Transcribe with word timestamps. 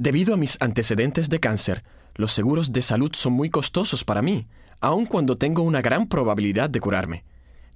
Debido 0.00 0.34
a 0.34 0.36
mis 0.36 0.56
antecedentes 0.60 1.28
de 1.28 1.40
cáncer, 1.40 1.82
los 2.14 2.30
seguros 2.30 2.70
de 2.70 2.82
salud 2.82 3.10
son 3.14 3.32
muy 3.32 3.50
costosos 3.50 4.04
para 4.04 4.22
mí, 4.22 4.46
aun 4.78 5.06
cuando 5.06 5.34
tengo 5.34 5.62
una 5.62 5.82
gran 5.82 6.06
probabilidad 6.06 6.70
de 6.70 6.78
curarme. 6.78 7.24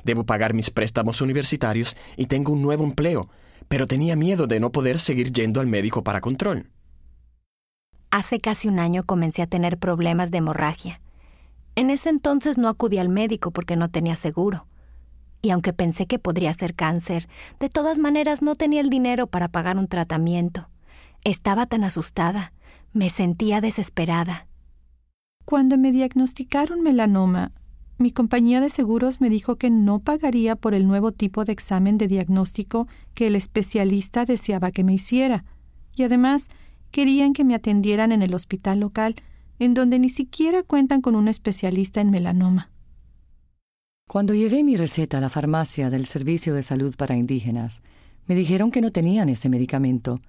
Debo 0.04 0.24
pagar 0.24 0.54
mis 0.54 0.70
préstamos 0.70 1.20
universitarios 1.20 1.96
y 2.16 2.26
tengo 2.26 2.52
un 2.52 2.62
nuevo 2.62 2.84
empleo, 2.84 3.28
pero 3.66 3.88
tenía 3.88 4.14
miedo 4.14 4.46
de 4.46 4.60
no 4.60 4.70
poder 4.70 5.00
seguir 5.00 5.32
yendo 5.32 5.60
al 5.60 5.66
médico 5.66 6.04
para 6.04 6.20
control. 6.20 6.70
Hace 8.12 8.38
casi 8.38 8.68
un 8.68 8.78
año 8.78 9.02
comencé 9.02 9.42
a 9.42 9.48
tener 9.48 9.78
problemas 9.78 10.30
de 10.30 10.38
hemorragia. 10.38 11.00
En 11.74 11.90
ese 11.90 12.08
entonces 12.08 12.56
no 12.56 12.68
acudí 12.68 12.98
al 12.98 13.08
médico 13.08 13.50
porque 13.50 13.74
no 13.74 13.90
tenía 13.90 14.14
seguro. 14.14 14.68
Y 15.40 15.50
aunque 15.50 15.72
pensé 15.72 16.06
que 16.06 16.20
podría 16.20 16.52
ser 16.52 16.76
cáncer, 16.76 17.28
de 17.58 17.68
todas 17.68 17.98
maneras 17.98 18.42
no 18.42 18.54
tenía 18.54 18.80
el 18.80 18.90
dinero 18.90 19.26
para 19.26 19.48
pagar 19.48 19.76
un 19.76 19.88
tratamiento. 19.88 20.68
Estaba 21.24 21.66
tan 21.66 21.84
asustada, 21.84 22.52
me 22.92 23.08
sentía 23.08 23.60
desesperada. 23.60 24.48
Cuando 25.44 25.78
me 25.78 25.92
diagnosticaron 25.92 26.82
melanoma, 26.82 27.52
mi 27.98 28.10
compañía 28.10 28.60
de 28.60 28.70
seguros 28.70 29.20
me 29.20 29.30
dijo 29.30 29.56
que 29.56 29.70
no 29.70 30.00
pagaría 30.00 30.56
por 30.56 30.74
el 30.74 30.86
nuevo 30.88 31.12
tipo 31.12 31.44
de 31.44 31.52
examen 31.52 31.98
de 31.98 32.08
diagnóstico 32.08 32.88
que 33.14 33.28
el 33.28 33.36
especialista 33.36 34.24
deseaba 34.24 34.72
que 34.72 34.82
me 34.82 34.94
hiciera, 34.94 35.44
y 35.94 36.02
además 36.02 36.48
querían 36.90 37.32
que 37.32 37.44
me 37.44 37.54
atendieran 37.54 38.10
en 38.10 38.22
el 38.22 38.34
hospital 38.34 38.80
local, 38.80 39.14
en 39.60 39.74
donde 39.74 40.00
ni 40.00 40.08
siquiera 40.08 40.64
cuentan 40.64 41.00
con 41.00 41.14
un 41.14 41.28
especialista 41.28 42.00
en 42.00 42.10
melanoma. 42.10 42.72
Cuando 44.08 44.34
llevé 44.34 44.64
mi 44.64 44.76
receta 44.76 45.18
a 45.18 45.20
la 45.20 45.30
farmacia 45.30 45.88
del 45.88 46.06
Servicio 46.06 46.54
de 46.54 46.64
Salud 46.64 46.96
para 46.96 47.16
Indígenas, 47.16 47.82
me 48.26 48.34
dijeron 48.34 48.72
que 48.72 48.80
no 48.80 48.90
tenían 48.90 49.28
ese 49.28 49.48
medicamento. 49.48 50.20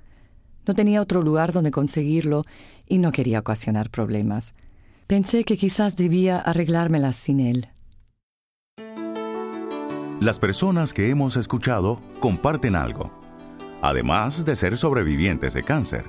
No 0.67 0.73
tenía 0.73 1.01
otro 1.01 1.21
lugar 1.21 1.51
donde 1.51 1.71
conseguirlo 1.71 2.45
y 2.87 2.97
no 2.97 3.11
quería 3.11 3.39
ocasionar 3.39 3.89
problemas. 3.89 4.55
Pensé 5.07 5.43
que 5.43 5.57
quizás 5.57 5.95
debía 5.95 6.39
arreglármelas 6.39 7.15
sin 7.15 7.39
él. 7.39 7.69
Las 10.19 10.39
personas 10.39 10.93
que 10.93 11.09
hemos 11.09 11.35
escuchado 11.35 11.99
comparten 12.19 12.75
algo, 12.75 13.11
además 13.81 14.45
de 14.45 14.55
ser 14.55 14.77
sobrevivientes 14.77 15.53
de 15.53 15.63
cáncer. 15.63 16.05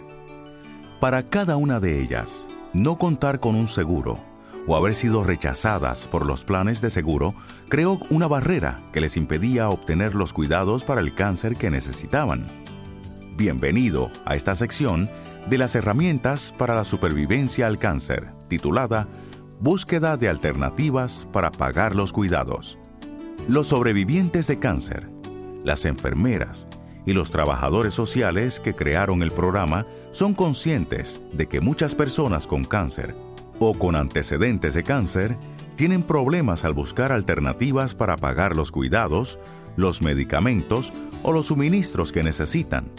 Para 1.00 1.28
cada 1.28 1.56
una 1.56 1.80
de 1.80 2.00
ellas, 2.00 2.48
no 2.72 2.96
contar 2.96 3.40
con 3.40 3.56
un 3.56 3.66
seguro 3.66 4.20
o 4.66 4.76
haber 4.76 4.94
sido 4.94 5.24
rechazadas 5.24 6.08
por 6.08 6.24
los 6.24 6.44
planes 6.44 6.80
de 6.80 6.90
seguro 6.90 7.34
creó 7.68 7.98
una 8.10 8.26
barrera 8.26 8.80
que 8.92 9.00
les 9.00 9.16
impedía 9.16 9.68
obtener 9.68 10.14
los 10.14 10.32
cuidados 10.32 10.84
para 10.84 11.00
el 11.00 11.14
cáncer 11.14 11.56
que 11.56 11.70
necesitaban. 11.70 12.63
Bienvenido 13.36 14.12
a 14.24 14.36
esta 14.36 14.54
sección 14.54 15.10
de 15.50 15.58
las 15.58 15.74
herramientas 15.74 16.54
para 16.56 16.76
la 16.76 16.84
supervivencia 16.84 17.66
al 17.66 17.80
cáncer, 17.80 18.28
titulada 18.46 19.08
Búsqueda 19.58 20.16
de 20.16 20.28
alternativas 20.28 21.26
para 21.32 21.50
pagar 21.50 21.96
los 21.96 22.12
cuidados. 22.12 22.78
Los 23.48 23.68
sobrevivientes 23.68 24.46
de 24.46 24.60
cáncer, 24.60 25.10
las 25.64 25.84
enfermeras 25.84 26.68
y 27.06 27.12
los 27.12 27.30
trabajadores 27.30 27.92
sociales 27.92 28.60
que 28.60 28.72
crearon 28.72 29.20
el 29.20 29.32
programa 29.32 29.84
son 30.12 30.34
conscientes 30.34 31.20
de 31.32 31.48
que 31.48 31.60
muchas 31.60 31.96
personas 31.96 32.46
con 32.46 32.64
cáncer 32.64 33.16
o 33.58 33.76
con 33.76 33.96
antecedentes 33.96 34.74
de 34.74 34.84
cáncer 34.84 35.36
tienen 35.74 36.04
problemas 36.04 36.64
al 36.64 36.72
buscar 36.72 37.10
alternativas 37.10 37.96
para 37.96 38.16
pagar 38.16 38.54
los 38.54 38.70
cuidados, 38.70 39.40
los 39.76 40.02
medicamentos 40.02 40.92
o 41.24 41.32
los 41.32 41.46
suministros 41.46 42.12
que 42.12 42.22
necesitan. 42.22 42.92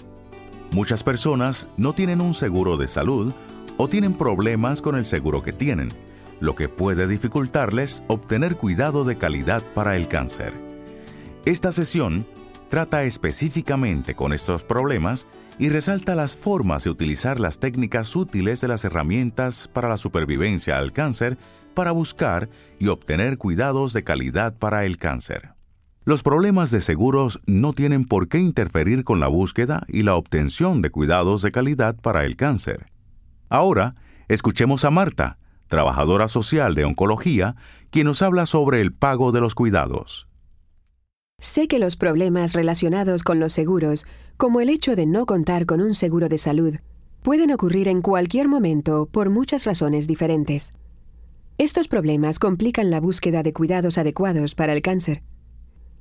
Muchas 0.76 1.04
personas 1.04 1.68
no 1.78 1.94
tienen 1.94 2.20
un 2.20 2.34
seguro 2.34 2.76
de 2.76 2.90
salud 2.90 3.34
o 3.78 3.88
tienen 3.88 4.14
problemas 4.14 4.82
con 4.82 4.98
el 4.98 5.06
seguro 5.06 5.42
que 5.42 5.54
tienen, 5.54 5.88
lo 6.42 6.54
que 6.54 6.68
puede 6.68 7.08
dificultarles 7.08 8.04
obtener 8.08 8.58
cuidado 8.58 9.06
de 9.06 9.18
calidad 9.18 9.64
para 9.74 9.96
el 9.96 10.10
cáncer. 10.10 10.52
Esta 11.46 11.72
sesión 11.72 12.26
trata 12.68 13.06
específicamente 13.06 14.16
con 14.16 14.34
estos 14.34 14.66
problemas 14.66 15.28
y 15.58 15.70
resalta 15.70 16.14
las 16.14 16.36
formas 16.36 16.84
de 16.84 16.90
utilizar 16.90 17.40
las 17.40 17.60
técnicas 17.60 18.14
útiles 18.14 18.60
de 18.60 18.68
las 18.68 18.84
herramientas 18.84 19.70
para 19.70 19.88
la 19.88 19.96
supervivencia 19.96 20.78
al 20.78 20.92
cáncer 20.92 21.38
para 21.74 21.94
buscar 21.94 22.50
y 22.80 22.90
obtener 22.90 23.38
cuidados 23.38 23.94
de 23.94 24.04
calidad 24.04 24.54
para 24.58 24.84
el 24.84 24.98
cáncer. 24.98 25.55
Los 26.08 26.22
problemas 26.22 26.70
de 26.70 26.82
seguros 26.82 27.42
no 27.48 27.74
tienen 27.74 28.06
por 28.06 28.28
qué 28.28 28.38
interferir 28.38 29.04
con 29.04 29.20
la 29.20 29.28
búsqueda 29.28 29.88
y 29.88 30.04
la 30.04 30.14
obtención 30.14 30.84
de 30.84 30.92
cuidados 30.92 31.42
de 31.42 31.52
calidad 31.52 31.96
para 31.96 32.26
el 32.26 32.36
cáncer. 32.36 32.86
Ahora, 33.50 33.96
escuchemos 34.28 34.86
a 34.86 34.92
Marta, 34.92 35.40
trabajadora 35.68 36.28
social 36.28 36.76
de 36.76 36.86
oncología, 36.86 37.56
quien 37.90 38.06
nos 38.06 38.22
habla 38.22 38.46
sobre 38.46 38.82
el 38.82 38.94
pago 38.94 39.32
de 39.32 39.42
los 39.42 39.56
cuidados. 39.56 40.28
Sé 41.40 41.68
que 41.68 41.80
los 41.80 41.96
problemas 41.96 42.54
relacionados 42.54 43.24
con 43.24 43.40
los 43.40 43.52
seguros, 43.52 44.06
como 44.38 44.62
el 44.62 44.70
hecho 44.70 44.96
de 44.96 45.08
no 45.08 45.26
contar 45.26 45.66
con 45.66 45.82
un 45.82 45.96
seguro 45.96 46.30
de 46.30 46.38
salud, 46.38 46.76
pueden 47.24 47.52
ocurrir 47.52 47.88
en 47.88 48.04
cualquier 48.04 48.48
momento 48.48 49.10
por 49.12 49.32
muchas 49.32 49.66
razones 49.66 50.06
diferentes. 50.06 50.76
Estos 51.58 51.88
problemas 51.88 52.38
complican 52.38 52.92
la 52.92 53.00
búsqueda 53.00 53.42
de 53.42 53.54
cuidados 53.54 53.98
adecuados 53.98 54.54
para 54.54 54.74
el 54.74 54.84
cáncer. 54.84 55.24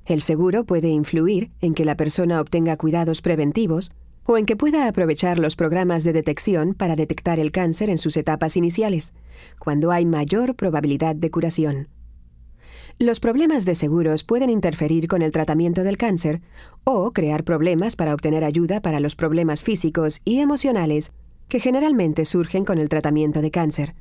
El 0.07 0.21
seguro 0.21 0.65
puede 0.65 0.89
influir 0.89 1.51
en 1.61 1.75
que 1.75 1.85
la 1.85 1.97
persona 1.97 2.41
obtenga 2.41 2.77
cuidados 2.77 3.23
preventivos 3.23 3.93
o 4.27 4.37
en 4.37 4.47
que 4.47 4.57
pueda 4.57 4.87
aprovechar 4.89 5.39
los 5.39 5.57
programas 5.57 6.05
de 6.05 6.13
detección 6.13 6.75
para 6.75 6.97
detectar 6.97 7.39
el 7.39 7.53
cáncer 7.53 7.91
en 7.91 7.99
sus 7.99 8.17
etapas 8.17 8.57
iniciales, 8.57 9.15
cuando 9.59 9.93
hay 9.93 10.05
mayor 10.07 10.55
probabilidad 10.57 11.15
de 11.17 11.31
curación. 11.31 11.89
Los 12.99 13.19
problemas 13.19 13.65
de 13.65 13.75
seguros 13.75 14.23
pueden 14.23 14.51
interferir 14.51 15.09
con 15.09 15.23
el 15.23 15.33
tratamiento 15.33 15.83
del 15.83 15.97
cáncer 15.97 16.43
o 16.85 17.13
crear 17.13 17.43
problemas 17.43 17.97
para 17.97 18.15
obtener 18.15 18.45
ayuda 18.45 18.81
para 18.81 19.01
los 19.01 19.17
problemas 19.17 19.65
físicos 19.65 20.21
y 20.25 20.39
emocionales 20.39 21.13
que 21.49 21.61
generalmente 21.61 22.25
surgen 22.25 22.65
con 22.65 22.79
el 22.79 22.89
tratamiento 22.89 23.41
de 23.41 23.51
cáncer. 23.51 23.95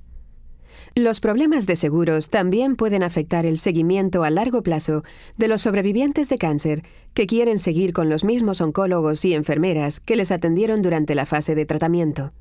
Los 0.95 1.21
problemas 1.21 1.65
de 1.65 1.75
seguros 1.75 2.29
también 2.29 2.75
pueden 2.75 3.01
afectar 3.01 3.47
el 3.47 3.57
seguimiento 3.57 4.23
a 4.23 4.29
largo 4.29 4.61
plazo 4.61 5.03
de 5.37 5.47
los 5.47 5.63
sobrevivientes 5.63 6.29
de 6.29 6.37
cáncer 6.37 6.83
que 7.15 7.25
quieren 7.25 7.57
seguir 7.57 7.93
con 7.93 8.09
los 8.09 8.23
mismos 8.23 8.61
oncólogos 8.61 9.25
y 9.25 9.33
enfermeras 9.33 9.99
que 9.99 10.15
les 10.15 10.31
atendieron 10.31 10.83
durante 10.83 11.15
la 11.15 11.25
fase 11.25 11.55
de 11.55 11.65
tratamiento. 11.65 12.31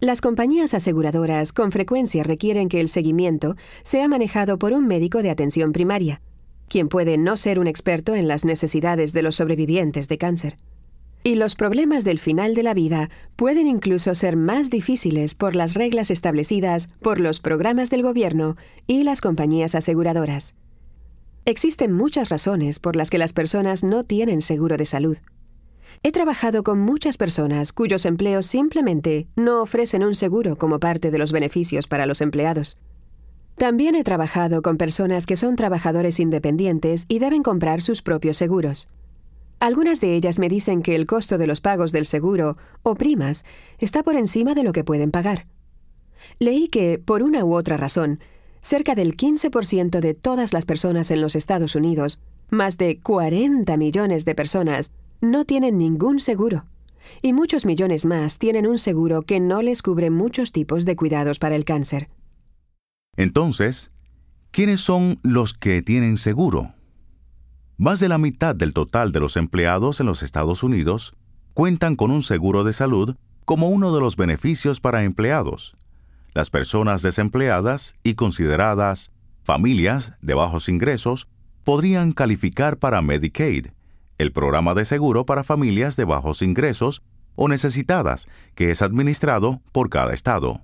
Las 0.00 0.20
compañías 0.20 0.74
aseguradoras 0.74 1.52
con 1.52 1.70
frecuencia 1.70 2.24
requieren 2.24 2.68
que 2.68 2.80
el 2.80 2.88
seguimiento 2.88 3.54
sea 3.84 4.08
manejado 4.08 4.58
por 4.58 4.72
un 4.72 4.88
médico 4.88 5.22
de 5.22 5.30
atención 5.30 5.70
primaria, 5.70 6.20
quien 6.66 6.88
puede 6.88 7.16
no 7.16 7.36
ser 7.36 7.60
un 7.60 7.68
experto 7.68 8.16
en 8.16 8.26
las 8.26 8.44
necesidades 8.44 9.12
de 9.12 9.22
los 9.22 9.36
sobrevivientes 9.36 10.08
de 10.08 10.18
cáncer. 10.18 10.56
Y 11.24 11.36
los 11.36 11.54
problemas 11.54 12.02
del 12.02 12.18
final 12.18 12.54
de 12.54 12.64
la 12.64 12.74
vida 12.74 13.08
pueden 13.36 13.68
incluso 13.68 14.14
ser 14.14 14.36
más 14.36 14.70
difíciles 14.70 15.34
por 15.36 15.54
las 15.54 15.74
reglas 15.74 16.10
establecidas 16.10 16.88
por 17.00 17.20
los 17.20 17.38
programas 17.38 17.90
del 17.90 18.02
gobierno 18.02 18.56
y 18.88 19.04
las 19.04 19.20
compañías 19.20 19.76
aseguradoras. 19.76 20.54
Existen 21.44 21.92
muchas 21.92 22.28
razones 22.28 22.80
por 22.80 22.96
las 22.96 23.10
que 23.10 23.18
las 23.18 23.32
personas 23.32 23.84
no 23.84 24.04
tienen 24.04 24.42
seguro 24.42 24.76
de 24.76 24.84
salud. 24.84 25.16
He 26.02 26.10
trabajado 26.10 26.64
con 26.64 26.80
muchas 26.80 27.16
personas 27.16 27.72
cuyos 27.72 28.04
empleos 28.04 28.46
simplemente 28.46 29.28
no 29.36 29.62
ofrecen 29.62 30.02
un 30.02 30.16
seguro 30.16 30.56
como 30.56 30.80
parte 30.80 31.12
de 31.12 31.18
los 31.18 31.30
beneficios 31.30 31.86
para 31.86 32.06
los 32.06 32.20
empleados. 32.20 32.80
También 33.56 33.94
he 33.94 34.02
trabajado 34.02 34.62
con 34.62 34.76
personas 34.76 35.26
que 35.26 35.36
son 35.36 35.54
trabajadores 35.54 36.18
independientes 36.18 37.06
y 37.08 37.20
deben 37.20 37.44
comprar 37.44 37.82
sus 37.82 38.02
propios 38.02 38.36
seguros. 38.36 38.88
Algunas 39.62 40.00
de 40.00 40.16
ellas 40.16 40.40
me 40.40 40.48
dicen 40.48 40.82
que 40.82 40.96
el 40.96 41.06
costo 41.06 41.38
de 41.38 41.46
los 41.46 41.60
pagos 41.60 41.92
del 41.92 42.04
seguro 42.04 42.56
o 42.82 42.96
primas 42.96 43.44
está 43.78 44.02
por 44.02 44.16
encima 44.16 44.56
de 44.56 44.64
lo 44.64 44.72
que 44.72 44.82
pueden 44.82 45.12
pagar. 45.12 45.46
Leí 46.40 46.66
que, 46.66 46.98
por 46.98 47.22
una 47.22 47.44
u 47.44 47.54
otra 47.54 47.76
razón, 47.76 48.18
cerca 48.60 48.96
del 48.96 49.16
15% 49.16 50.00
de 50.00 50.14
todas 50.14 50.52
las 50.52 50.64
personas 50.64 51.12
en 51.12 51.20
los 51.20 51.36
Estados 51.36 51.76
Unidos, 51.76 52.20
más 52.50 52.76
de 52.76 52.98
40 52.98 53.76
millones 53.76 54.24
de 54.24 54.34
personas, 54.34 54.90
no 55.20 55.44
tienen 55.44 55.78
ningún 55.78 56.18
seguro. 56.18 56.64
Y 57.22 57.32
muchos 57.32 57.64
millones 57.64 58.04
más 58.04 58.38
tienen 58.38 58.66
un 58.66 58.80
seguro 58.80 59.22
que 59.22 59.38
no 59.38 59.62
les 59.62 59.80
cubre 59.80 60.10
muchos 60.10 60.50
tipos 60.50 60.84
de 60.84 60.96
cuidados 60.96 61.38
para 61.38 61.54
el 61.54 61.64
cáncer. 61.64 62.08
Entonces, 63.16 63.92
¿quiénes 64.50 64.80
son 64.80 65.20
los 65.22 65.54
que 65.54 65.82
tienen 65.82 66.16
seguro? 66.16 66.74
Más 67.82 67.98
de 67.98 68.08
la 68.08 68.16
mitad 68.16 68.54
del 68.54 68.74
total 68.74 69.10
de 69.10 69.18
los 69.18 69.36
empleados 69.36 69.98
en 69.98 70.06
los 70.06 70.22
Estados 70.22 70.62
Unidos 70.62 71.16
cuentan 71.52 71.96
con 71.96 72.12
un 72.12 72.22
seguro 72.22 72.62
de 72.62 72.72
salud 72.72 73.16
como 73.44 73.70
uno 73.70 73.92
de 73.92 74.00
los 74.00 74.14
beneficios 74.14 74.78
para 74.78 75.02
empleados. 75.02 75.74
Las 76.32 76.48
personas 76.48 77.02
desempleadas 77.02 77.96
y 78.04 78.14
consideradas 78.14 79.10
familias 79.42 80.14
de 80.22 80.34
bajos 80.34 80.68
ingresos 80.68 81.26
podrían 81.64 82.12
calificar 82.12 82.76
para 82.78 83.02
Medicaid, 83.02 83.70
el 84.16 84.30
programa 84.30 84.74
de 84.74 84.84
seguro 84.84 85.26
para 85.26 85.42
familias 85.42 85.96
de 85.96 86.04
bajos 86.04 86.42
ingresos, 86.42 87.02
o 87.34 87.48
necesitadas, 87.48 88.28
que 88.54 88.70
es 88.70 88.80
administrado 88.80 89.60
por 89.72 89.90
cada 89.90 90.14
estado. 90.14 90.60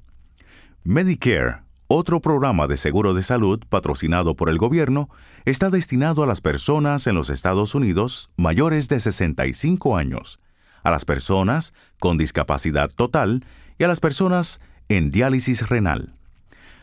Medicare, 0.85 1.63
otro 1.89 2.21
programa 2.21 2.67
de 2.67 2.77
seguro 2.77 3.15
de 3.15 3.23
salud 3.23 3.61
patrocinado 3.69 4.37
por 4.37 4.51
el 4.51 4.59
gobierno, 4.59 5.09
está 5.47 5.71
destinado 5.71 6.23
a 6.23 6.27
las 6.27 6.43
personas 6.43 7.07
en 7.07 7.15
los 7.15 7.31
Estados 7.31 7.75
Unidos 7.75 8.31
mayores 8.37 8.89
de 8.89 9.01
65 9.01 9.97
años, 9.97 10.39
a 10.83 10.91
las 10.91 11.07
personas 11.07 11.73
con 11.99 12.19
discapacidad 12.19 12.91
total 12.91 13.45
y 13.79 13.85
a 13.85 13.89
las 13.89 14.01
personas 14.01 14.61
en 14.91 15.11
diálisis 15.11 15.67
renal. 15.67 16.15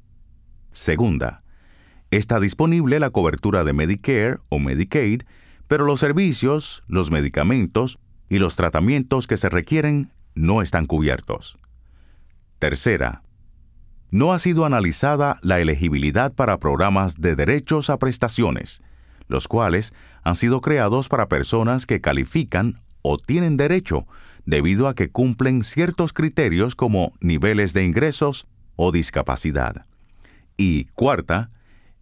Segunda, 0.72 1.42
está 2.10 2.40
disponible 2.40 2.98
la 3.00 3.10
cobertura 3.10 3.64
de 3.64 3.72
Medicare 3.72 4.38
o 4.48 4.58
Medicaid, 4.58 5.22
pero 5.68 5.84
los 5.84 6.00
servicios, 6.00 6.84
los 6.86 7.10
medicamentos 7.10 7.98
y 8.28 8.38
los 8.38 8.56
tratamientos 8.56 9.26
que 9.26 9.36
se 9.36 9.48
requieren 9.48 10.10
no 10.34 10.62
están 10.62 10.86
cubiertos. 10.86 11.58
Tercera, 12.58 13.22
no 14.10 14.32
ha 14.32 14.38
sido 14.38 14.64
analizada 14.64 15.38
la 15.42 15.60
elegibilidad 15.60 16.32
para 16.32 16.58
programas 16.58 17.20
de 17.20 17.34
derechos 17.34 17.90
a 17.90 17.98
prestaciones, 17.98 18.82
los 19.26 19.48
cuales 19.48 19.92
han 20.22 20.36
sido 20.36 20.60
creados 20.60 21.08
para 21.08 21.28
personas 21.28 21.86
que 21.86 22.00
califican 22.00 22.80
o 23.02 23.18
tienen 23.18 23.56
derecho 23.56 24.06
debido 24.46 24.88
a 24.88 24.94
que 24.94 25.10
cumplen 25.10 25.64
ciertos 25.64 26.12
criterios 26.12 26.74
como 26.74 27.12
niveles 27.20 27.72
de 27.72 27.84
ingresos 27.84 28.46
o 28.76 28.92
discapacidad. 28.92 29.84
Y 30.56 30.84
cuarta, 30.94 31.50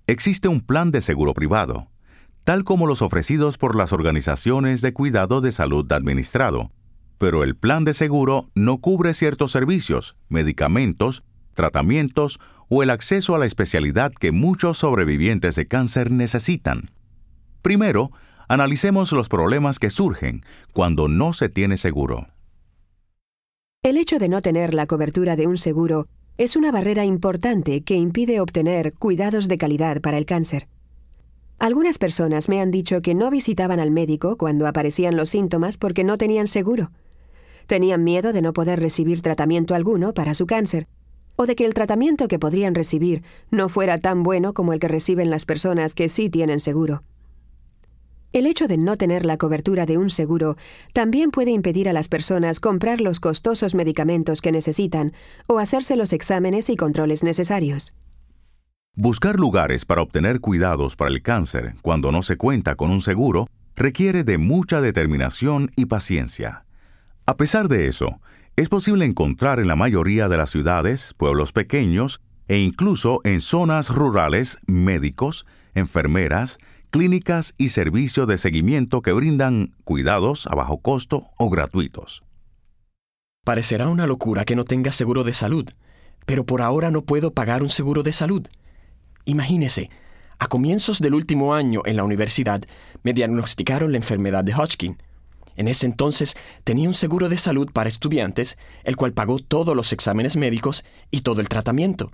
existe 0.06 0.48
un 0.48 0.60
plan 0.60 0.90
de 0.90 1.00
seguro 1.00 1.34
privado, 1.34 1.88
tal 2.44 2.64
como 2.64 2.86
los 2.86 3.02
ofrecidos 3.02 3.58
por 3.58 3.74
las 3.74 3.92
organizaciones 3.92 4.82
de 4.82 4.92
cuidado 4.92 5.40
de 5.40 5.50
salud 5.50 5.90
administrado, 5.90 6.70
pero 7.18 7.42
el 7.42 7.56
plan 7.56 7.84
de 7.84 7.94
seguro 7.94 8.50
no 8.54 8.78
cubre 8.78 9.14
ciertos 9.14 9.50
servicios, 9.50 10.16
medicamentos, 10.28 11.24
tratamientos 11.54 12.38
o 12.68 12.82
el 12.82 12.90
acceso 12.90 13.34
a 13.34 13.38
la 13.38 13.46
especialidad 13.46 14.12
que 14.12 14.32
muchos 14.32 14.78
sobrevivientes 14.78 15.54
de 15.54 15.66
cáncer 15.66 16.10
necesitan. 16.10 16.90
Primero, 17.62 18.10
analicemos 18.54 19.12
los 19.12 19.28
problemas 19.28 19.78
que 19.78 19.90
surgen 19.90 20.44
cuando 20.72 21.08
no 21.08 21.32
se 21.32 21.48
tiene 21.48 21.76
seguro. 21.76 22.28
El 23.82 23.98
hecho 23.98 24.18
de 24.18 24.28
no 24.28 24.40
tener 24.42 24.72
la 24.72 24.86
cobertura 24.86 25.36
de 25.36 25.46
un 25.46 25.58
seguro 25.58 26.06
es 26.38 26.56
una 26.56 26.72
barrera 26.72 27.04
importante 27.04 27.82
que 27.82 27.96
impide 27.96 28.40
obtener 28.40 28.94
cuidados 28.94 29.48
de 29.48 29.58
calidad 29.58 30.00
para 30.00 30.18
el 30.18 30.24
cáncer. 30.24 30.68
Algunas 31.58 31.98
personas 31.98 32.48
me 32.48 32.60
han 32.60 32.70
dicho 32.70 33.02
que 33.02 33.14
no 33.14 33.30
visitaban 33.30 33.80
al 33.80 33.90
médico 33.90 34.36
cuando 34.36 34.66
aparecían 34.66 35.16
los 35.16 35.30
síntomas 35.30 35.76
porque 35.76 36.04
no 36.04 36.16
tenían 36.16 36.46
seguro. 36.46 36.90
Tenían 37.66 38.04
miedo 38.04 38.32
de 38.32 38.42
no 38.42 38.52
poder 38.52 38.78
recibir 38.80 39.20
tratamiento 39.20 39.74
alguno 39.74 40.14
para 40.14 40.34
su 40.34 40.46
cáncer, 40.46 40.86
o 41.36 41.46
de 41.46 41.56
que 41.56 41.64
el 41.64 41.74
tratamiento 41.74 42.28
que 42.28 42.38
podrían 42.38 42.74
recibir 42.74 43.22
no 43.50 43.68
fuera 43.68 43.98
tan 43.98 44.22
bueno 44.22 44.54
como 44.54 44.72
el 44.72 44.80
que 44.80 44.88
reciben 44.88 45.30
las 45.30 45.44
personas 45.44 45.94
que 45.94 46.08
sí 46.08 46.30
tienen 46.30 46.60
seguro. 46.60 47.02
El 48.34 48.46
hecho 48.46 48.66
de 48.66 48.78
no 48.78 48.96
tener 48.96 49.24
la 49.24 49.36
cobertura 49.36 49.86
de 49.86 49.96
un 49.96 50.10
seguro 50.10 50.56
también 50.92 51.30
puede 51.30 51.52
impedir 51.52 51.88
a 51.88 51.92
las 51.92 52.08
personas 52.08 52.58
comprar 52.58 53.00
los 53.00 53.20
costosos 53.20 53.76
medicamentos 53.76 54.40
que 54.40 54.50
necesitan 54.50 55.12
o 55.46 55.60
hacerse 55.60 55.94
los 55.94 56.12
exámenes 56.12 56.68
y 56.68 56.74
controles 56.74 57.22
necesarios. 57.22 57.96
Buscar 58.96 59.38
lugares 59.38 59.84
para 59.84 60.02
obtener 60.02 60.40
cuidados 60.40 60.96
para 60.96 61.12
el 61.12 61.22
cáncer 61.22 61.76
cuando 61.80 62.10
no 62.10 62.24
se 62.24 62.36
cuenta 62.36 62.74
con 62.74 62.90
un 62.90 63.00
seguro 63.00 63.46
requiere 63.76 64.24
de 64.24 64.36
mucha 64.36 64.80
determinación 64.80 65.70
y 65.76 65.86
paciencia. 65.86 66.64
A 67.26 67.36
pesar 67.36 67.68
de 67.68 67.86
eso, 67.86 68.20
es 68.56 68.68
posible 68.68 69.04
encontrar 69.04 69.60
en 69.60 69.68
la 69.68 69.76
mayoría 69.76 70.28
de 70.28 70.38
las 70.38 70.50
ciudades, 70.50 71.14
pueblos 71.14 71.52
pequeños 71.52 72.20
e 72.48 72.58
incluso 72.58 73.20
en 73.22 73.40
zonas 73.40 73.90
rurales 73.90 74.58
médicos, 74.66 75.46
enfermeras, 75.76 76.58
clínicas 76.94 77.56
y 77.58 77.70
servicios 77.70 78.28
de 78.28 78.38
seguimiento 78.38 79.02
que 79.02 79.10
brindan 79.10 79.74
cuidados 79.82 80.46
a 80.46 80.54
bajo 80.54 80.78
costo 80.78 81.26
o 81.36 81.50
gratuitos. 81.50 82.22
Parecerá 83.44 83.88
una 83.88 84.06
locura 84.06 84.44
que 84.44 84.54
no 84.54 84.62
tenga 84.62 84.92
seguro 84.92 85.24
de 85.24 85.32
salud, 85.32 85.68
pero 86.24 86.46
por 86.46 86.62
ahora 86.62 86.92
no 86.92 87.02
puedo 87.02 87.32
pagar 87.32 87.64
un 87.64 87.68
seguro 87.68 88.04
de 88.04 88.12
salud. 88.12 88.46
Imagínese, 89.24 89.90
a 90.38 90.46
comienzos 90.46 91.00
del 91.00 91.14
último 91.14 91.52
año 91.52 91.82
en 91.84 91.96
la 91.96 92.04
universidad 92.04 92.62
me 93.02 93.12
diagnosticaron 93.12 93.90
la 93.90 93.98
enfermedad 93.98 94.44
de 94.44 94.54
Hodgkin, 94.54 94.96
en 95.56 95.66
ese 95.66 95.86
entonces 95.86 96.36
tenía 96.62 96.86
un 96.86 96.94
seguro 96.94 97.28
de 97.28 97.38
salud 97.38 97.72
para 97.72 97.88
estudiantes, 97.88 98.56
el 98.84 98.94
cual 98.94 99.12
pagó 99.12 99.40
todos 99.40 99.74
los 99.74 99.92
exámenes 99.92 100.36
médicos 100.36 100.84
y 101.10 101.22
todo 101.22 101.40
el 101.40 101.48
tratamiento. 101.48 102.12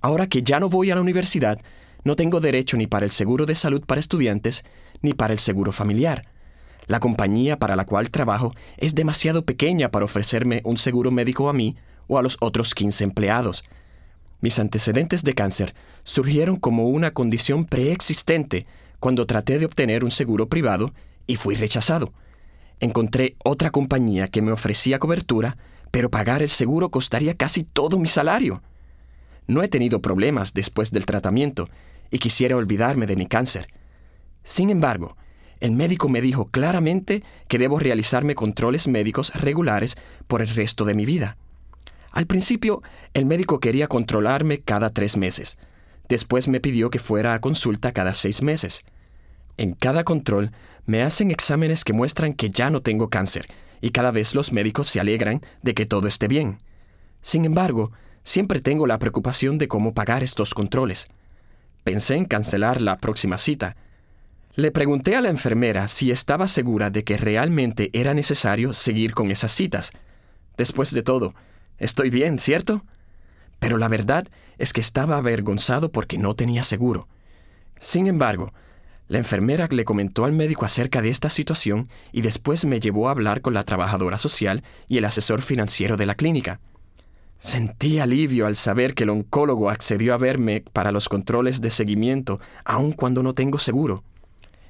Ahora 0.00 0.28
que 0.28 0.42
ya 0.42 0.60
no 0.60 0.70
voy 0.70 0.90
a 0.90 0.94
la 0.94 1.02
universidad, 1.02 1.58
no 2.04 2.16
tengo 2.16 2.40
derecho 2.40 2.76
ni 2.76 2.86
para 2.86 3.04
el 3.04 3.10
seguro 3.10 3.46
de 3.46 3.54
salud 3.54 3.82
para 3.84 3.98
estudiantes, 3.98 4.64
ni 5.02 5.14
para 5.14 5.32
el 5.32 5.38
seguro 5.38 5.72
familiar. 5.72 6.22
La 6.86 7.00
compañía 7.00 7.58
para 7.58 7.76
la 7.76 7.86
cual 7.86 8.10
trabajo 8.10 8.52
es 8.76 8.94
demasiado 8.94 9.44
pequeña 9.44 9.90
para 9.90 10.04
ofrecerme 10.04 10.60
un 10.64 10.76
seguro 10.76 11.10
médico 11.10 11.48
a 11.48 11.52
mí 11.52 11.76
o 12.06 12.18
a 12.18 12.22
los 12.22 12.36
otros 12.40 12.74
15 12.74 13.04
empleados. 13.04 13.64
Mis 14.40 14.58
antecedentes 14.58 15.24
de 15.24 15.34
cáncer 15.34 15.74
surgieron 16.04 16.56
como 16.56 16.88
una 16.88 17.12
condición 17.12 17.64
preexistente 17.64 18.66
cuando 19.00 19.26
traté 19.26 19.58
de 19.58 19.64
obtener 19.64 20.04
un 20.04 20.10
seguro 20.10 20.48
privado 20.48 20.92
y 21.26 21.36
fui 21.36 21.54
rechazado 21.54 22.12
encontré 22.80 23.36
otra 23.44 23.70
compañía 23.70 24.28
que 24.28 24.42
me 24.42 24.52
ofrecía 24.52 24.98
cobertura, 24.98 25.56
pero 25.90 26.10
pagar 26.10 26.42
el 26.42 26.50
seguro 26.50 26.90
costaría 26.90 27.36
casi 27.36 27.64
todo 27.64 27.98
mi 27.98 28.08
salario. 28.08 28.62
No 29.46 29.62
he 29.62 29.68
tenido 29.68 30.00
problemas 30.00 30.54
después 30.54 30.90
del 30.90 31.06
tratamiento 31.06 31.68
y 32.10 32.18
quisiera 32.18 32.56
olvidarme 32.56 33.06
de 33.06 33.16
mi 33.16 33.26
cáncer. 33.26 33.68
Sin 34.42 34.70
embargo, 34.70 35.16
el 35.60 35.72
médico 35.72 36.08
me 36.08 36.20
dijo 36.20 36.46
claramente 36.46 37.22
que 37.48 37.58
debo 37.58 37.78
realizarme 37.78 38.34
controles 38.34 38.88
médicos 38.88 39.32
regulares 39.34 39.96
por 40.26 40.42
el 40.42 40.48
resto 40.48 40.84
de 40.84 40.94
mi 40.94 41.06
vida. 41.06 41.36
Al 42.10 42.26
principio, 42.26 42.82
el 43.12 43.26
médico 43.26 43.60
quería 43.60 43.88
controlarme 43.88 44.60
cada 44.60 44.90
tres 44.90 45.16
meses. 45.16 45.58
Después 46.08 46.48
me 46.48 46.60
pidió 46.60 46.90
que 46.90 46.98
fuera 46.98 47.34
a 47.34 47.40
consulta 47.40 47.92
cada 47.92 48.14
seis 48.14 48.42
meses. 48.42 48.84
En 49.56 49.72
cada 49.72 50.04
control 50.04 50.52
me 50.86 51.02
hacen 51.02 51.30
exámenes 51.30 51.84
que 51.84 51.92
muestran 51.92 52.34
que 52.34 52.50
ya 52.50 52.70
no 52.70 52.82
tengo 52.82 53.08
cáncer, 53.08 53.46
y 53.80 53.90
cada 53.90 54.10
vez 54.10 54.34
los 54.34 54.52
médicos 54.52 54.88
se 54.88 55.00
alegran 55.00 55.40
de 55.62 55.74
que 55.74 55.86
todo 55.86 56.08
esté 56.08 56.28
bien. 56.28 56.58
Sin 57.22 57.44
embargo, 57.44 57.90
siempre 58.22 58.60
tengo 58.60 58.86
la 58.86 58.98
preocupación 58.98 59.58
de 59.58 59.68
cómo 59.68 59.94
pagar 59.94 60.22
estos 60.22 60.52
controles. 60.54 61.08
Pensé 61.84 62.16
en 62.16 62.24
cancelar 62.24 62.80
la 62.80 62.98
próxima 62.98 63.38
cita. 63.38 63.76
Le 64.54 64.70
pregunté 64.70 65.16
a 65.16 65.20
la 65.20 65.28
enfermera 65.28 65.86
si 65.88 66.10
estaba 66.10 66.48
segura 66.48 66.90
de 66.90 67.04
que 67.04 67.16
realmente 67.16 67.90
era 67.92 68.14
necesario 68.14 68.72
seguir 68.72 69.14
con 69.14 69.30
esas 69.30 69.52
citas, 69.52 69.92
Después 70.56 70.92
de 70.92 71.02
todo, 71.02 71.34
estoy 71.78 72.10
bien, 72.10 72.38
¿cierto? 72.38 72.84
Pero 73.58 73.76
la 73.76 73.88
verdad 73.88 74.28
es 74.58 74.72
que 74.72 74.80
estaba 74.80 75.16
avergonzado 75.16 75.90
porque 75.90 76.18
no 76.18 76.34
tenía 76.34 76.62
seguro. 76.62 77.08
Sin 77.80 78.06
embargo, 78.06 78.52
la 79.08 79.18
enfermera 79.18 79.68
le 79.70 79.84
comentó 79.84 80.24
al 80.24 80.32
médico 80.32 80.64
acerca 80.64 81.02
de 81.02 81.10
esta 81.10 81.28
situación 81.28 81.88
y 82.12 82.22
después 82.22 82.64
me 82.64 82.80
llevó 82.80 83.08
a 83.08 83.10
hablar 83.10 83.40
con 83.40 83.52
la 83.52 83.64
trabajadora 83.64 84.16
social 84.16 84.62
y 84.86 84.98
el 84.98 85.04
asesor 85.04 85.42
financiero 85.42 85.96
de 85.96 86.06
la 86.06 86.14
clínica. 86.14 86.60
Sentí 87.44 87.98
alivio 87.98 88.46
al 88.46 88.56
saber 88.56 88.94
que 88.94 89.04
el 89.04 89.10
oncólogo 89.10 89.68
accedió 89.68 90.14
a 90.14 90.16
verme 90.16 90.64
para 90.72 90.92
los 90.92 91.10
controles 91.10 91.60
de 91.60 91.68
seguimiento, 91.68 92.40
aun 92.64 92.92
cuando 92.92 93.22
no 93.22 93.34
tengo 93.34 93.58
seguro. 93.58 94.02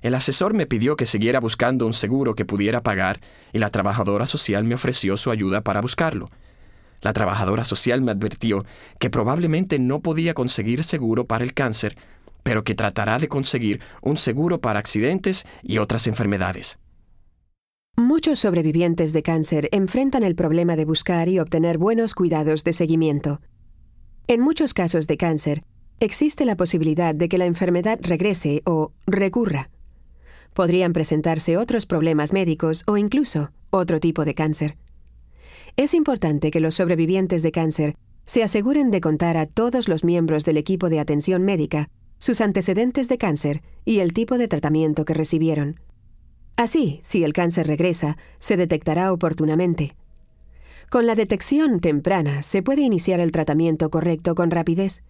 El 0.03 0.17
asesor 0.17 0.55
me 0.55 0.67
pidió 0.67 0.97
que 0.97 1.07
siguiera 1.07 1.39
buscando 1.39 1.87
un 1.87 1.95
seguro 1.95 2.35
que 2.35 2.45
pudiera 2.45 2.83
pagar 2.83 3.21
y 3.53 3.59
la 3.59 3.71
trabajadora 3.71 4.27
social 4.27 4.65
me 4.65 4.75
ofreció 4.75 5.17
su 5.17 5.31
ayuda 5.31 5.61
para 5.61 5.81
buscarlo. 5.81 6.29
La 7.01 7.13
trabajadora 7.13 7.65
social 7.65 8.03
me 8.03 8.11
advirtió 8.11 8.65
que 8.99 9.09
probablemente 9.09 9.79
no 9.79 10.01
podía 10.01 10.35
conseguir 10.35 10.83
seguro 10.83 11.27
para 11.27 11.45
el 11.45 11.55
cáncer 11.55 11.97
pero 12.43 12.65
que 12.65 12.75
tratará 12.75 13.19
de 13.19 13.29
conseguir 13.29 13.81
un 14.03 14.17
seguro 14.17 14.61
para 14.61 14.81
accidentes 14.81 15.47
y 15.63 15.79
otras 15.79 16.07
enfermedades. 16.09 16.79
Muchos 17.97 18.41
sobrevivientes 18.41 19.13
de 19.13 19.23
cáncer 19.23 19.69
enfrentan 19.71 20.25
el 20.25 20.35
problema 20.35 20.75
de 20.75 20.85
buscar 20.85 21.29
y 21.29 21.39
obtener 21.39 21.79
buenos 21.79 22.17
cuidados 22.17 22.65
de 22.65 22.73
seguimiento. 22.73 23.41
En 24.27 24.41
muchos 24.41 24.75
casos 24.75 25.07
de 25.07 25.17
cáncer, 25.17 25.63
existe 26.01 26.45
la 26.45 26.57
posibilidad 26.57 27.15
de 27.15 27.29
que 27.29 27.39
la 27.39 27.47
enfermedad 27.47 28.01
regrese 28.03 28.63
o 28.65 28.91
recurra. 29.07 29.71
Podrían 30.55 30.93
presentarse 30.93 31.57
otros 31.57 31.87
problemas 31.87 32.33
médicos 32.33 32.83
o 32.89 32.97
incluso 32.97 33.53
otro 33.71 34.01
tipo 34.01 34.25
de 34.25 34.35
cáncer. 34.35 34.77
Es 35.77 35.95
importante 35.95 36.51
que 36.51 36.59
los 36.59 36.75
sobrevivientes 36.75 37.43
de 37.43 37.53
cáncer 37.53 37.95
se 38.25 38.43
aseguren 38.43 38.91
de 38.91 39.01
contar 39.01 39.37
a 39.37 39.47
todos 39.47 39.89
los 39.89 40.03
miembros 40.03 40.45
del 40.45 40.57
equipo 40.57 40.89
de 40.89 40.99
atención 40.99 41.45
médica 41.45 41.91
sus 42.19 42.41
antecedentes 42.41 43.09
de 43.09 43.19
cáncer 43.19 43.63
y 43.85 44.01
el 44.01 44.13
tipo 44.13 44.37
de 44.37 44.49
tratamiento 44.49 45.05
que 45.05 45.15
recibieron. 45.15 45.79
Así, 46.57 47.01
si 47.03 47.25
el 47.25 47.33
cáncer 47.33 47.67
regresa, 47.67 48.17
se 48.39 48.57
detectará 48.57 49.13
oportunamente. 49.13 49.97
Con 50.89 51.07
la 51.07 51.15
detección 51.15 51.81
temprana 51.81 52.43
se 52.43 52.63
puede 52.63 52.83
iniciar 52.83 53.19
el 53.21 53.33
tratamiento 53.33 53.91
correcto 53.91 54.35
con 54.35 54.51
rapidez 54.51 55.03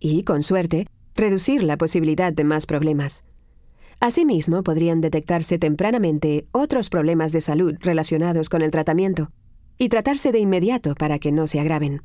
y, 0.00 0.24
con 0.24 0.42
suerte, 0.42 0.88
reducir 1.14 1.62
la 1.62 1.76
posibilidad 1.76 2.32
de 2.32 2.44
más 2.44 2.66
problemas. 2.66 3.24
Asimismo, 4.00 4.62
podrían 4.62 5.00
detectarse 5.00 5.58
tempranamente 5.58 6.46
otros 6.52 6.88
problemas 6.88 7.32
de 7.32 7.40
salud 7.40 7.74
relacionados 7.80 8.48
con 8.48 8.62
el 8.62 8.70
tratamiento 8.70 9.30
y 9.76 9.88
tratarse 9.88 10.32
de 10.32 10.38
inmediato 10.38 10.94
para 10.94 11.18
que 11.18 11.32
no 11.32 11.46
se 11.46 11.60
agraven. 11.60 12.02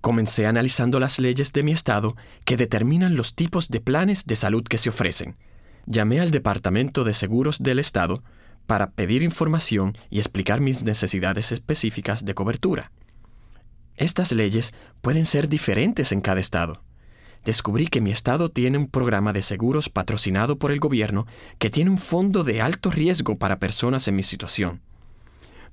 Comencé 0.00 0.46
analizando 0.46 1.00
las 1.00 1.18
leyes 1.18 1.52
de 1.52 1.64
mi 1.64 1.72
estado 1.72 2.16
que 2.44 2.56
determinan 2.56 3.16
los 3.16 3.34
tipos 3.34 3.68
de 3.68 3.80
planes 3.80 4.26
de 4.26 4.36
salud 4.36 4.62
que 4.62 4.78
se 4.78 4.88
ofrecen. 4.88 5.36
Llamé 5.86 6.20
al 6.20 6.30
Departamento 6.30 7.04
de 7.04 7.14
Seguros 7.14 7.62
del 7.62 7.78
Estado 7.78 8.22
para 8.66 8.90
pedir 8.90 9.22
información 9.22 9.96
y 10.10 10.18
explicar 10.18 10.60
mis 10.60 10.82
necesidades 10.82 11.52
específicas 11.52 12.24
de 12.24 12.34
cobertura. 12.34 12.92
Estas 13.96 14.32
leyes 14.32 14.74
pueden 15.00 15.26
ser 15.26 15.48
diferentes 15.48 16.12
en 16.12 16.20
cada 16.20 16.40
estado. 16.40 16.82
Descubrí 17.44 17.86
que 17.86 18.00
mi 18.00 18.10
estado 18.10 18.50
tiene 18.50 18.78
un 18.78 18.88
programa 18.88 19.32
de 19.32 19.42
seguros 19.42 19.88
patrocinado 19.88 20.58
por 20.58 20.70
el 20.70 20.80
gobierno 20.80 21.26
que 21.58 21.70
tiene 21.70 21.90
un 21.90 21.98
fondo 21.98 22.44
de 22.44 22.60
alto 22.60 22.90
riesgo 22.90 23.38
para 23.38 23.58
personas 23.58 24.06
en 24.08 24.16
mi 24.16 24.22
situación 24.22 24.82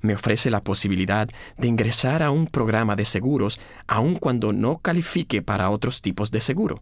me 0.06 0.14
ofrece 0.14 0.50
la 0.50 0.64
posibilidad 0.64 1.28
de 1.58 1.68
ingresar 1.68 2.24
a 2.24 2.32
un 2.32 2.48
programa 2.48 2.96
de 2.96 3.06
seguros 3.06 3.60
aun 3.88 4.16
cuando 4.16 4.54
no 4.54 4.78
califique 4.78 5.42
para 5.42 5.70
otros 5.70 6.02
tipos 6.02 6.32
de 6.32 6.40
seguro. 6.40 6.82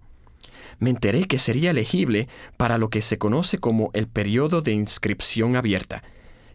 Me 0.79 0.89
enteré 0.89 1.25
que 1.25 1.39
sería 1.39 1.71
elegible 1.71 2.27
para 2.57 2.77
lo 2.77 2.89
que 2.89 3.01
se 3.01 3.17
conoce 3.17 3.57
como 3.57 3.91
el 3.93 4.07
periodo 4.07 4.61
de 4.61 4.71
inscripción 4.71 5.55
abierta, 5.55 6.03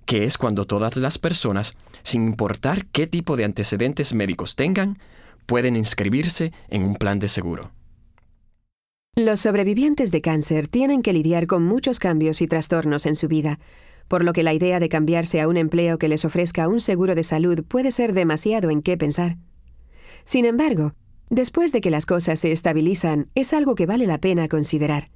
que 0.04 0.24
es 0.24 0.38
cuando 0.38 0.66
todas 0.66 0.96
las 0.96 1.18
personas, 1.18 1.76
sin 2.02 2.24
importar 2.24 2.86
qué 2.86 3.06
tipo 3.06 3.36
de 3.36 3.44
antecedentes 3.44 4.14
médicos 4.14 4.56
tengan, 4.56 4.98
pueden 5.46 5.76
inscribirse 5.76 6.52
en 6.68 6.82
un 6.82 6.96
plan 6.96 7.18
de 7.18 7.28
seguro. 7.28 7.72
Los 9.16 9.40
sobrevivientes 9.40 10.12
de 10.12 10.20
cáncer 10.20 10.68
tienen 10.68 11.02
que 11.02 11.12
lidiar 11.12 11.46
con 11.46 11.64
muchos 11.64 11.98
cambios 11.98 12.40
y 12.40 12.46
trastornos 12.46 13.04
en 13.04 13.16
su 13.16 13.26
vida, 13.26 13.58
por 14.06 14.24
lo 14.24 14.32
que 14.32 14.42
la 14.42 14.54
idea 14.54 14.78
de 14.80 14.88
cambiarse 14.88 15.40
a 15.40 15.48
un 15.48 15.56
empleo 15.56 15.98
que 15.98 16.08
les 16.08 16.24
ofrezca 16.24 16.68
un 16.68 16.80
seguro 16.80 17.14
de 17.14 17.22
salud 17.22 17.64
puede 17.64 17.90
ser 17.90 18.12
demasiado 18.12 18.70
en 18.70 18.80
qué 18.80 18.96
pensar. 18.96 19.36
Sin 20.24 20.44
embargo, 20.44 20.94
después 21.30 21.72
de 21.72 21.80
que 21.80 21.90
las 21.90 22.06
cosas 22.06 22.40
se 22.40 22.52
estabilizan, 22.52 23.28
es 23.34 23.52
algo 23.52 23.74
que 23.74 23.86
vale 23.86 24.06
la 24.06 24.18
pena 24.18 24.48
considerar. 24.48 25.10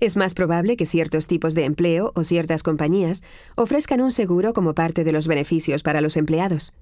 Es 0.00 0.16
más 0.16 0.34
probable 0.34 0.76
que 0.76 0.86
ciertos 0.86 1.26
tipos 1.26 1.54
de 1.54 1.64
empleo 1.64 2.12
o 2.14 2.24
ciertas 2.24 2.62
compañías 2.62 3.22
ofrezcan 3.54 4.00
un 4.00 4.10
seguro 4.10 4.52
como 4.52 4.74
parte 4.74 5.04
de 5.04 5.12
los 5.12 5.28
beneficios 5.28 5.82
para 5.82 6.00
los 6.00 6.16
empleados. 6.16 6.74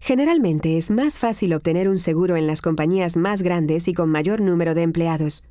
Generalmente 0.00 0.78
es 0.78 0.90
más 0.90 1.18
fácil 1.18 1.52
obtener 1.52 1.88
un 1.88 1.98
seguro 1.98 2.36
en 2.36 2.46
las 2.46 2.62
compañías 2.62 3.16
más 3.16 3.42
grandes 3.42 3.86
y 3.88 3.92
con 3.92 4.08
mayor 4.08 4.40
número 4.40 4.74
de 4.74 4.82
empleados. 4.82 5.44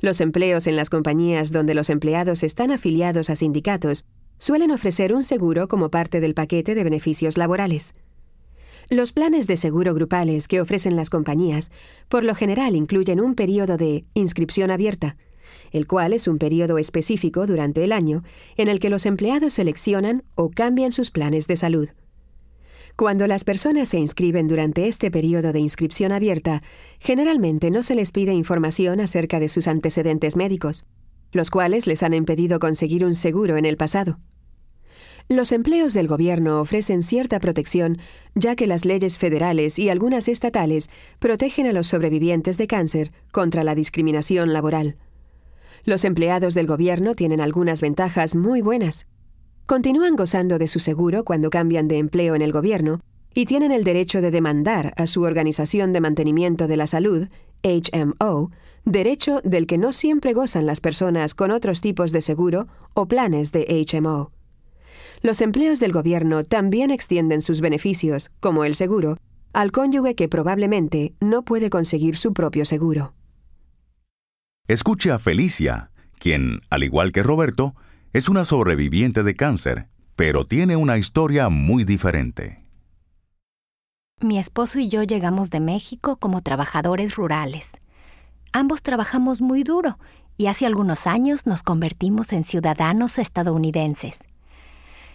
Los 0.00 0.20
empleos 0.20 0.66
en 0.66 0.76
las 0.76 0.90
compañías 0.90 1.50
donde 1.50 1.74
los 1.74 1.90
empleados 1.90 2.42
están 2.42 2.70
afiliados 2.70 3.30
a 3.30 3.36
sindicatos 3.36 4.04
suelen 4.38 4.70
ofrecer 4.70 5.14
un 5.14 5.22
seguro 5.22 5.68
como 5.68 5.90
parte 5.90 6.20
del 6.20 6.34
paquete 6.34 6.74
de 6.74 6.84
beneficios 6.84 7.36
laborales. 7.36 7.94
Los 8.92 9.14
planes 9.14 9.46
de 9.46 9.56
seguro 9.56 9.94
grupales 9.94 10.48
que 10.48 10.60
ofrecen 10.60 10.96
las 10.96 11.08
compañías 11.08 11.70
por 12.10 12.24
lo 12.24 12.34
general 12.34 12.76
incluyen 12.76 13.22
un 13.22 13.34
periodo 13.34 13.78
de 13.78 14.04
inscripción 14.12 14.70
abierta, 14.70 15.16
el 15.70 15.86
cual 15.86 16.12
es 16.12 16.28
un 16.28 16.36
periodo 16.36 16.76
específico 16.76 17.46
durante 17.46 17.84
el 17.84 17.92
año 17.92 18.22
en 18.58 18.68
el 18.68 18.80
que 18.80 18.90
los 18.90 19.06
empleados 19.06 19.54
seleccionan 19.54 20.24
o 20.34 20.50
cambian 20.50 20.92
sus 20.92 21.10
planes 21.10 21.46
de 21.46 21.56
salud. 21.56 21.88
Cuando 22.94 23.26
las 23.26 23.44
personas 23.44 23.88
se 23.88 23.98
inscriben 23.98 24.46
durante 24.46 24.86
este 24.86 25.10
periodo 25.10 25.54
de 25.54 25.60
inscripción 25.60 26.12
abierta, 26.12 26.62
generalmente 26.98 27.70
no 27.70 27.82
se 27.82 27.94
les 27.94 28.12
pide 28.12 28.34
información 28.34 29.00
acerca 29.00 29.40
de 29.40 29.48
sus 29.48 29.68
antecedentes 29.68 30.36
médicos, 30.36 30.84
los 31.32 31.50
cuales 31.50 31.86
les 31.86 32.02
han 32.02 32.12
impedido 32.12 32.58
conseguir 32.58 33.06
un 33.06 33.14
seguro 33.14 33.56
en 33.56 33.64
el 33.64 33.78
pasado. 33.78 34.18
Los 35.28 35.52
empleos 35.52 35.94
del 35.94 36.08
gobierno 36.08 36.60
ofrecen 36.60 37.02
cierta 37.02 37.40
protección, 37.40 37.98
ya 38.34 38.56
que 38.56 38.66
las 38.66 38.84
leyes 38.84 39.18
federales 39.18 39.78
y 39.78 39.88
algunas 39.88 40.28
estatales 40.28 40.90
protegen 41.18 41.66
a 41.66 41.72
los 41.72 41.86
sobrevivientes 41.86 42.58
de 42.58 42.66
cáncer 42.66 43.12
contra 43.30 43.64
la 43.64 43.74
discriminación 43.74 44.52
laboral. 44.52 44.96
Los 45.84 46.04
empleados 46.04 46.54
del 46.54 46.66
gobierno 46.66 47.14
tienen 47.14 47.40
algunas 47.40 47.80
ventajas 47.80 48.34
muy 48.34 48.60
buenas. 48.60 49.06
Continúan 49.66 50.16
gozando 50.16 50.58
de 50.58 50.68
su 50.68 50.78
seguro 50.78 51.24
cuando 51.24 51.50
cambian 51.50 51.88
de 51.88 51.98
empleo 51.98 52.34
en 52.34 52.42
el 52.42 52.52
gobierno 52.52 53.00
y 53.34 53.46
tienen 53.46 53.72
el 53.72 53.84
derecho 53.84 54.20
de 54.20 54.30
demandar 54.30 54.92
a 54.96 55.06
su 55.06 55.22
Organización 55.22 55.92
de 55.92 56.00
Mantenimiento 56.00 56.68
de 56.68 56.76
la 56.76 56.86
Salud, 56.86 57.28
HMO, 57.62 58.50
derecho 58.84 59.40
del 59.44 59.66
que 59.66 59.78
no 59.78 59.92
siempre 59.92 60.34
gozan 60.34 60.66
las 60.66 60.80
personas 60.80 61.34
con 61.34 61.50
otros 61.50 61.80
tipos 61.80 62.12
de 62.12 62.20
seguro 62.20 62.66
o 62.94 63.06
planes 63.06 63.52
de 63.52 63.86
HMO. 63.86 64.32
Los 65.22 65.40
empleos 65.40 65.78
del 65.78 65.92
gobierno 65.92 66.42
también 66.42 66.90
extienden 66.90 67.42
sus 67.42 67.60
beneficios, 67.60 68.32
como 68.40 68.64
el 68.64 68.74
seguro, 68.74 69.18
al 69.52 69.70
cónyuge 69.70 70.16
que 70.16 70.28
probablemente 70.28 71.14
no 71.20 71.44
puede 71.44 71.70
conseguir 71.70 72.16
su 72.16 72.32
propio 72.32 72.64
seguro. 72.64 73.14
Escuche 74.66 75.12
a 75.12 75.20
Felicia, 75.20 75.92
quien, 76.18 76.60
al 76.70 76.82
igual 76.82 77.12
que 77.12 77.22
Roberto, 77.22 77.76
es 78.12 78.28
una 78.28 78.44
sobreviviente 78.44 79.22
de 79.22 79.36
cáncer, 79.36 79.88
pero 80.16 80.44
tiene 80.44 80.74
una 80.74 80.98
historia 80.98 81.48
muy 81.50 81.84
diferente. 81.84 82.64
Mi 84.20 84.38
esposo 84.38 84.80
y 84.80 84.88
yo 84.88 85.04
llegamos 85.04 85.50
de 85.50 85.60
México 85.60 86.16
como 86.16 86.42
trabajadores 86.42 87.14
rurales. 87.14 87.80
Ambos 88.52 88.82
trabajamos 88.82 89.40
muy 89.40 89.62
duro 89.62 89.98
y 90.36 90.46
hace 90.46 90.66
algunos 90.66 91.06
años 91.06 91.46
nos 91.46 91.62
convertimos 91.62 92.32
en 92.32 92.42
ciudadanos 92.42 93.18
estadounidenses. 93.18 94.18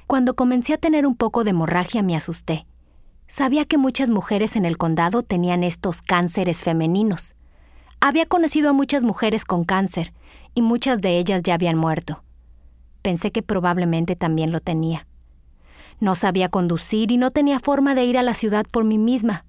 Cuando 0.07 0.35
comencé 0.35 0.73
a 0.73 0.77
tener 0.77 1.05
un 1.05 1.15
poco 1.15 1.43
de 1.43 1.51
hemorragia 1.51 2.01
me 2.01 2.15
asusté. 2.15 2.65
Sabía 3.27 3.65
que 3.65 3.77
muchas 3.77 4.09
mujeres 4.09 4.55
en 4.55 4.65
el 4.65 4.77
condado 4.77 5.21
tenían 5.21 5.63
estos 5.63 6.01
cánceres 6.01 6.63
femeninos. 6.63 7.35
Había 7.99 8.25
conocido 8.25 8.69
a 8.69 8.73
muchas 8.73 9.03
mujeres 9.03 9.45
con 9.45 9.63
cáncer 9.63 10.13
y 10.55 10.61
muchas 10.61 11.01
de 11.01 11.19
ellas 11.19 11.43
ya 11.43 11.53
habían 11.53 11.77
muerto 11.77 12.23
pensé 13.07 13.31
que 13.31 13.41
probablemente 13.41 14.17
también 14.17 14.51
lo 14.51 14.59
tenía. 14.59 15.07
No 16.01 16.13
sabía 16.13 16.49
conducir 16.49 17.09
y 17.09 17.15
no 17.15 17.31
tenía 17.31 17.57
forma 17.61 17.95
de 17.95 18.03
ir 18.03 18.17
a 18.17 18.21
la 18.21 18.33
ciudad 18.33 18.65
por 18.69 18.83
mí 18.83 18.97
misma. 18.97 19.45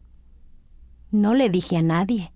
No 1.10 1.34
le 1.34 1.50
dije 1.50 1.76
a 1.76 1.82
nadie. 1.82 2.32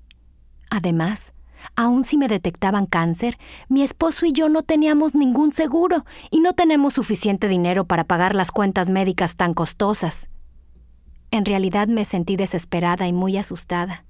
Además, 0.68 1.32
aun 1.76 2.04
si 2.04 2.16
me 2.16 2.28
detectaban 2.28 2.86
cáncer, 2.86 3.38
mi 3.68 3.82
esposo 3.82 4.26
y 4.26 4.32
yo 4.32 4.48
no 4.48 4.62
teníamos 4.62 5.14
ningún 5.14 5.52
seguro 5.52 6.04
y 6.30 6.40
no 6.40 6.52
tenemos 6.52 6.94
suficiente 6.94 7.48
dinero 7.48 7.84
para 7.84 8.04
pagar 8.04 8.34
las 8.36 8.50
cuentas 8.50 8.90
médicas 8.90 9.36
tan 9.36 9.54
costosas. 9.54 10.30
En 11.30 11.44
realidad 11.44 11.88
me 11.88 12.04
sentí 12.04 12.36
desesperada 12.36 13.08
y 13.08 13.12
muy 13.12 13.36
asustada. 13.36 14.04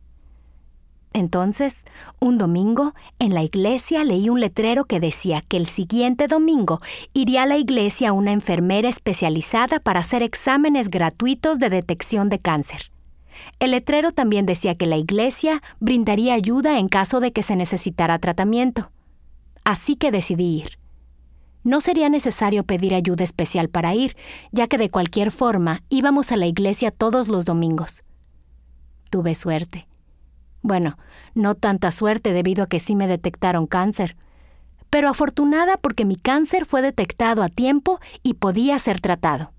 Entonces, 1.14 1.84
un 2.20 2.38
domingo, 2.38 2.94
en 3.18 3.34
la 3.34 3.42
iglesia 3.42 4.02
leí 4.02 4.28
un 4.28 4.40
letrero 4.40 4.86
que 4.86 4.98
decía 4.98 5.42
que 5.46 5.58
el 5.58 5.66
siguiente 5.66 6.26
domingo 6.26 6.80
iría 7.12 7.42
a 7.42 7.46
la 7.46 7.58
iglesia 7.58 8.12
una 8.12 8.32
enfermera 8.32 8.88
especializada 8.88 9.78
para 9.78 10.00
hacer 10.00 10.22
exámenes 10.22 10.88
gratuitos 10.88 11.58
de 11.58 11.68
detección 11.68 12.28
de 12.28 12.38
cáncer. 12.38 12.91
El 13.58 13.72
letrero 13.72 14.12
también 14.12 14.46
decía 14.46 14.74
que 14.74 14.86
la 14.86 14.96
iglesia 14.96 15.62
brindaría 15.80 16.34
ayuda 16.34 16.78
en 16.78 16.88
caso 16.88 17.20
de 17.20 17.32
que 17.32 17.42
se 17.42 17.56
necesitara 17.56 18.18
tratamiento. 18.18 18.90
Así 19.64 19.96
que 19.96 20.10
decidí 20.10 20.62
ir. 20.62 20.78
No 21.64 21.80
sería 21.80 22.08
necesario 22.08 22.64
pedir 22.64 22.94
ayuda 22.94 23.22
especial 23.22 23.68
para 23.68 23.94
ir, 23.94 24.16
ya 24.50 24.66
que 24.66 24.78
de 24.78 24.90
cualquier 24.90 25.30
forma 25.30 25.82
íbamos 25.88 26.32
a 26.32 26.36
la 26.36 26.46
iglesia 26.46 26.90
todos 26.90 27.28
los 27.28 27.44
domingos. 27.44 28.02
Tuve 29.10 29.34
suerte. 29.34 29.86
Bueno, 30.62 30.98
no 31.34 31.54
tanta 31.54 31.92
suerte 31.92 32.32
debido 32.32 32.64
a 32.64 32.66
que 32.66 32.80
sí 32.80 32.96
me 32.96 33.06
detectaron 33.06 33.66
cáncer, 33.66 34.16
pero 34.90 35.08
afortunada 35.08 35.76
porque 35.76 36.04
mi 36.04 36.16
cáncer 36.16 36.66
fue 36.66 36.82
detectado 36.82 37.42
a 37.42 37.48
tiempo 37.48 38.00
y 38.22 38.34
podía 38.34 38.78
ser 38.78 39.00
tratado. 39.00 39.52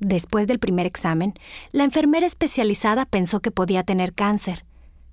Después 0.00 0.46
del 0.46 0.58
primer 0.58 0.86
examen, 0.86 1.34
la 1.72 1.84
enfermera 1.84 2.26
especializada 2.26 3.06
pensó 3.06 3.40
que 3.40 3.50
podía 3.50 3.82
tener 3.82 4.14
cáncer. 4.14 4.64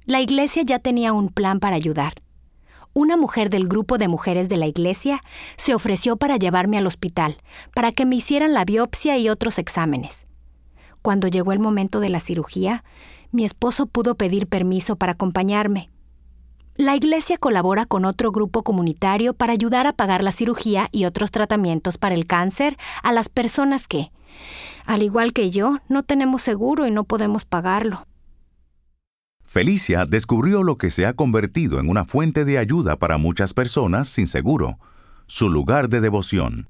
La 0.05 0.21
iglesia 0.21 0.63
ya 0.63 0.79
tenía 0.79 1.13
un 1.13 1.29
plan 1.29 1.59
para 1.59 1.75
ayudar. 1.75 2.13
Una 2.93 3.15
mujer 3.15 3.49
del 3.49 3.67
grupo 3.67 3.97
de 3.97 4.09
mujeres 4.09 4.49
de 4.49 4.57
la 4.57 4.67
iglesia 4.67 5.21
se 5.57 5.73
ofreció 5.73 6.17
para 6.17 6.37
llevarme 6.37 6.77
al 6.77 6.87
hospital, 6.87 7.37
para 7.73 7.91
que 7.91 8.05
me 8.05 8.17
hicieran 8.17 8.53
la 8.53 8.65
biopsia 8.65 9.17
y 9.17 9.29
otros 9.29 9.59
exámenes. 9.59 10.25
Cuando 11.01 11.27
llegó 11.27 11.53
el 11.53 11.59
momento 11.59 11.99
de 11.99 12.09
la 12.09 12.19
cirugía, 12.19 12.83
mi 13.31 13.45
esposo 13.45 13.85
pudo 13.85 14.15
pedir 14.15 14.47
permiso 14.47 14.97
para 14.97 15.13
acompañarme. 15.13 15.89
La 16.75 16.95
Iglesia 16.95 17.37
colabora 17.37 17.85
con 17.85 18.05
otro 18.05 18.31
grupo 18.31 18.63
comunitario 18.63 19.33
para 19.33 19.53
ayudar 19.53 19.87
a 19.87 19.93
pagar 19.93 20.23
la 20.23 20.31
cirugía 20.31 20.89
y 20.91 21.05
otros 21.05 21.31
tratamientos 21.31 21.97
para 21.97 22.15
el 22.15 22.25
cáncer 22.25 22.77
a 23.03 23.11
las 23.11 23.29
personas 23.29 23.87
que, 23.87 24.11
al 24.85 25.03
igual 25.03 25.33
que 25.33 25.51
yo, 25.51 25.79
no 25.89 26.03
tenemos 26.03 26.41
seguro 26.41 26.87
y 26.87 26.91
no 26.91 27.03
podemos 27.03 27.45
pagarlo. 27.45 28.07
Felicia 29.43 30.05
descubrió 30.05 30.63
lo 30.63 30.77
que 30.77 30.89
se 30.89 31.05
ha 31.05 31.13
convertido 31.13 31.79
en 31.79 31.89
una 31.89 32.05
fuente 32.05 32.45
de 32.45 32.57
ayuda 32.57 32.95
para 32.95 33.17
muchas 33.17 33.53
personas 33.53 34.07
sin 34.07 34.27
seguro, 34.27 34.79
su 35.27 35.49
lugar 35.49 35.89
de 35.89 36.01
devoción. 36.01 36.69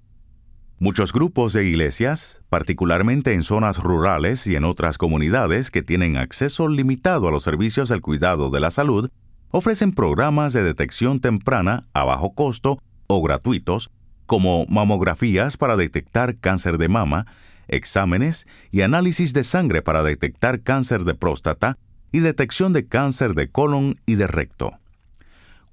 Muchos 0.80 1.14
grupos 1.14 1.54
de 1.54 1.64
iglesias, 1.68 2.42
particularmente 2.50 3.34
en 3.34 3.44
zonas 3.44 3.78
rurales 3.78 4.48
y 4.48 4.56
en 4.56 4.64
otras 4.64 4.98
comunidades 4.98 5.70
que 5.70 5.84
tienen 5.84 6.18
acceso 6.18 6.68
limitado 6.68 7.28
a 7.28 7.32
los 7.32 7.44
servicios 7.44 7.90
del 7.90 8.02
cuidado 8.02 8.50
de 8.50 8.62
la 8.62 8.72
salud, 8.72 9.12
ofrecen 9.52 9.92
programas 9.92 10.54
de 10.54 10.64
detección 10.64 11.20
temprana 11.20 11.86
a 11.94 12.04
bajo 12.04 12.34
costo 12.34 12.82
o 13.06 13.22
gratuitos, 13.22 13.92
como 14.26 14.66
mamografías 14.66 15.56
para 15.56 15.76
detectar 15.76 16.38
cáncer 16.38 16.80
de 16.80 16.88
mama, 16.88 17.28
exámenes 17.72 18.48
y 18.70 18.82
análisis 18.82 19.34
de 19.34 19.44
sangre 19.44 19.82
para 19.82 20.04
detectar 20.04 20.62
cáncer 20.62 21.04
de 21.04 21.16
próstata 21.16 21.78
y 22.12 22.20
detección 22.20 22.74
de 22.74 22.88
cáncer 22.88 23.34
de 23.34 23.50
colon 23.50 23.96
y 24.06 24.16
de 24.16 24.28
recto. 24.28 24.74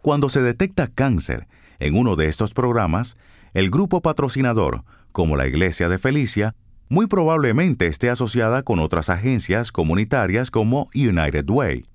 Cuando 0.00 0.28
se 0.28 0.40
detecta 0.40 0.86
cáncer 0.88 1.46
en 1.78 1.96
uno 1.96 2.16
de 2.16 2.28
estos 2.28 2.54
programas, 2.54 3.18
el 3.52 3.70
grupo 3.70 4.00
patrocinador 4.00 4.84
como 5.12 5.36
la 5.36 5.46
Iglesia 5.46 5.88
de 5.88 5.98
Felicia, 5.98 6.54
muy 6.88 7.06
probablemente 7.06 7.86
esté 7.86 8.08
asociada 8.08 8.62
con 8.62 8.78
otras 8.78 9.10
agencias 9.10 9.72
comunitarias 9.72 10.50
como 10.50 10.88
United 10.94 11.48
Way, 11.48 11.86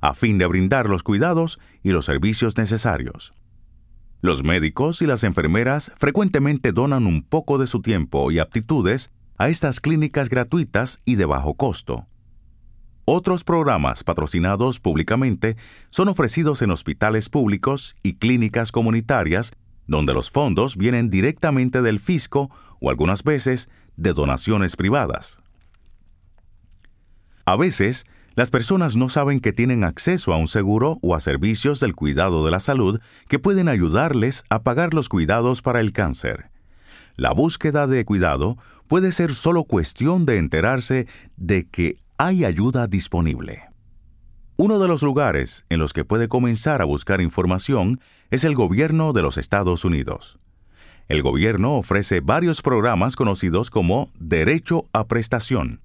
a 0.00 0.14
fin 0.14 0.38
de 0.38 0.46
brindar 0.46 0.88
los 0.88 1.02
cuidados 1.02 1.58
y 1.82 1.90
los 1.90 2.04
servicios 2.04 2.56
necesarios. 2.56 3.32
Los 4.20 4.42
médicos 4.42 5.02
y 5.02 5.06
las 5.06 5.22
enfermeras 5.22 5.92
frecuentemente 5.96 6.72
donan 6.72 7.06
un 7.06 7.22
poco 7.22 7.58
de 7.58 7.66
su 7.66 7.80
tiempo 7.80 8.30
y 8.30 8.38
aptitudes 8.38 9.10
a 9.38 9.48
estas 9.48 9.80
clínicas 9.80 10.28
gratuitas 10.28 11.00
y 11.04 11.16
de 11.16 11.24
bajo 11.24 11.54
costo. 11.54 12.06
Otros 13.06 13.44
programas 13.44 14.02
patrocinados 14.02 14.80
públicamente 14.80 15.56
son 15.90 16.08
ofrecidos 16.08 16.62
en 16.62 16.70
hospitales 16.70 17.28
públicos 17.28 17.96
y 18.02 18.14
clínicas 18.14 18.72
comunitarias 18.72 19.52
donde 19.86 20.14
los 20.14 20.30
fondos 20.30 20.76
vienen 20.76 21.10
directamente 21.10 21.82
del 21.82 22.00
fisco 22.00 22.50
o 22.80 22.90
algunas 22.90 23.22
veces 23.22 23.68
de 23.96 24.12
donaciones 24.12 24.76
privadas. 24.76 25.40
A 27.44 27.56
veces, 27.56 28.06
las 28.34 28.50
personas 28.50 28.96
no 28.96 29.08
saben 29.08 29.40
que 29.40 29.52
tienen 29.52 29.84
acceso 29.84 30.32
a 30.32 30.38
un 30.38 30.48
seguro 30.48 30.98
o 31.02 31.14
a 31.14 31.20
servicios 31.20 31.78
del 31.80 31.94
cuidado 31.94 32.44
de 32.44 32.50
la 32.50 32.60
salud 32.60 33.00
que 33.28 33.38
pueden 33.38 33.68
ayudarles 33.68 34.44
a 34.48 34.62
pagar 34.62 34.94
los 34.94 35.08
cuidados 35.08 35.62
para 35.62 35.80
el 35.80 35.92
cáncer. 35.92 36.50
La 37.16 37.32
búsqueda 37.32 37.86
de 37.86 38.04
cuidado 38.04 38.56
puede 38.86 39.12
ser 39.12 39.34
solo 39.34 39.64
cuestión 39.64 40.26
de 40.26 40.36
enterarse 40.36 41.06
de 41.36 41.66
que 41.68 41.98
hay 42.18 42.44
ayuda 42.44 42.86
disponible. 42.86 43.62
Uno 44.56 44.78
de 44.78 44.86
los 44.86 45.02
lugares 45.02 45.64
en 45.68 45.80
los 45.80 45.92
que 45.92 46.04
puede 46.04 46.28
comenzar 46.28 46.80
a 46.80 46.84
buscar 46.84 47.20
información 47.20 48.00
es 48.30 48.44
el 48.44 48.54
gobierno 48.54 49.12
de 49.12 49.22
los 49.22 49.36
Estados 49.36 49.84
Unidos. 49.84 50.38
El 51.08 51.22
gobierno 51.22 51.76
ofrece 51.76 52.20
varios 52.20 52.62
programas 52.62 53.16
conocidos 53.16 53.70
como 53.70 54.10
Derecho 54.18 54.86
a 54.92 55.06
Prestación, 55.06 55.80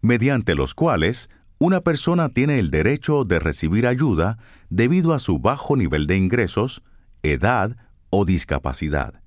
mediante 0.00 0.54
los 0.54 0.74
cuales 0.74 1.30
una 1.58 1.80
persona 1.82 2.28
tiene 2.28 2.58
el 2.58 2.70
derecho 2.70 3.24
de 3.24 3.38
recibir 3.38 3.86
ayuda 3.86 4.38
debido 4.68 5.12
a 5.12 5.18
su 5.18 5.38
bajo 5.38 5.76
nivel 5.76 6.06
de 6.06 6.16
ingresos, 6.16 6.82
edad 7.22 7.76
o 8.10 8.24
discapacidad. 8.24 9.22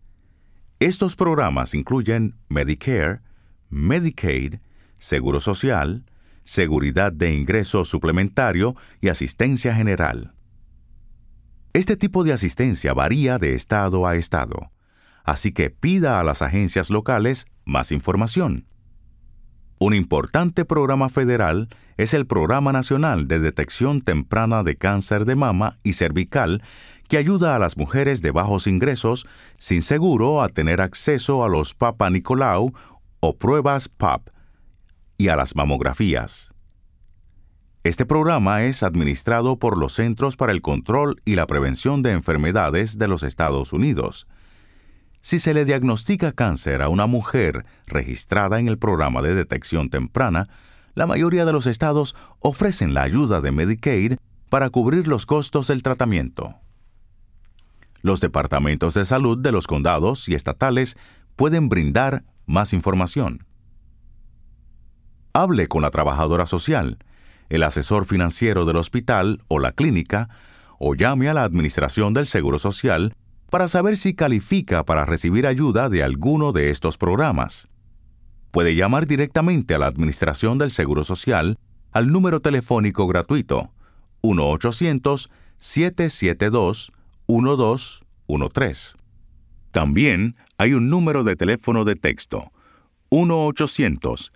Estos 0.79 1.17
programas 1.17 1.73
incluyen 1.73 2.35
Medicare, 2.47 3.19
Medicaid, 3.69 4.59
Seguro 4.97 5.41
Social, 5.41 6.05
seguridad 6.43 7.11
de 7.11 7.33
ingreso 7.33 7.83
suplementario 7.83 8.77
y 9.01 9.09
asistencia 9.09 9.75
general. 9.75 10.33
Este 11.73 11.97
tipo 11.97 12.23
de 12.23 12.31
asistencia 12.31 12.93
varía 12.93 13.37
de 13.39 13.55
estado 13.55 14.07
a 14.07 14.15
estado, 14.15 14.71
así 15.25 15.51
que 15.51 15.69
pida 15.69 16.21
a 16.21 16.23
las 16.23 16.41
agencias 16.41 16.89
locales 16.89 17.47
más 17.65 17.91
información. 17.91 18.65
Un 19.79 19.93
importante 19.93 20.63
programa 20.63 21.09
federal 21.09 21.67
es 21.97 22.13
el 22.13 22.25
Programa 22.25 22.71
Nacional 22.71 23.27
de 23.27 23.39
Detección 23.39 24.01
Temprana 24.01 24.63
de 24.63 24.77
Cáncer 24.77 25.25
de 25.25 25.35
Mama 25.35 25.77
y 25.83 25.93
Cervical, 25.93 26.63
que 27.09 27.17
ayuda 27.17 27.55
a 27.55 27.59
las 27.59 27.75
mujeres 27.75 28.21
de 28.21 28.31
bajos 28.31 28.67
ingresos 28.67 29.27
sin 29.57 29.81
seguro 29.81 30.41
a 30.41 30.47
tener 30.47 30.79
acceso 30.79 31.43
a 31.43 31.49
los 31.49 31.73
Papa 31.73 32.09
Nicolau 32.09 32.71
o 33.19 33.35
pruebas 33.35 33.89
PAP 33.89 34.29
y 35.17 35.27
a 35.27 35.35
las 35.35 35.55
mamografías. 35.55 36.53
Este 37.83 38.05
programa 38.05 38.63
es 38.63 38.83
administrado 38.83 39.57
por 39.57 39.77
los 39.77 39.93
Centros 39.93 40.35
para 40.35 40.51
el 40.51 40.61
Control 40.61 41.19
y 41.25 41.35
la 41.35 41.47
Prevención 41.47 42.03
de 42.03 42.11
Enfermedades 42.11 42.99
de 42.99 43.07
los 43.07 43.23
Estados 43.23 43.73
Unidos. 43.73 44.27
Si 45.21 45.39
se 45.39 45.55
le 45.55 45.65
diagnostica 45.65 46.31
cáncer 46.31 46.83
a 46.83 46.89
una 46.89 47.07
mujer 47.07 47.65
registrada 47.87 48.59
en 48.59 48.67
el 48.67 48.77
programa 48.77 49.23
de 49.23 49.33
detección 49.33 49.89
temprana, 49.89 50.47
la 50.93 51.07
mayoría 51.07 51.45
de 51.45 51.53
los 51.53 51.65
estados 51.65 52.15
ofrecen 52.39 52.93
la 52.93 53.01
ayuda 53.01 53.41
de 53.41 53.51
Medicaid 53.51 54.13
para 54.49 54.69
cubrir 54.69 55.07
los 55.07 55.25
costos 55.25 55.67
del 55.67 55.81
tratamiento. 55.81 56.55
Los 58.01 58.21
departamentos 58.21 58.93
de 58.93 59.05
salud 59.05 59.37
de 59.37 59.51
los 59.51 59.67
condados 59.67 60.29
y 60.29 60.35
estatales 60.35 60.97
pueden 61.35 61.69
brindar 61.69 62.23
más 62.45 62.73
información 62.73 63.45
hable 65.33 65.67
con 65.67 65.81
la 65.81 65.91
trabajadora 65.91 66.45
social, 66.45 66.97
el 67.49 67.63
asesor 67.63 68.05
financiero 68.05 68.65
del 68.65 68.77
hospital 68.77 69.41
o 69.47 69.59
la 69.59 69.71
clínica, 69.71 70.29
o 70.79 70.95
llame 70.95 71.29
a 71.29 71.33
la 71.33 71.43
Administración 71.43 72.13
del 72.13 72.25
Seguro 72.25 72.59
Social 72.59 73.15
para 73.49 73.67
saber 73.67 73.97
si 73.97 74.13
califica 74.13 74.85
para 74.85 75.05
recibir 75.05 75.47
ayuda 75.47 75.89
de 75.89 76.03
alguno 76.03 76.51
de 76.51 76.69
estos 76.69 76.97
programas. 76.97 77.67
Puede 78.51 78.75
llamar 78.75 79.07
directamente 79.07 79.75
a 79.75 79.79
la 79.79 79.87
Administración 79.87 80.57
del 80.57 80.71
Seguro 80.71 81.03
Social 81.03 81.57
al 81.91 82.11
número 82.11 82.39
telefónico 82.39 83.07
gratuito 83.07 83.71
1-800-772-1213. 87.29 88.95
También 89.71 90.35
hay 90.57 90.73
un 90.73 90.89
número 90.89 91.23
de 91.23 91.35
teléfono 91.35 91.85
de 91.85 91.95
texto 91.95 92.51
1 93.09 93.45
800 93.45 94.31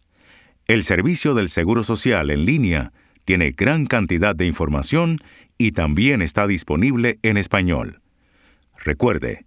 El 0.68 0.84
servicio 0.84 1.34
del 1.34 1.50
Seguro 1.50 1.84
Social 1.84 2.32
en 2.32 2.46
línea 2.46 2.94
tiene 3.26 3.52
gran 3.52 3.86
cantidad 3.86 4.34
de 4.36 4.46
información 4.46 5.20
y 5.58 5.72
también 5.72 6.22
está 6.22 6.48
disponible 6.48 7.20
en 7.22 7.38
español. 7.38 8.02
Recuerde, 8.78 9.46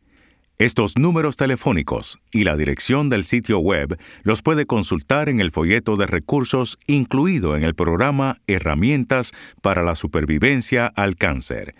estos 0.58 0.96
números 0.96 1.36
telefónicos 1.36 2.18
y 2.32 2.44
la 2.44 2.56
dirección 2.56 3.10
del 3.10 3.24
sitio 3.24 3.58
web 3.58 3.98
los 4.22 4.40
puede 4.40 4.64
consultar 4.64 5.28
en 5.28 5.38
el 5.38 5.50
folleto 5.50 5.96
de 5.96 6.06
recursos 6.06 6.78
incluido 6.86 7.56
en 7.56 7.64
el 7.64 7.74
programa 7.74 8.38
Herramientas 8.46 9.32
para 9.60 9.82
la 9.82 9.94
Supervivencia 9.94 10.86
al 10.86 11.16
Cáncer. 11.16 11.74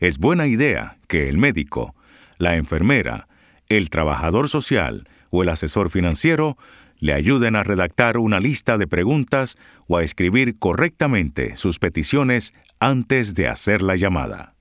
Es 0.00 0.16
buena 0.16 0.46
idea 0.46 0.96
que 1.06 1.28
el 1.28 1.36
médico, 1.36 1.94
la 2.38 2.56
enfermera, 2.56 3.28
el 3.68 3.90
trabajador 3.90 4.48
social 4.48 5.06
o 5.28 5.42
el 5.42 5.50
asesor 5.50 5.90
financiero 5.90 6.56
le 6.98 7.12
ayuden 7.12 7.56
a 7.56 7.62
redactar 7.62 8.16
una 8.16 8.40
lista 8.40 8.78
de 8.78 8.86
preguntas 8.86 9.56
o 9.86 9.98
a 9.98 10.02
escribir 10.02 10.58
correctamente 10.58 11.56
sus 11.56 11.78
peticiones 11.78 12.54
antes 12.80 13.34
de 13.34 13.48
hacer 13.48 13.82
la 13.82 13.96
llamada. 13.96 14.54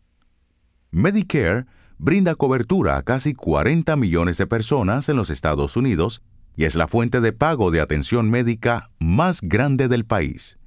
Medicare 0.91 1.65
brinda 1.97 2.35
cobertura 2.35 2.97
a 2.97 3.03
casi 3.03 3.33
40 3.33 3.95
millones 3.95 4.37
de 4.37 4.47
personas 4.47 5.09
en 5.09 5.17
los 5.17 5.29
Estados 5.29 5.77
Unidos 5.77 6.21
y 6.55 6.65
es 6.65 6.75
la 6.75 6.87
fuente 6.87 7.21
de 7.21 7.33
pago 7.33 7.71
de 7.71 7.81
atención 7.81 8.29
médica 8.29 8.89
más 8.99 9.41
grande 9.41 9.87
del 9.87 10.05
país. 10.05 10.59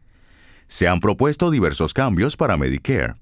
Se 0.66 0.88
han 0.88 1.00
propuesto 1.00 1.50
diversos 1.50 1.94
cambios 1.94 2.36
para 2.36 2.56
Medicare. 2.56 3.14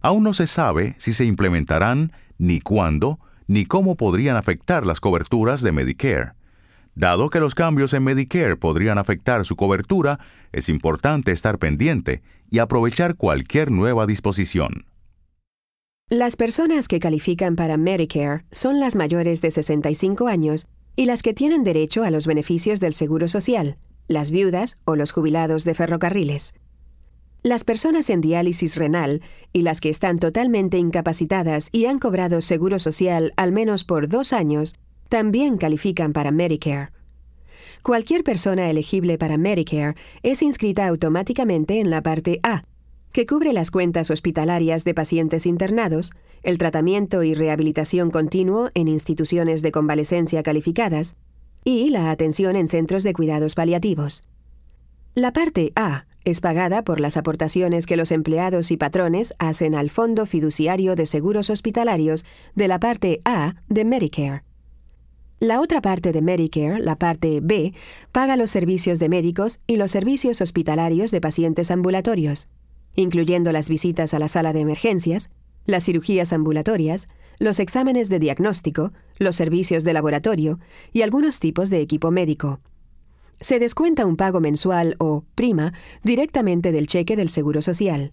Aún 0.00 0.22
no 0.22 0.32
se 0.32 0.46
sabe 0.46 0.94
si 0.98 1.12
se 1.12 1.24
implementarán, 1.24 2.12
ni 2.38 2.60
cuándo, 2.60 3.18
ni 3.46 3.66
cómo 3.66 3.96
podrían 3.96 4.36
afectar 4.36 4.86
las 4.86 5.00
coberturas 5.00 5.62
de 5.62 5.72
Medicare. 5.72 6.32
Dado 6.94 7.30
que 7.30 7.40
los 7.40 7.54
cambios 7.54 7.92
en 7.94 8.04
Medicare 8.04 8.56
podrían 8.56 8.98
afectar 8.98 9.44
su 9.44 9.56
cobertura, 9.56 10.18
es 10.52 10.68
importante 10.68 11.32
estar 11.32 11.58
pendiente 11.58 12.22
y 12.50 12.58
aprovechar 12.58 13.16
cualquier 13.16 13.70
nueva 13.70 14.06
disposición. 14.06 14.86
Las 16.10 16.36
personas 16.36 16.88
que 16.88 17.00
califican 17.00 17.54
para 17.54 17.76
Medicare 17.76 18.44
son 18.50 18.80
las 18.80 18.96
mayores 18.96 19.42
de 19.42 19.50
65 19.50 20.26
años 20.26 20.66
y 20.96 21.04
las 21.04 21.22
que 21.22 21.34
tienen 21.34 21.64
derecho 21.64 22.02
a 22.02 22.10
los 22.10 22.26
beneficios 22.26 22.80
del 22.80 22.94
Seguro 22.94 23.28
Social, 23.28 23.76
las 24.06 24.30
viudas 24.30 24.78
o 24.86 24.96
los 24.96 25.12
jubilados 25.12 25.64
de 25.64 25.74
ferrocarriles. 25.74 26.54
Las 27.42 27.64
personas 27.64 28.08
en 28.08 28.22
diálisis 28.22 28.76
renal 28.76 29.20
y 29.52 29.60
las 29.60 29.82
que 29.82 29.90
están 29.90 30.18
totalmente 30.18 30.78
incapacitadas 30.78 31.68
y 31.72 31.84
han 31.84 31.98
cobrado 31.98 32.40
Seguro 32.40 32.78
Social 32.78 33.34
al 33.36 33.52
menos 33.52 33.84
por 33.84 34.08
dos 34.08 34.32
años 34.32 34.76
también 35.10 35.58
califican 35.58 36.14
para 36.14 36.30
Medicare. 36.30 36.88
Cualquier 37.82 38.24
persona 38.24 38.70
elegible 38.70 39.18
para 39.18 39.36
Medicare 39.36 39.94
es 40.22 40.40
inscrita 40.40 40.86
automáticamente 40.86 41.80
en 41.80 41.90
la 41.90 42.02
parte 42.02 42.40
A, 42.42 42.64
que 43.12 43.26
cubre 43.26 43.52
las 43.52 43.70
cuentas 43.70 44.10
hospitalarias 44.10 44.84
de 44.84 44.94
pacientes 44.94 45.46
internados, 45.46 46.12
el 46.42 46.58
tratamiento 46.58 47.22
y 47.22 47.34
rehabilitación 47.34 48.10
continuo 48.10 48.70
en 48.74 48.88
instituciones 48.88 49.62
de 49.62 49.72
convalecencia 49.72 50.42
calificadas 50.42 51.16
y 51.64 51.90
la 51.90 52.10
atención 52.10 52.56
en 52.56 52.68
centros 52.68 53.02
de 53.02 53.12
cuidados 53.12 53.54
paliativos. 53.54 54.24
La 55.14 55.32
parte 55.32 55.72
A 55.74 56.06
es 56.24 56.40
pagada 56.40 56.84
por 56.84 57.00
las 57.00 57.16
aportaciones 57.16 57.86
que 57.86 57.96
los 57.96 58.12
empleados 58.12 58.70
y 58.70 58.76
patrones 58.76 59.34
hacen 59.38 59.74
al 59.74 59.90
Fondo 59.90 60.26
Fiduciario 60.26 60.94
de 60.94 61.06
Seguros 61.06 61.50
Hospitalarios 61.50 62.24
de 62.54 62.68
la 62.68 62.78
parte 62.78 63.20
A 63.24 63.56
de 63.68 63.84
Medicare. 63.84 64.42
La 65.40 65.60
otra 65.60 65.80
parte 65.80 66.12
de 66.12 66.20
Medicare, 66.20 66.80
la 66.80 66.96
parte 66.96 67.40
B, 67.42 67.72
paga 68.12 68.36
los 68.36 68.50
servicios 68.50 68.98
de 68.98 69.08
médicos 69.08 69.60
y 69.66 69.76
los 69.76 69.92
servicios 69.92 70.40
hospitalarios 70.40 71.10
de 71.10 71.20
pacientes 71.20 71.70
ambulatorios 71.70 72.48
incluyendo 73.00 73.52
las 73.52 73.68
visitas 73.68 74.12
a 74.12 74.18
la 74.18 74.28
sala 74.28 74.52
de 74.52 74.60
emergencias, 74.60 75.30
las 75.66 75.84
cirugías 75.84 76.32
ambulatorias, 76.32 77.08
los 77.38 77.60
exámenes 77.60 78.08
de 78.08 78.18
diagnóstico, 78.18 78.92
los 79.18 79.36
servicios 79.36 79.84
de 79.84 79.92
laboratorio 79.92 80.58
y 80.92 81.02
algunos 81.02 81.38
tipos 81.38 81.70
de 81.70 81.80
equipo 81.80 82.10
médico. 82.10 82.60
Se 83.40 83.60
descuenta 83.60 84.04
un 84.04 84.16
pago 84.16 84.40
mensual 84.40 84.96
o 84.98 85.24
prima 85.36 85.74
directamente 86.02 86.72
del 86.72 86.88
cheque 86.88 87.14
del 87.14 87.28
Seguro 87.28 87.62
Social. 87.62 88.10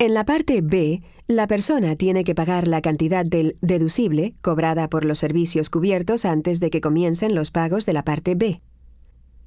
En 0.00 0.12
la 0.12 0.24
parte 0.24 0.60
B, 0.60 1.02
la 1.28 1.46
persona 1.46 1.94
tiene 1.94 2.24
que 2.24 2.34
pagar 2.34 2.66
la 2.66 2.82
cantidad 2.82 3.24
del 3.24 3.56
deducible 3.60 4.34
cobrada 4.42 4.90
por 4.90 5.04
los 5.04 5.20
servicios 5.20 5.70
cubiertos 5.70 6.24
antes 6.24 6.58
de 6.58 6.70
que 6.70 6.80
comiencen 6.80 7.36
los 7.36 7.52
pagos 7.52 7.86
de 7.86 7.92
la 7.92 8.04
parte 8.04 8.34
B. 8.34 8.60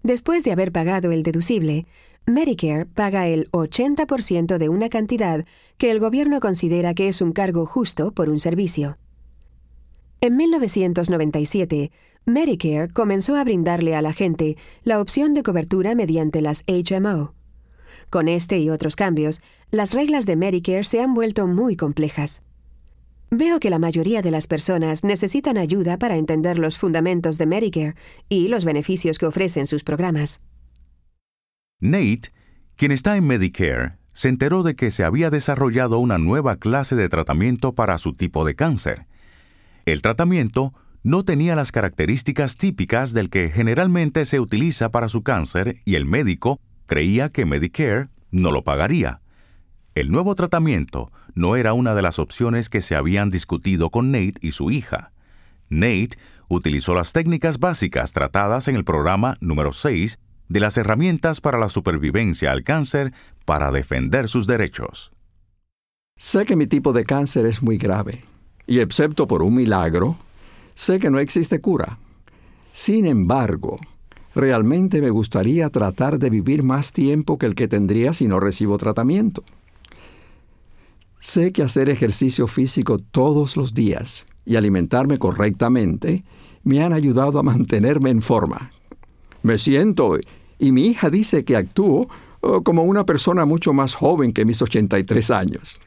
Después 0.03 0.45
de 0.45 0.53
haber 0.53 0.71
pagado 0.71 1.11
el 1.11 1.23
deducible, 1.23 1.85
Medicare 2.29 2.85
paga 2.85 3.25
el 3.27 3.49
80% 3.51 4.57
de 4.57 4.67
una 4.67 4.89
cantidad 4.89 5.45
que 5.77 5.91
el 5.91 6.01
gobierno 6.01 6.41
considera 6.41 6.93
que 6.93 7.07
es 7.07 7.21
un 7.21 7.31
cargo 7.31 7.65
justo 7.65 8.11
por 8.11 8.27
un 8.27 8.37
servicio. 8.41 8.97
En 10.19 10.35
1997, 10.35 11.89
Medicare 12.25 12.89
comenzó 12.91 13.37
a 13.37 13.45
brindarle 13.45 13.95
a 13.95 14.01
la 14.01 14.11
gente 14.11 14.57
la 14.83 14.99
opción 14.99 15.33
de 15.33 15.41
cobertura 15.41 15.95
mediante 15.95 16.41
las 16.41 16.65
HMO. 16.67 17.33
Con 18.09 18.27
este 18.27 18.59
y 18.59 18.69
otros 18.71 18.97
cambios, 18.97 19.39
las 19.71 19.93
reglas 19.93 20.25
de 20.25 20.35
Medicare 20.35 20.83
se 20.83 20.99
han 21.01 21.13
vuelto 21.13 21.47
muy 21.47 21.77
complejas. 21.77 22.43
Veo 23.31 23.61
que 23.61 23.69
la 23.69 23.79
mayoría 23.79 24.21
de 24.21 24.31
las 24.31 24.47
personas 24.47 25.05
necesitan 25.05 25.57
ayuda 25.57 25.97
para 25.97 26.17
entender 26.17 26.59
los 26.59 26.77
fundamentos 26.77 27.37
de 27.37 27.45
Medicare 27.45 27.95
y 28.27 28.49
los 28.49 28.65
beneficios 28.65 29.17
que 29.17 29.27
ofrecen 29.27 29.65
sus 29.65 29.85
programas. 29.85 30.41
Nate, 31.79 32.31
quien 32.75 32.91
está 32.91 33.17
en 33.17 33.27
Medicare, 33.27 33.97
se 34.13 34.29
enteró 34.29 34.63
de 34.63 34.75
que 34.75 34.89
se 34.89 35.03
había 35.03 35.29
desarrollado 35.29 35.99
una 35.99 36.17
nueva 36.17 36.55
clase 36.55 36.95
de 36.95 37.07
tratamiento 37.07 37.73
para 37.73 37.99
su 37.99 38.13
tipo 38.13 38.45
de 38.45 38.55
cáncer. 38.55 39.05
El 39.85 40.01
tratamiento 40.01 40.73
no 41.03 41.23
tenía 41.23 41.55
las 41.55 41.71
características 41.71 42.57
típicas 42.57 43.13
del 43.13 43.29
que 43.29 43.51
generalmente 43.51 44.25
se 44.25 44.39
utiliza 44.39 44.89
para 44.89 45.07
su 45.07 45.21
cáncer 45.21 45.81
y 45.85 45.95
el 45.95 46.05
médico 46.05 46.59
creía 46.87 47.29
que 47.29 47.45
Medicare 47.45 48.09
no 48.31 48.51
lo 48.51 48.63
pagaría. 48.63 49.21
El 49.93 50.11
nuevo 50.11 50.33
tratamiento 50.33 51.11
no 51.35 51.55
era 51.55 51.73
una 51.73 51.93
de 51.93 52.01
las 52.01 52.17
opciones 52.17 52.69
que 52.69 52.81
se 52.81 52.95
habían 52.95 53.29
discutido 53.29 53.91
con 53.91 54.11
Nate 54.11 54.39
y 54.41 54.51
su 54.51 54.71
hija. 54.71 55.11
Nate 55.69 56.17
utilizó 56.49 56.95
las 56.95 57.13
técnicas 57.13 57.59
básicas 57.59 58.13
tratadas 58.13 58.67
en 58.67 58.75
el 58.75 58.83
programa 58.83 59.37
número 59.41 59.73
6 59.73 60.17
de 60.49 60.59
las 60.59 60.77
herramientas 60.77 61.41
para 61.41 61.57
la 61.57 61.69
supervivencia 61.69 62.51
al 62.51 62.63
cáncer 62.63 63.13
para 63.45 63.71
defender 63.71 64.27
sus 64.27 64.47
derechos. 64.47 65.11
Sé 66.17 66.45
que 66.45 66.55
mi 66.55 66.67
tipo 66.67 66.93
de 66.93 67.03
cáncer 67.03 67.45
es 67.45 67.61
muy 67.61 67.77
grave, 67.77 68.23
y 68.65 68.79
excepto 68.79 69.27
por 69.27 69.43
un 69.43 69.55
milagro, 69.55 70.17
sé 70.75 70.99
que 70.99 71.11
no 71.11 71.19
existe 71.19 71.61
cura. 71.61 71.99
Sin 72.73 73.05
embargo, 73.05 73.77
realmente 74.33 75.01
me 75.01 75.09
gustaría 75.09 75.69
tratar 75.69 76.19
de 76.19 76.29
vivir 76.29 76.63
más 76.63 76.91
tiempo 76.91 77.37
que 77.37 77.45
el 77.45 77.55
que 77.55 77.67
tendría 77.67 78.13
si 78.13 78.27
no 78.27 78.39
recibo 78.39 78.77
tratamiento. 78.77 79.43
Sé 81.19 81.51
que 81.51 81.63
hacer 81.63 81.89
ejercicio 81.89 82.47
físico 82.47 82.99
todos 82.99 83.57
los 83.57 83.73
días 83.73 84.25
y 84.45 84.55
alimentarme 84.55 85.19
correctamente 85.19 86.23
me 86.63 86.83
han 86.83 86.93
ayudado 86.93 87.39
a 87.39 87.43
mantenerme 87.43 88.09
en 88.09 88.21
forma. 88.21 88.71
Me 89.47 89.57
siento 89.57 90.17
y 90.59 90.73
mi 90.73 90.87
hija 90.87 91.09
dice 91.09 91.45
que 91.45 91.55
actúo 91.55 92.09
oh, 92.41 92.63
como 92.63 92.83
una 92.83 93.05
persona 93.05 93.45
mucho 93.45 93.71
más 93.71 93.95
joven 93.95 94.33
que 94.33 94.43
mis 94.43 94.61
83 94.61 95.31
años. 95.31 95.79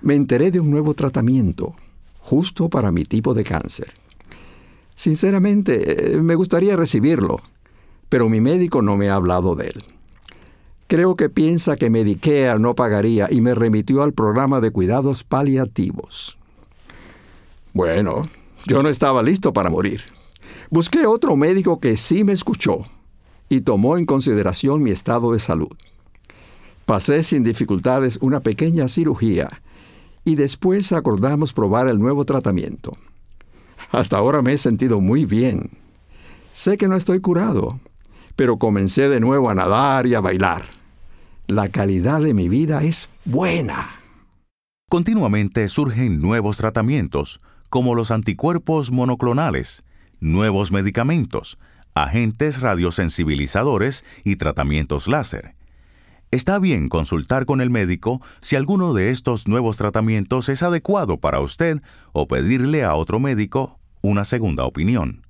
Me 0.00 0.16
enteré 0.16 0.50
de 0.50 0.58
un 0.58 0.68
nuevo 0.68 0.92
tratamiento, 0.92 1.74
justo 2.18 2.68
para 2.68 2.90
mi 2.90 3.04
tipo 3.04 3.34
de 3.34 3.44
cáncer. 3.44 3.92
Sinceramente, 4.96 6.14
eh, 6.14 6.20
me 6.20 6.34
gustaría 6.34 6.74
recibirlo, 6.74 7.40
pero 8.08 8.28
mi 8.28 8.40
médico 8.40 8.82
no 8.82 8.96
me 8.96 9.10
ha 9.10 9.14
hablado 9.14 9.54
de 9.54 9.68
él. 9.68 9.84
Creo 10.88 11.14
que 11.14 11.30
piensa 11.30 11.76
que 11.76 11.88
Medicare 11.88 12.58
no 12.58 12.74
pagaría 12.74 13.28
y 13.30 13.42
me 13.42 13.54
remitió 13.54 14.02
al 14.02 14.12
programa 14.12 14.60
de 14.60 14.72
cuidados 14.72 15.22
paliativos. 15.22 16.36
Bueno, 17.74 18.22
yo 18.66 18.82
no 18.82 18.88
estaba 18.88 19.22
listo 19.22 19.52
para 19.52 19.70
morir. 19.70 20.02
Busqué 20.72 21.04
otro 21.04 21.36
médico 21.36 21.80
que 21.80 21.98
sí 21.98 22.24
me 22.24 22.32
escuchó 22.32 22.86
y 23.50 23.60
tomó 23.60 23.98
en 23.98 24.06
consideración 24.06 24.82
mi 24.82 24.90
estado 24.90 25.32
de 25.32 25.38
salud. 25.38 25.76
Pasé 26.86 27.22
sin 27.24 27.44
dificultades 27.44 28.18
una 28.22 28.40
pequeña 28.40 28.88
cirugía 28.88 29.60
y 30.24 30.36
después 30.36 30.90
acordamos 30.92 31.52
probar 31.52 31.88
el 31.88 31.98
nuevo 31.98 32.24
tratamiento. 32.24 32.90
Hasta 33.90 34.16
ahora 34.16 34.40
me 34.40 34.54
he 34.54 34.56
sentido 34.56 35.02
muy 35.02 35.26
bien. 35.26 35.72
Sé 36.54 36.78
que 36.78 36.88
no 36.88 36.96
estoy 36.96 37.20
curado, 37.20 37.78
pero 38.34 38.56
comencé 38.56 39.10
de 39.10 39.20
nuevo 39.20 39.50
a 39.50 39.54
nadar 39.54 40.06
y 40.06 40.14
a 40.14 40.20
bailar. 40.20 40.64
La 41.48 41.68
calidad 41.68 42.22
de 42.22 42.32
mi 42.32 42.48
vida 42.48 42.82
es 42.82 43.10
buena. 43.26 44.00
Continuamente 44.88 45.68
surgen 45.68 46.22
nuevos 46.22 46.56
tratamientos, 46.56 47.40
como 47.68 47.94
los 47.94 48.10
anticuerpos 48.10 48.90
monoclonales, 48.90 49.84
nuevos 50.22 50.70
medicamentos, 50.70 51.58
agentes 51.94 52.60
radiosensibilizadores 52.60 54.04
y 54.24 54.36
tratamientos 54.36 55.08
láser. 55.08 55.56
Está 56.30 56.58
bien 56.58 56.88
consultar 56.88 57.44
con 57.44 57.60
el 57.60 57.68
médico 57.68 58.22
si 58.40 58.56
alguno 58.56 58.94
de 58.94 59.10
estos 59.10 59.48
nuevos 59.48 59.76
tratamientos 59.76 60.48
es 60.48 60.62
adecuado 60.62 61.18
para 61.18 61.40
usted 61.40 61.82
o 62.12 62.28
pedirle 62.28 62.84
a 62.84 62.94
otro 62.94 63.18
médico 63.18 63.78
una 64.00 64.24
segunda 64.24 64.64
opinión. 64.64 65.26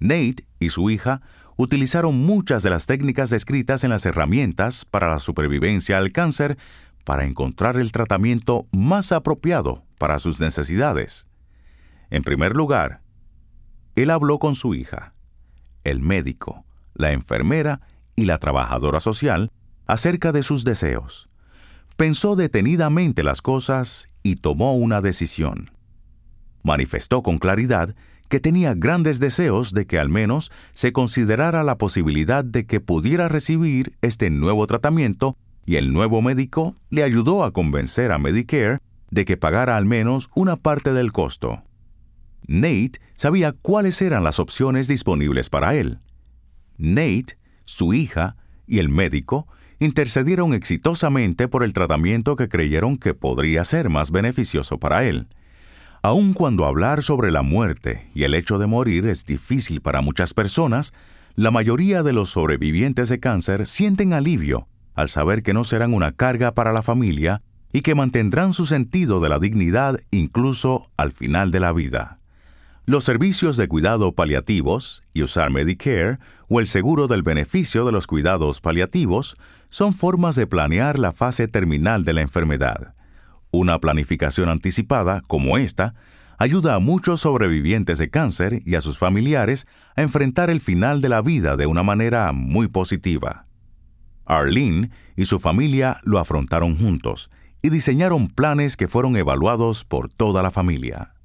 Nate 0.00 0.44
y 0.58 0.70
su 0.70 0.90
hija 0.90 1.20
utilizaron 1.56 2.16
muchas 2.16 2.62
de 2.62 2.70
las 2.70 2.86
técnicas 2.86 3.30
descritas 3.30 3.84
en 3.84 3.90
las 3.90 4.04
herramientas 4.06 4.84
para 4.84 5.08
la 5.08 5.18
supervivencia 5.18 5.98
al 5.98 6.10
cáncer 6.10 6.58
para 7.04 7.24
encontrar 7.24 7.76
el 7.76 7.92
tratamiento 7.92 8.66
más 8.72 9.12
apropiado 9.12 9.84
para 9.98 10.18
sus 10.18 10.40
necesidades. 10.40 11.28
En 12.10 12.22
primer 12.22 12.56
lugar, 12.56 13.00
él 13.96 14.10
habló 14.10 14.38
con 14.38 14.54
su 14.54 14.74
hija, 14.74 15.14
el 15.84 16.00
médico, 16.00 16.64
la 16.94 17.12
enfermera 17.12 17.80
y 18.14 18.26
la 18.26 18.38
trabajadora 18.38 19.00
social 19.00 19.50
acerca 19.86 20.32
de 20.32 20.42
sus 20.42 20.64
deseos. 20.64 21.28
Pensó 21.96 22.36
detenidamente 22.36 23.22
las 23.22 23.40
cosas 23.40 24.08
y 24.22 24.36
tomó 24.36 24.76
una 24.76 25.00
decisión. 25.00 25.70
Manifestó 26.62 27.22
con 27.22 27.38
claridad 27.38 27.94
que 28.28 28.40
tenía 28.40 28.74
grandes 28.74 29.20
deseos 29.20 29.72
de 29.72 29.86
que 29.86 29.98
al 29.98 30.08
menos 30.08 30.50
se 30.74 30.92
considerara 30.92 31.62
la 31.62 31.78
posibilidad 31.78 32.44
de 32.44 32.66
que 32.66 32.80
pudiera 32.80 33.28
recibir 33.28 33.96
este 34.02 34.30
nuevo 34.30 34.66
tratamiento 34.66 35.36
y 35.64 35.76
el 35.76 35.92
nuevo 35.92 36.22
médico 36.22 36.74
le 36.90 37.02
ayudó 37.02 37.44
a 37.44 37.52
convencer 37.52 38.12
a 38.12 38.18
Medicare 38.18 38.80
de 39.10 39.24
que 39.24 39.36
pagara 39.36 39.76
al 39.76 39.86
menos 39.86 40.28
una 40.34 40.56
parte 40.56 40.92
del 40.92 41.12
costo. 41.12 41.62
Nate 42.46 43.00
sabía 43.16 43.52
cuáles 43.52 44.00
eran 44.02 44.24
las 44.24 44.38
opciones 44.38 44.88
disponibles 44.88 45.50
para 45.50 45.74
él. 45.74 45.98
Nate, 46.78 47.38
su 47.64 47.94
hija 47.94 48.36
y 48.66 48.78
el 48.78 48.88
médico 48.88 49.46
intercedieron 49.78 50.54
exitosamente 50.54 51.48
por 51.48 51.62
el 51.62 51.72
tratamiento 51.72 52.36
que 52.36 52.48
creyeron 52.48 52.98
que 52.98 53.14
podría 53.14 53.64
ser 53.64 53.90
más 53.90 54.10
beneficioso 54.10 54.78
para 54.78 55.04
él. 55.04 55.28
Aun 56.02 56.34
cuando 56.34 56.66
hablar 56.66 57.02
sobre 57.02 57.30
la 57.30 57.42
muerte 57.42 58.08
y 58.14 58.24
el 58.24 58.34
hecho 58.34 58.58
de 58.58 58.66
morir 58.66 59.06
es 59.06 59.26
difícil 59.26 59.80
para 59.80 60.00
muchas 60.00 60.34
personas, 60.34 60.92
la 61.34 61.50
mayoría 61.50 62.02
de 62.02 62.12
los 62.12 62.30
sobrevivientes 62.30 63.08
de 63.08 63.20
cáncer 63.20 63.66
sienten 63.66 64.12
alivio 64.12 64.68
al 64.94 65.08
saber 65.08 65.42
que 65.42 65.52
no 65.52 65.64
serán 65.64 65.92
una 65.92 66.12
carga 66.12 66.52
para 66.52 66.72
la 66.72 66.82
familia 66.82 67.42
y 67.72 67.82
que 67.82 67.94
mantendrán 67.94 68.54
su 68.54 68.64
sentido 68.64 69.20
de 69.20 69.28
la 69.28 69.38
dignidad 69.38 70.00
incluso 70.10 70.90
al 70.96 71.12
final 71.12 71.50
de 71.50 71.60
la 71.60 71.72
vida. 71.72 72.18
Los 72.88 73.02
servicios 73.02 73.56
de 73.56 73.66
cuidado 73.66 74.12
paliativos 74.12 75.02
y 75.12 75.24
usar 75.24 75.50
Medicare 75.50 76.18
o 76.48 76.60
el 76.60 76.68
seguro 76.68 77.08
del 77.08 77.24
beneficio 77.24 77.84
de 77.84 77.90
los 77.90 78.06
cuidados 78.06 78.60
paliativos 78.60 79.36
son 79.70 79.92
formas 79.92 80.36
de 80.36 80.46
planear 80.46 80.96
la 80.96 81.10
fase 81.10 81.48
terminal 81.48 82.04
de 82.04 82.12
la 82.12 82.20
enfermedad. 82.20 82.94
Una 83.50 83.80
planificación 83.80 84.48
anticipada, 84.48 85.20
como 85.26 85.58
esta, 85.58 85.94
ayuda 86.38 86.76
a 86.76 86.78
muchos 86.78 87.22
sobrevivientes 87.22 87.98
de 87.98 88.08
cáncer 88.08 88.62
y 88.64 88.76
a 88.76 88.80
sus 88.80 88.98
familiares 88.98 89.66
a 89.96 90.02
enfrentar 90.02 90.48
el 90.48 90.60
final 90.60 91.00
de 91.00 91.08
la 91.08 91.22
vida 91.22 91.56
de 91.56 91.66
una 91.66 91.82
manera 91.82 92.30
muy 92.30 92.68
positiva. 92.68 93.48
Arlene 94.26 94.90
y 95.16 95.24
su 95.24 95.40
familia 95.40 95.98
lo 96.04 96.20
afrontaron 96.20 96.78
juntos 96.78 97.32
y 97.62 97.70
diseñaron 97.70 98.28
planes 98.28 98.76
que 98.76 98.86
fueron 98.86 99.16
evaluados 99.16 99.84
por 99.84 100.08
toda 100.08 100.40
la 100.44 100.52
familia. 100.52 101.15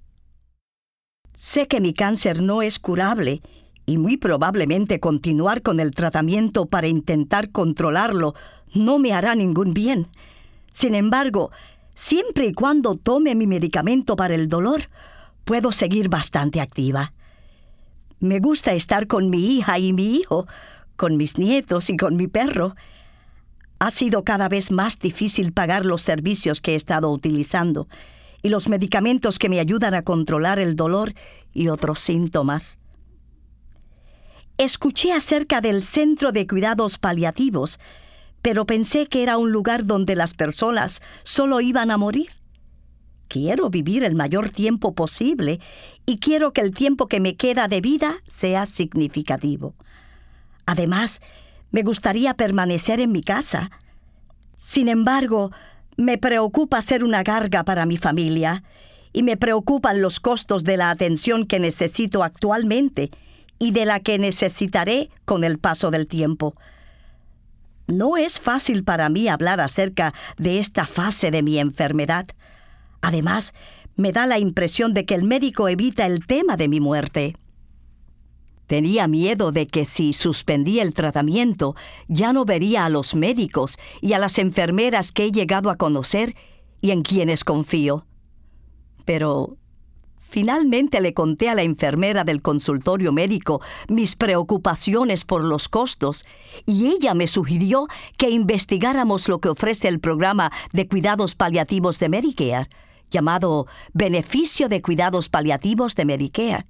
Sé 1.44 1.68
que 1.68 1.82
mi 1.82 1.92
cáncer 1.92 2.44
no 2.44 2.62
es 2.62 2.78
curable 2.78 3.42
y 3.88 3.98
muy 3.98 4.16
probablemente 4.16 5.00
continuar 5.00 5.64
con 5.64 5.80
el 5.80 5.90
tratamiento 5.90 6.68
para 6.68 6.88
intentar 6.88 7.50
controlarlo 7.50 8.36
no 8.76 9.00
me 9.00 9.12
hará 9.12 9.34
ningún 9.34 9.74
bien. 9.74 10.08
Sin 10.72 10.94
embargo, 10.94 11.50
siempre 11.96 12.46
y 12.46 12.54
cuando 12.54 12.96
tome 12.96 13.34
mi 13.34 13.48
medicamento 13.48 14.16
para 14.16 14.36
el 14.36 14.50
dolor, 14.50 14.84
puedo 15.44 15.72
seguir 15.72 16.10
bastante 16.10 16.62
activa. 16.62 17.12
Me 18.20 18.40
gusta 18.40 18.74
estar 18.74 19.08
con 19.08 19.32
mi 19.32 19.58
hija 19.58 19.80
y 19.80 19.94
mi 19.94 20.18
hijo, 20.18 20.46
con 20.96 21.18
mis 21.18 21.40
nietos 21.40 21.90
y 21.90 21.98
con 21.98 22.18
mi 22.18 22.28
perro. 22.28 22.76
Ha 23.80 23.90
sido 23.90 24.24
cada 24.24 24.48
vez 24.48 24.72
más 24.72 25.00
difícil 25.00 25.54
pagar 25.54 25.88
los 25.88 26.04
servicios 26.04 26.62
que 26.62 26.74
he 26.74 26.76
estado 26.76 27.10
utilizando 27.10 27.88
y 28.42 28.50
los 28.50 28.70
medicamentos 28.70 29.40
que 29.40 29.50
me 29.50 29.60
ayudan 29.60 29.94
a 29.94 30.04
controlar 30.04 30.60
el 30.60 30.76
dolor 30.76 31.14
y 31.54 31.68
otros 31.68 32.00
síntomas. 32.00 32.80
Escuché 34.58 35.12
acerca 35.14 35.62
del 35.62 35.84
Centro 35.84 36.32
de 36.32 36.46
Cuidados 36.46 36.98
Paliativos, 36.98 37.80
pero 38.42 38.66
pensé 38.66 39.08
que 39.08 39.24
era 39.24 39.38
un 39.38 39.52
lugar 39.52 39.86
donde 39.86 40.16
las 40.16 40.34
personas 40.34 41.02
solo 41.24 41.62
iban 41.62 41.92
a 41.92 41.98
morir. 41.98 42.30
Quiero 43.28 43.70
vivir 43.70 44.04
el 44.04 44.14
mayor 44.14 44.50
tiempo 44.50 44.94
posible 44.94 45.60
y 46.06 46.18
quiero 46.18 46.52
que 46.52 46.62
el 46.62 46.72
tiempo 46.74 47.08
que 47.08 47.20
me 47.20 47.36
queda 47.38 47.68
de 47.68 47.82
vida 47.82 48.18
sea 48.28 48.66
significativo. 48.66 49.74
Además, 50.66 51.22
me 51.72 51.84
gustaría 51.84 52.34
permanecer 52.34 53.00
en 53.00 53.12
mi 53.12 53.24
casa. 53.24 53.72
Sin 54.58 54.90
embargo, 54.90 55.52
me 56.02 56.18
preocupa 56.18 56.82
ser 56.82 57.04
una 57.04 57.24
carga 57.24 57.64
para 57.64 57.86
mi 57.86 57.98
familia 57.98 58.64
y 59.14 59.24
me 59.24 59.38
preocupan 59.38 60.02
los 60.02 60.20
costos 60.20 60.64
de 60.64 60.78
la 60.78 60.90
atención 60.90 61.46
que 61.46 61.60
necesito 61.60 62.24
actualmente 62.24 63.12
y 63.60 63.72
de 63.72 63.86
la 63.86 64.00
que 64.00 64.18
necesitaré 64.18 65.10
con 65.26 65.44
el 65.44 65.60
paso 65.60 65.92
del 65.92 66.08
tiempo. 66.08 66.56
No 67.88 68.18
es 68.18 68.40
fácil 68.40 68.84
para 68.84 69.10
mí 69.10 69.28
hablar 69.28 69.60
acerca 69.60 70.14
de 70.38 70.60
esta 70.60 70.86
fase 70.86 71.30
de 71.30 71.44
mi 71.44 71.60
enfermedad. 71.60 72.28
Además, 73.02 73.54
me 73.96 74.12
da 74.12 74.26
la 74.26 74.40
impresión 74.40 74.94
de 74.94 75.06
que 75.06 75.16
el 75.16 75.24
médico 75.24 75.68
evita 75.68 76.06
el 76.06 76.26
tema 76.26 76.56
de 76.58 76.70
mi 76.70 76.80
muerte. 76.80 77.36
Tenía 78.72 79.06
miedo 79.10 79.52
de 79.52 79.68
que 79.68 79.84
si 79.84 80.14
suspendía 80.14 80.82
el 80.82 80.94
tratamiento 80.94 81.76
ya 82.08 82.32
no 82.32 82.46
vería 82.46 82.86
a 82.86 82.90
los 82.90 83.16
médicos 83.16 83.78
y 84.00 84.14
a 84.14 84.18
las 84.18 84.38
enfermeras 84.40 85.12
que 85.12 85.26
he 85.26 85.32
llegado 85.34 85.70
a 85.70 85.76
conocer 85.76 86.38
y 86.80 86.92
en 86.92 87.02
quienes 87.02 87.44
confío. 87.44 88.06
Pero 89.04 89.58
finalmente 90.22 91.02
le 91.02 91.14
conté 91.14 91.50
a 91.50 91.56
la 91.56 91.64
enfermera 91.64 92.24
del 92.24 92.42
consultorio 92.42 93.12
médico 93.12 93.60
mis 93.90 94.16
preocupaciones 94.16 95.26
por 95.26 95.44
los 95.44 95.68
costos 95.68 96.26
y 96.66 96.92
ella 96.92 97.14
me 97.14 97.28
sugirió 97.28 97.88
que 98.18 98.30
investigáramos 98.30 99.28
lo 99.28 99.42
que 99.42 99.50
ofrece 99.50 99.90
el 99.90 100.00
programa 100.00 100.50
de 100.72 100.88
cuidados 100.88 101.36
paliativos 101.36 102.00
de 102.00 102.08
Medicare, 102.08 102.70
llamado 103.10 103.68
Beneficio 103.92 104.70
de 104.70 104.82
Cuidados 104.82 105.28
Paliativos 105.28 105.98
de 105.98 106.06
Medicare 106.06 106.64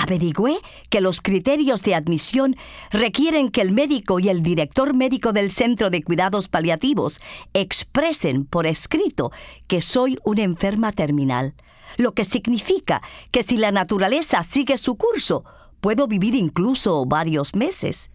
Averigüé 0.00 0.60
que 0.90 1.00
los 1.00 1.20
criterios 1.20 1.82
de 1.82 1.96
admisión 1.96 2.54
requieren 2.92 3.50
que 3.50 3.62
el 3.62 3.72
médico 3.72 4.20
y 4.20 4.28
el 4.28 4.44
director 4.44 4.94
médico 4.94 5.32
del 5.32 5.50
Centro 5.50 5.90
de 5.90 6.04
Cuidados 6.04 6.46
Paliativos 6.48 7.20
expresen 7.52 8.44
por 8.44 8.68
escrito 8.68 9.32
que 9.66 9.82
soy 9.82 10.16
una 10.22 10.44
enferma 10.44 10.92
terminal, 10.92 11.54
lo 11.96 12.12
que 12.12 12.24
significa 12.24 13.02
que 13.32 13.42
si 13.42 13.56
la 13.56 13.72
naturaleza 13.72 14.44
sigue 14.44 14.76
su 14.78 14.94
curso, 14.94 15.44
puedo 15.80 16.06
vivir 16.06 16.36
incluso 16.36 17.04
varios 17.04 17.56
meses. 17.56 18.12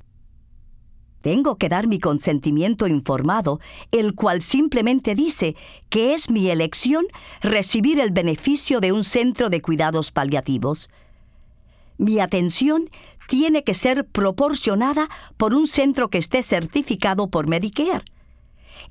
Tengo 1.19 1.57
que 1.57 1.67
dar 1.67 1.87
mi 1.87 1.99
consentimiento 1.99 2.87
informado, 2.87 3.59
el 3.91 4.15
cual 4.15 4.41
simplemente 4.41 5.15
dice 5.15 5.57
que 5.89 6.13
es 6.13 6.29
mi 6.29 6.49
elección 6.49 7.05
recibir 7.41 7.99
el 7.99 8.11
beneficio 8.11 8.79
de 8.79 8.93
un 8.93 9.03
centro 9.03 9.49
de 9.49 9.61
cuidados 9.61 10.11
paliativos 10.11 10.89
mi 12.03 12.19
atención 12.19 12.89
tiene 13.27 13.63
que 13.63 13.73
ser 13.73 14.05
proporcionada 14.05 15.09
por 15.37 15.55
un 15.55 15.67
centro 15.67 16.09
que 16.09 16.17
esté 16.17 16.43
certificado 16.43 17.27
por 17.27 17.47
Medicare. 17.47 18.03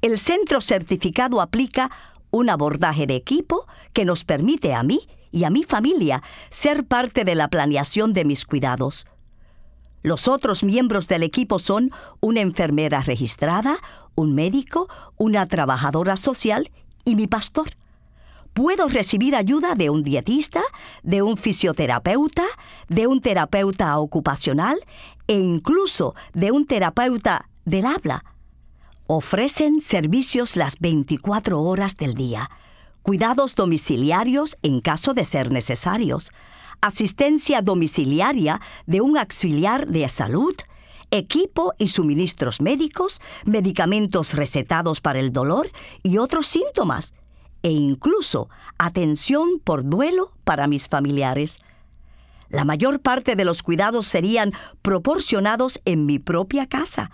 El 0.01 0.19
centro 0.19 0.61
certificado 0.61 1.41
aplica 1.41 1.91
un 2.31 2.49
abordaje 2.49 3.07
de 3.07 3.15
equipo 3.15 3.67
que 3.93 4.07
nos 4.07 4.25
permite 4.25 4.73
a 4.73 4.83
mí 4.83 5.01
y 5.31 5.45
a 5.45 5.51
mi 5.51 5.65
familia 5.65 6.23
ser 6.51 6.85
parte 6.85 7.25
de 7.25 7.35
la 7.35 7.49
planeación 7.49 8.15
de 8.15 8.25
mis 8.25 8.47
cuidados. 8.47 9.07
Los 10.03 10.27
otros 10.27 10.65
miembros 10.65 11.07
del 11.07 11.23
equipo 11.23 11.59
son 11.59 11.91
una 12.21 12.41
enfermera 12.41 13.03
registrada, 13.03 13.79
un 14.15 14.35
médico, 14.35 14.89
una 15.19 15.47
trabajadora 15.47 16.17
social 16.17 16.71
y 17.05 17.15
mi 17.15 17.27
pastor 17.27 17.77
puedo 18.53 18.89
recibir 18.89 19.35
ayuda 19.35 19.75
de 19.75 19.91
un 19.91 20.03
dietista, 20.03 20.63
de 21.03 21.23
un 21.23 21.37
fisioterapeuta, 21.37 22.45
de 22.89 23.07
un 23.07 23.21
terapeuta 23.21 23.99
ocupacional 23.99 24.79
e 25.27 25.39
incluso 25.39 26.15
de 26.35 26.53
un 26.53 26.67
terapeuta 26.67 27.49
del 27.65 27.87
habla. 27.87 28.25
Ofrecen 29.07 29.81
servicios 29.81 30.57
las 30.57 30.79
24 30.79 31.61
horas 31.61 31.97
del 31.97 32.15
día, 32.15 32.51
cuidados 33.03 33.57
domiciliarios 33.57 34.57
en 34.63 34.81
caso 34.81 35.15
de 35.15 35.25
ser 35.25 35.53
necesarios, 35.53 36.33
asistencia 36.81 37.63
domiciliaria 37.63 38.61
de 38.87 39.01
un 39.01 39.17
auxiliar 39.17 39.87
de 39.87 40.09
salud, 40.09 40.55
equipo 41.11 41.75
y 41.79 41.89
suministros 41.89 42.61
médicos, 42.61 43.21
medicamentos 43.45 44.35
recetados 44.35 45.01
para 45.01 45.21
el 45.21 45.33
dolor 45.33 45.71
y 46.03 46.19
otros 46.19 46.47
síntomas, 46.47 47.15
e 47.63 47.71
incluso 47.71 48.49
atención 48.79 49.61
por 49.63 49.85
duelo 49.85 50.33
para 50.45 50.67
mis 50.67 50.89
familiares. 50.89 51.63
La 52.49 52.65
mayor 52.65 53.01
parte 53.01 53.35
de 53.37 53.45
los 53.45 53.63
cuidados 53.63 54.07
serían 54.07 54.53
proporcionados 54.83 55.81
en 55.85 56.05
mi 56.05 56.19
propia 56.19 56.67
casa, 56.67 57.11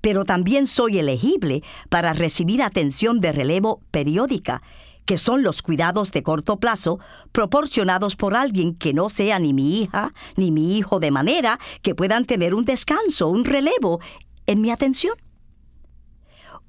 pero 0.00 0.24
también 0.24 0.66
soy 0.66 0.98
elegible 0.98 1.62
para 1.88 2.12
recibir 2.12 2.62
atención 2.62 3.20
de 3.20 3.32
relevo 3.32 3.82
periódica, 3.90 4.62
que 5.04 5.18
son 5.18 5.42
los 5.42 5.62
cuidados 5.62 6.12
de 6.12 6.22
corto 6.22 6.58
plazo 6.58 7.00
proporcionados 7.32 8.14
por 8.14 8.34
alguien 8.36 8.74
que 8.74 8.92
no 8.92 9.08
sea 9.08 9.38
ni 9.38 9.52
mi 9.52 9.80
hija 9.80 10.12
ni 10.36 10.50
mi 10.50 10.76
hijo, 10.76 11.00
de 11.00 11.10
manera 11.10 11.58
que 11.82 11.94
puedan 11.94 12.24
tener 12.24 12.54
un 12.54 12.64
descanso, 12.64 13.28
un 13.28 13.44
relevo 13.44 14.00
en 14.46 14.60
mi 14.60 14.70
atención. 14.70 15.14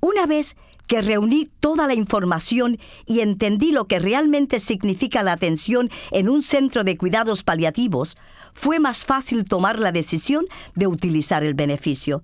Una 0.01 0.25
vez 0.25 0.55
que 0.89 1.03
reuní 1.03 1.47
toda 1.59 1.85
la 1.85 1.93
información 1.93 2.79
y 3.05 3.19
entendí 3.19 3.71
lo 3.71 3.85
que 3.85 3.99
realmente 3.99 4.59
significa 4.59 5.21
la 5.21 5.33
atención 5.33 5.91
en 6.09 6.27
un 6.27 6.41
centro 6.41 6.83
de 6.83 6.97
cuidados 6.97 7.43
paliativos, 7.43 8.17
fue 8.53 8.79
más 8.79 9.05
fácil 9.05 9.45
tomar 9.45 9.77
la 9.77 9.91
decisión 9.91 10.47
de 10.73 10.87
utilizar 10.87 11.43
el 11.43 11.53
beneficio. 11.53 12.23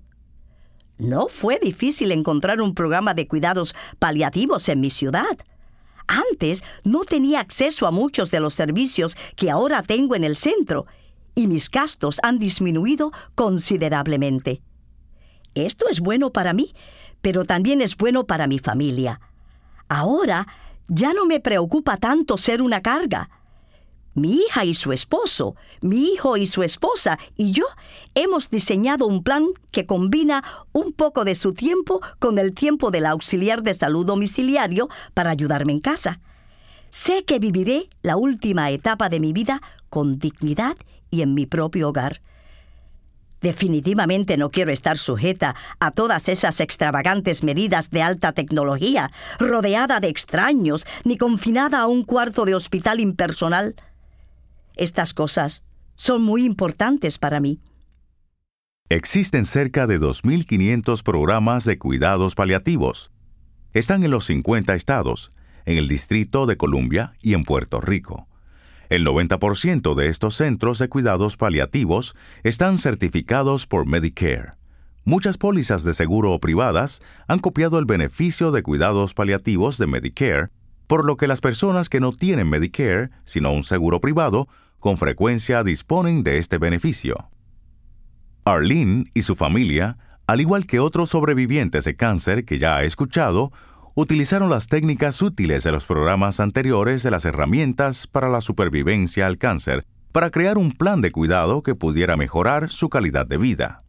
No 0.98 1.28
fue 1.28 1.60
difícil 1.62 2.10
encontrar 2.10 2.60
un 2.60 2.74
programa 2.74 3.14
de 3.14 3.28
cuidados 3.28 3.72
paliativos 4.00 4.68
en 4.68 4.80
mi 4.80 4.90
ciudad. 4.90 5.38
Antes 6.08 6.64
no 6.82 7.04
tenía 7.04 7.38
acceso 7.38 7.86
a 7.86 7.92
muchos 7.92 8.32
de 8.32 8.40
los 8.40 8.54
servicios 8.54 9.16
que 9.36 9.48
ahora 9.48 9.84
tengo 9.84 10.16
en 10.16 10.24
el 10.24 10.36
centro, 10.36 10.86
y 11.36 11.46
mis 11.46 11.70
gastos 11.70 12.18
han 12.24 12.40
disminuido 12.40 13.12
considerablemente. 13.36 14.60
Esto 15.54 15.86
es 15.88 16.00
bueno 16.00 16.32
para 16.32 16.52
mí, 16.52 16.72
pero 17.26 17.44
también 17.44 17.80
es 17.80 17.96
bueno 17.96 18.24
para 18.24 18.46
mi 18.46 18.60
familia. 18.60 19.20
Ahora 19.88 20.46
ya 20.86 21.12
no 21.12 21.26
me 21.26 21.40
preocupa 21.40 21.96
tanto 21.96 22.36
ser 22.36 22.62
una 22.62 22.82
carga. 22.82 23.30
Mi 24.14 24.34
hija 24.34 24.64
y 24.64 24.74
su 24.74 24.92
esposo, 24.92 25.56
mi 25.80 26.12
hijo 26.12 26.36
y 26.36 26.46
su 26.46 26.62
esposa 26.62 27.18
y 27.36 27.50
yo 27.50 27.64
hemos 28.14 28.48
diseñado 28.48 29.08
un 29.08 29.24
plan 29.24 29.44
que 29.72 29.86
combina 29.86 30.44
un 30.70 30.92
poco 30.92 31.24
de 31.24 31.34
su 31.34 31.52
tiempo 31.52 32.00
con 32.20 32.38
el 32.38 32.54
tiempo 32.54 32.92
del 32.92 33.06
auxiliar 33.06 33.64
de 33.64 33.74
salud 33.74 34.06
domiciliario 34.06 34.88
para 35.12 35.32
ayudarme 35.32 35.72
en 35.72 35.80
casa. 35.80 36.20
Sé 36.90 37.24
que 37.24 37.40
viviré 37.40 37.90
la 38.02 38.16
última 38.16 38.70
etapa 38.70 39.08
de 39.08 39.18
mi 39.18 39.32
vida 39.32 39.60
con 39.90 40.20
dignidad 40.20 40.76
y 41.10 41.22
en 41.22 41.34
mi 41.34 41.44
propio 41.44 41.88
hogar. 41.88 42.20
Definitivamente 43.40 44.36
no 44.36 44.50
quiero 44.50 44.72
estar 44.72 44.98
sujeta 44.98 45.54
a 45.78 45.90
todas 45.90 46.28
esas 46.28 46.60
extravagantes 46.60 47.42
medidas 47.42 47.90
de 47.90 48.02
alta 48.02 48.32
tecnología, 48.32 49.10
rodeada 49.38 50.00
de 50.00 50.08
extraños, 50.08 50.86
ni 51.04 51.16
confinada 51.16 51.80
a 51.80 51.86
un 51.86 52.04
cuarto 52.04 52.44
de 52.44 52.54
hospital 52.54 53.00
impersonal. 53.00 53.76
Estas 54.74 55.14
cosas 55.14 55.64
son 55.94 56.22
muy 56.22 56.44
importantes 56.44 57.18
para 57.18 57.40
mí. 57.40 57.60
Existen 58.88 59.44
cerca 59.44 59.86
de 59.86 59.98
2.500 59.98 61.02
programas 61.02 61.64
de 61.64 61.78
cuidados 61.78 62.34
paliativos. 62.34 63.10
Están 63.72 64.04
en 64.04 64.12
los 64.12 64.26
50 64.26 64.74
estados, 64.74 65.32
en 65.64 65.76
el 65.76 65.88
Distrito 65.88 66.46
de 66.46 66.56
Columbia 66.56 67.14
y 67.20 67.34
en 67.34 67.42
Puerto 67.42 67.80
Rico. 67.80 68.28
El 68.88 69.04
90% 69.04 69.94
de 69.94 70.08
estos 70.08 70.36
centros 70.36 70.78
de 70.78 70.88
cuidados 70.88 71.36
paliativos 71.36 72.14
están 72.44 72.78
certificados 72.78 73.66
por 73.66 73.86
Medicare. 73.86 74.52
Muchas 75.04 75.38
pólizas 75.38 75.84
de 75.84 75.94
seguro 75.94 76.38
privadas 76.38 77.00
han 77.28 77.38
copiado 77.38 77.78
el 77.78 77.84
beneficio 77.84 78.52
de 78.52 78.62
cuidados 78.62 79.14
paliativos 79.14 79.78
de 79.78 79.86
Medicare, 79.86 80.48
por 80.86 81.04
lo 81.04 81.16
que 81.16 81.26
las 81.26 81.40
personas 81.40 81.88
que 81.88 82.00
no 82.00 82.12
tienen 82.12 82.48
Medicare, 82.48 83.10
sino 83.24 83.52
un 83.52 83.62
seguro 83.62 84.00
privado, 84.00 84.48
con 84.78 84.98
frecuencia 84.98 85.64
disponen 85.64 86.22
de 86.22 86.38
este 86.38 86.58
beneficio. 86.58 87.28
Arlene 88.44 89.10
y 89.14 89.22
su 89.22 89.34
familia, 89.34 89.98
al 90.28 90.40
igual 90.40 90.66
que 90.66 90.78
otros 90.78 91.10
sobrevivientes 91.10 91.84
de 91.84 91.96
cáncer 91.96 92.44
que 92.44 92.58
ya 92.58 92.76
ha 92.76 92.84
escuchado, 92.84 93.52
utilizaron 93.96 94.48
las 94.48 94.68
técnicas 94.68 95.20
útiles 95.20 95.64
de 95.64 95.72
los 95.72 95.86
programas 95.86 96.38
anteriores 96.38 97.02
de 97.02 97.10
las 97.10 97.24
herramientas 97.24 98.06
para 98.06 98.28
la 98.28 98.40
supervivencia 98.40 99.26
al 99.26 99.38
cáncer 99.38 99.84
para 100.12 100.30
crear 100.30 100.58
un 100.58 100.70
plan 100.70 101.00
de 101.00 101.10
cuidado 101.10 101.64
que 101.64 101.74
pudiera 101.74 102.16
mejorar 102.16 102.70
su 102.70 102.88
calidad 102.88 103.26
de 103.26 103.38
vida. 103.38 103.82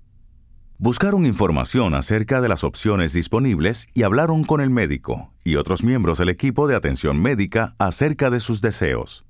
Buscaron 0.79 1.25
información 1.25 1.93
acerca 1.93 2.41
de 2.41 2.49
las 2.49 2.63
opciones 2.63 3.13
disponibles 3.13 3.87
y 3.93 4.01
hablaron 4.01 4.43
con 4.43 4.61
el 4.61 4.71
médico 4.71 5.31
y 5.43 5.57
otros 5.57 5.83
miembros 5.83 6.17
del 6.17 6.29
equipo 6.29 6.67
de 6.67 6.75
atención 6.75 7.21
médica 7.21 7.75
acerca 7.77 8.31
de 8.31 8.39
sus 8.39 8.61
deseos 8.61 9.27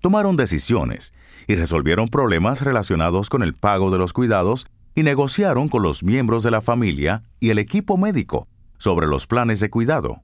tomaron 0.00 0.36
decisiones 0.36 1.12
y 1.46 1.54
resolvieron 1.54 2.08
problemas 2.08 2.62
relacionados 2.62 3.28
con 3.28 3.42
el 3.42 3.54
pago 3.54 3.90
de 3.90 3.98
los 3.98 4.12
cuidados 4.12 4.66
y 4.94 5.02
negociaron 5.02 5.68
con 5.68 5.82
los 5.82 6.02
miembros 6.02 6.42
de 6.42 6.50
la 6.50 6.60
familia 6.60 7.22
y 7.38 7.50
el 7.50 7.58
equipo 7.58 7.96
médico 7.96 8.48
sobre 8.80 9.06
los 9.06 9.26
planes 9.26 9.60
de 9.60 9.68
cuidado. 9.68 10.22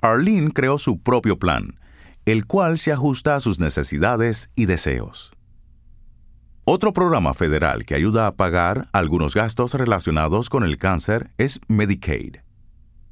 Arlene 0.00 0.50
creó 0.50 0.78
su 0.78 0.98
propio 0.98 1.38
plan, 1.38 1.78
el 2.24 2.46
cual 2.46 2.78
se 2.78 2.90
ajusta 2.90 3.36
a 3.36 3.40
sus 3.40 3.60
necesidades 3.60 4.50
y 4.56 4.64
deseos. 4.64 5.32
Otro 6.64 6.94
programa 6.94 7.34
federal 7.34 7.84
que 7.84 7.94
ayuda 7.94 8.26
a 8.26 8.34
pagar 8.34 8.88
algunos 8.92 9.34
gastos 9.34 9.74
relacionados 9.74 10.48
con 10.48 10.64
el 10.64 10.78
cáncer 10.78 11.30
es 11.36 11.60
Medicaid. 11.68 12.38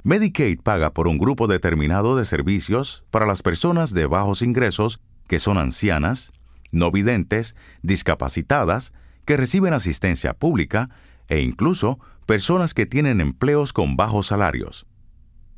Medicaid 0.03 0.59
paga 0.61 0.91
por 0.93 1.07
un 1.07 1.19
grupo 1.19 1.47
determinado 1.47 2.17
de 2.17 2.25
servicios 2.25 3.05
para 3.11 3.27
las 3.27 3.43
personas 3.43 3.93
de 3.93 4.07
bajos 4.07 4.41
ingresos 4.41 4.99
que 5.27 5.39
son 5.39 5.59
ancianas, 5.59 6.31
no 6.71 6.91
videntes, 6.91 7.55
discapacitadas, 7.83 8.93
que 9.25 9.37
reciben 9.37 9.73
asistencia 9.73 10.33
pública 10.33 10.89
e 11.27 11.41
incluso 11.41 11.99
personas 12.25 12.73
que 12.73 12.85
tienen 12.85 13.21
empleos 13.21 13.73
con 13.73 13.95
bajos 13.95 14.27
salarios. 14.27 14.87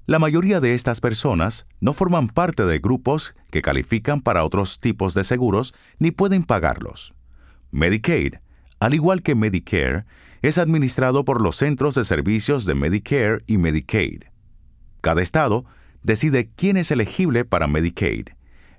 La 0.06 0.20
mayoría 0.20 0.60
de 0.60 0.74
estas 0.74 1.02
personas 1.02 1.66
no 1.82 1.94
forman 1.94 2.28
parte 2.30 2.66
de 2.66 2.80
grupos 2.80 3.36
que 3.52 3.62
califican 3.62 4.22
para 4.22 4.46
otros 4.46 4.80
tipos 4.80 5.14
de 5.14 5.24
seguros 5.24 5.74
ni 6.00 6.12
pueden 6.12 6.44
pagarlos. 6.44 7.14
Medicaid, 7.72 8.36
al 8.80 8.94
igual 8.94 9.22
que 9.22 9.36
Medicare, 9.36 10.06
es 10.42 10.58
administrado 10.58 11.26
por 11.26 11.42
los 11.42 11.58
centros 11.58 11.96
de 11.96 12.06
servicios 12.06 12.66
de 12.66 12.76
Medicare 12.76 13.44
y 13.48 13.58
Medicaid. 13.58 14.24
Cada 15.02 15.22
estado 15.22 15.66
decide 16.04 16.50
quién 16.56 16.78
es 16.78 16.92
elegible 16.92 17.44
para 17.44 17.68
Medicaid, 17.68 18.30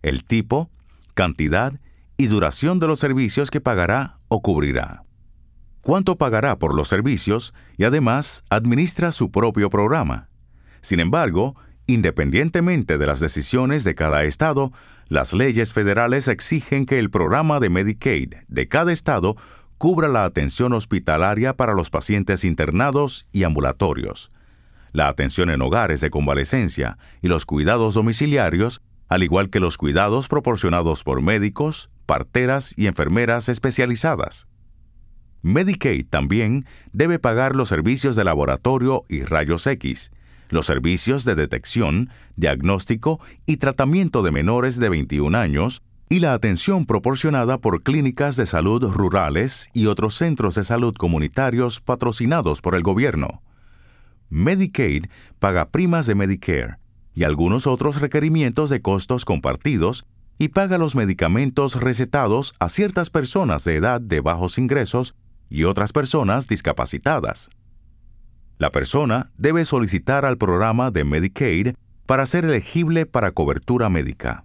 el 0.02 0.24
tipo, 0.24 0.70
cantidad 1.14 1.78
y 2.16 2.26
duración 2.26 2.78
de 2.78 2.86
los 2.86 3.00
servicios 3.00 3.50
que 3.50 3.60
pagará 3.60 4.18
o 4.28 4.40
cubrirá. 4.40 5.04
Cuánto 5.88 6.16
pagará 6.16 6.58
por 6.58 6.74
los 6.74 6.86
servicios 6.86 7.54
y 7.78 7.84
además 7.84 8.44
administra 8.50 9.10
su 9.10 9.30
propio 9.30 9.70
programa. 9.70 10.28
Sin 10.82 11.00
embargo, 11.00 11.56
independientemente 11.86 12.98
de 12.98 13.06
las 13.06 13.20
decisiones 13.20 13.84
de 13.84 13.94
cada 13.94 14.24
estado, 14.24 14.70
las 15.08 15.32
leyes 15.32 15.72
federales 15.72 16.28
exigen 16.28 16.84
que 16.84 16.98
el 16.98 17.08
programa 17.08 17.58
de 17.58 17.70
Medicaid 17.70 18.34
de 18.48 18.68
cada 18.68 18.92
estado 18.92 19.38
cubra 19.78 20.08
la 20.08 20.26
atención 20.26 20.74
hospitalaria 20.74 21.56
para 21.56 21.72
los 21.72 21.88
pacientes 21.88 22.44
internados 22.44 23.26
y 23.32 23.44
ambulatorios, 23.44 24.30
la 24.92 25.08
atención 25.08 25.48
en 25.48 25.62
hogares 25.62 26.02
de 26.02 26.10
convalecencia 26.10 26.98
y 27.22 27.28
los 27.28 27.46
cuidados 27.46 27.94
domiciliarios 27.94 28.82
al 29.08 29.22
igual 29.22 29.48
que 29.48 29.58
los 29.58 29.78
cuidados 29.78 30.28
proporcionados 30.28 31.02
por 31.02 31.22
médicos, 31.22 31.88
parteras 32.04 32.74
y 32.76 32.88
enfermeras 32.88 33.48
especializadas. 33.48 34.48
Medicaid 35.42 36.06
también 36.08 36.66
debe 36.92 37.18
pagar 37.18 37.54
los 37.54 37.68
servicios 37.68 38.16
de 38.16 38.24
laboratorio 38.24 39.04
y 39.08 39.22
rayos 39.22 39.66
X, 39.66 40.10
los 40.50 40.66
servicios 40.66 41.24
de 41.24 41.34
detección, 41.34 42.10
diagnóstico 42.36 43.20
y 43.46 43.58
tratamiento 43.58 44.22
de 44.22 44.32
menores 44.32 44.78
de 44.80 44.88
21 44.88 45.36
años 45.36 45.82
y 46.08 46.20
la 46.20 46.32
atención 46.32 46.86
proporcionada 46.86 47.58
por 47.58 47.82
clínicas 47.82 48.36
de 48.36 48.46
salud 48.46 48.82
rurales 48.84 49.68
y 49.74 49.86
otros 49.86 50.14
centros 50.14 50.54
de 50.54 50.64
salud 50.64 50.94
comunitarios 50.94 51.80
patrocinados 51.80 52.62
por 52.62 52.74
el 52.74 52.82
gobierno. 52.82 53.42
Medicaid 54.30 55.06
paga 55.38 55.68
primas 55.70 56.06
de 56.06 56.14
Medicare, 56.14 56.76
y 57.14 57.24
algunos 57.24 57.66
otros 57.66 58.00
requerimientos 58.00 58.70
de 58.70 58.80
costos 58.80 59.24
compartidos 59.24 60.04
y 60.38 60.48
paga 60.48 60.78
los 60.78 60.94
medicamentos 60.94 61.74
recetados 61.80 62.54
a 62.60 62.68
ciertas 62.68 63.10
personas 63.10 63.64
de 63.64 63.76
edad 63.76 64.00
de 64.00 64.20
bajos 64.20 64.56
ingresos 64.56 65.14
y 65.50 65.64
otras 65.64 65.92
personas 65.92 66.46
discapacitadas. 66.46 67.50
La 68.58 68.72
persona 68.72 69.30
debe 69.36 69.64
solicitar 69.64 70.24
al 70.24 70.36
programa 70.36 70.90
de 70.90 71.04
Medicaid 71.04 71.74
para 72.06 72.26
ser 72.26 72.44
elegible 72.44 73.06
para 73.06 73.32
cobertura 73.32 73.88
médica. 73.88 74.44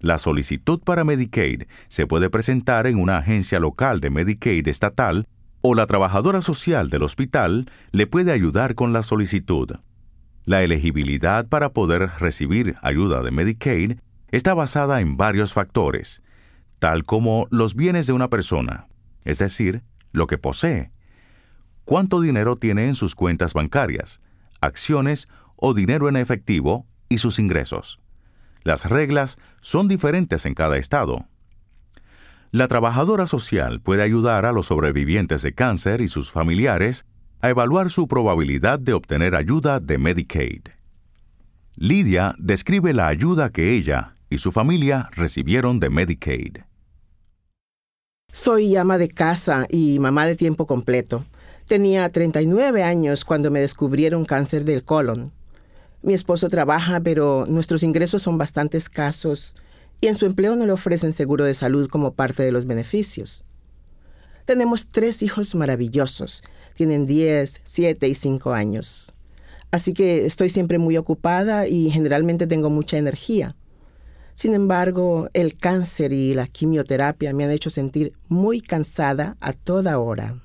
La 0.00 0.18
solicitud 0.18 0.80
para 0.80 1.04
Medicaid 1.04 1.62
se 1.88 2.06
puede 2.06 2.28
presentar 2.28 2.86
en 2.86 2.98
una 2.98 3.18
agencia 3.18 3.60
local 3.60 4.00
de 4.00 4.10
Medicaid 4.10 4.66
estatal 4.66 5.28
o 5.60 5.74
la 5.74 5.86
trabajadora 5.86 6.42
social 6.42 6.90
del 6.90 7.04
hospital 7.04 7.70
le 7.92 8.06
puede 8.06 8.32
ayudar 8.32 8.74
con 8.74 8.92
la 8.92 9.02
solicitud. 9.02 9.70
La 10.44 10.62
elegibilidad 10.62 11.46
para 11.46 11.72
poder 11.72 12.10
recibir 12.18 12.74
ayuda 12.82 13.22
de 13.22 13.30
Medicaid 13.30 13.98
está 14.32 14.54
basada 14.54 15.00
en 15.00 15.16
varios 15.16 15.52
factores, 15.52 16.22
tal 16.80 17.04
como 17.04 17.46
los 17.50 17.76
bienes 17.76 18.08
de 18.08 18.12
una 18.12 18.28
persona, 18.28 18.88
es 19.24 19.38
decir, 19.38 19.84
lo 20.12 20.26
que 20.26 20.38
posee, 20.38 20.90
cuánto 21.84 22.20
dinero 22.20 22.56
tiene 22.56 22.86
en 22.86 22.94
sus 22.94 23.14
cuentas 23.14 23.54
bancarias, 23.54 24.20
acciones 24.60 25.28
o 25.56 25.74
dinero 25.74 26.08
en 26.08 26.16
efectivo 26.16 26.86
y 27.08 27.18
sus 27.18 27.38
ingresos. 27.38 28.00
Las 28.62 28.88
reglas 28.88 29.38
son 29.60 29.88
diferentes 29.88 30.46
en 30.46 30.54
cada 30.54 30.76
estado. 30.76 31.26
La 32.50 32.68
trabajadora 32.68 33.26
social 33.26 33.80
puede 33.80 34.02
ayudar 34.02 34.44
a 34.44 34.52
los 34.52 34.66
sobrevivientes 34.66 35.42
de 35.42 35.54
cáncer 35.54 36.00
y 36.00 36.08
sus 36.08 36.30
familiares 36.30 37.06
a 37.40 37.48
evaluar 37.48 37.90
su 37.90 38.06
probabilidad 38.06 38.78
de 38.78 38.92
obtener 38.92 39.34
ayuda 39.34 39.80
de 39.80 39.98
Medicaid. 39.98 40.68
Lidia 41.74 42.34
describe 42.38 42.92
la 42.92 43.08
ayuda 43.08 43.50
que 43.50 43.74
ella 43.74 44.12
y 44.28 44.38
su 44.38 44.52
familia 44.52 45.08
recibieron 45.12 45.80
de 45.80 45.90
Medicaid. 45.90 46.58
Soy 48.34 48.76
ama 48.76 48.96
de 48.96 49.10
casa 49.10 49.66
y 49.68 49.98
mamá 49.98 50.26
de 50.26 50.36
tiempo 50.36 50.66
completo. 50.66 51.26
Tenía 51.68 52.08
39 52.08 52.82
años 52.82 53.26
cuando 53.26 53.50
me 53.50 53.60
descubrieron 53.60 54.24
cáncer 54.24 54.64
del 54.64 54.84
colon. 54.84 55.32
Mi 56.00 56.14
esposo 56.14 56.48
trabaja, 56.48 56.98
pero 57.00 57.44
nuestros 57.46 57.82
ingresos 57.82 58.22
son 58.22 58.38
bastante 58.38 58.78
escasos 58.78 59.54
y 60.00 60.06
en 60.06 60.14
su 60.14 60.24
empleo 60.24 60.56
no 60.56 60.64
le 60.64 60.72
ofrecen 60.72 61.12
seguro 61.12 61.44
de 61.44 61.52
salud 61.52 61.90
como 61.90 62.14
parte 62.14 62.42
de 62.42 62.52
los 62.52 62.64
beneficios. 62.64 63.44
Tenemos 64.46 64.88
tres 64.88 65.22
hijos 65.22 65.54
maravillosos. 65.54 66.42
Tienen 66.74 67.04
10, 67.04 67.60
7 67.64 68.08
y 68.08 68.14
5 68.14 68.54
años. 68.54 69.12
Así 69.70 69.92
que 69.92 70.24
estoy 70.24 70.48
siempre 70.48 70.78
muy 70.78 70.96
ocupada 70.96 71.68
y 71.68 71.90
generalmente 71.90 72.46
tengo 72.46 72.70
mucha 72.70 72.96
energía. 72.96 73.56
Sin 74.34 74.54
embargo, 74.54 75.28
el 75.34 75.56
cáncer 75.56 76.12
y 76.12 76.34
la 76.34 76.46
quimioterapia 76.46 77.32
me 77.32 77.44
han 77.44 77.50
hecho 77.50 77.70
sentir 77.70 78.14
muy 78.28 78.60
cansada 78.60 79.36
a 79.40 79.52
toda 79.52 79.98
hora. 79.98 80.42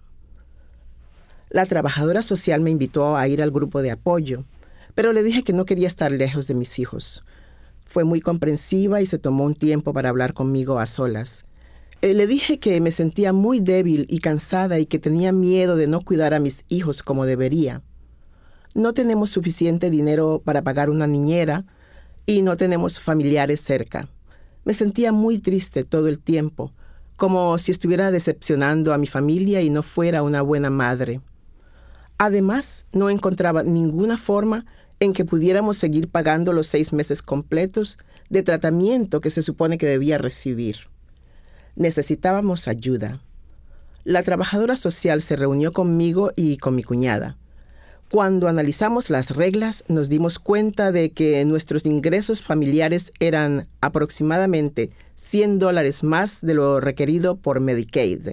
La 1.50 1.66
trabajadora 1.66 2.22
social 2.22 2.62
me 2.62 2.72
invitó 2.72 3.16
a 3.16 3.28
ir 3.28 3.42
al 3.42 3.52
grupo 3.52 3.82
de 3.82 3.92
apoyo, 3.92 4.44
pero 4.96 5.14
le 5.14 5.24
dije 5.24 5.44
que 5.44 5.54
no 5.54 5.66
quería 5.66 5.88
estar 5.88 6.12
lejos 6.12 6.48
de 6.48 6.54
mis 6.54 6.78
hijos. 6.80 7.24
Fue 7.86 8.04
muy 8.04 8.20
comprensiva 8.20 9.02
y 9.02 9.06
se 9.06 9.18
tomó 9.18 9.46
un 9.46 9.56
tiempo 9.56 9.94
para 9.94 10.10
hablar 10.10 10.34
conmigo 10.34 10.80
a 10.80 10.86
solas. 10.86 11.46
Eh, 12.02 12.14
le 12.14 12.28
dije 12.28 12.60
que 12.60 12.80
me 12.82 12.92
sentía 12.92 13.32
muy 13.32 13.60
débil 13.60 14.06
y 14.10 14.20
cansada 14.20 14.78
y 14.78 14.86
que 14.86 15.00
tenía 15.00 15.32
miedo 15.32 15.78
de 15.78 15.88
no 15.88 16.02
cuidar 16.02 16.34
a 16.34 16.40
mis 16.40 16.66
hijos 16.68 17.02
como 17.02 17.26
debería. 17.26 17.82
No 18.76 18.94
tenemos 18.94 19.30
suficiente 19.30 19.90
dinero 19.90 20.42
para 20.44 20.62
pagar 20.62 20.90
una 20.90 21.08
niñera 21.08 21.66
y 22.28 22.44
no 22.44 22.58
tenemos 22.58 23.00
familiares 23.00 23.62
cerca. 23.62 24.08
Me 24.66 24.74
sentía 24.74 25.12
muy 25.12 25.40
triste 25.40 25.86
todo 25.86 26.10
el 26.10 26.20
tiempo, 26.20 26.74
como 27.16 27.58
si 27.58 27.72
estuviera 27.72 28.12
decepcionando 28.12 28.94
a 28.94 28.98
mi 28.98 29.08
familia 29.08 29.62
y 29.62 29.70
no 29.70 29.82
fuera 29.82 30.22
una 30.22 30.42
buena 30.42 30.70
madre. 30.70 31.22
Además, 32.18 32.86
no 32.92 33.10
encontraba 33.10 33.64
ninguna 33.64 34.18
forma 34.18 34.66
en 35.00 35.14
que 35.14 35.24
pudiéramos 35.24 35.78
seguir 35.78 36.10
pagando 36.10 36.52
los 36.52 36.68
seis 36.68 36.92
meses 36.92 37.22
completos 37.22 37.98
de 38.30 38.44
tratamiento 38.44 39.22
que 39.22 39.30
se 39.30 39.42
supone 39.42 39.78
que 39.78 39.86
debía 39.86 40.18
recibir. 40.18 40.90
Necesitábamos 41.76 42.68
ayuda. 42.68 43.22
La 44.04 44.24
trabajadora 44.24 44.76
social 44.76 45.22
se 45.22 45.38
reunió 45.38 45.72
conmigo 45.72 46.32
y 46.36 46.58
con 46.58 46.76
mi 46.76 46.84
cuñada. 46.84 47.38
Cuando 48.10 48.48
analizamos 48.48 49.10
las 49.10 49.32
reglas 49.32 49.84
nos 49.90 50.08
dimos 50.08 50.40
cuenta 50.40 50.94
de 50.94 51.12
que 51.12 51.44
nuestros 51.44 51.86
ingresos 51.86 52.42
familiares 52.42 53.12
eran 53.20 53.68
aproximadamente 53.82 54.92
100 55.16 55.60
dólares 55.60 56.06
más 56.06 56.40
de 56.40 56.54
lo 56.54 56.80
requerido 56.80 57.36
por 57.36 57.60
Medicaid. 57.60 58.30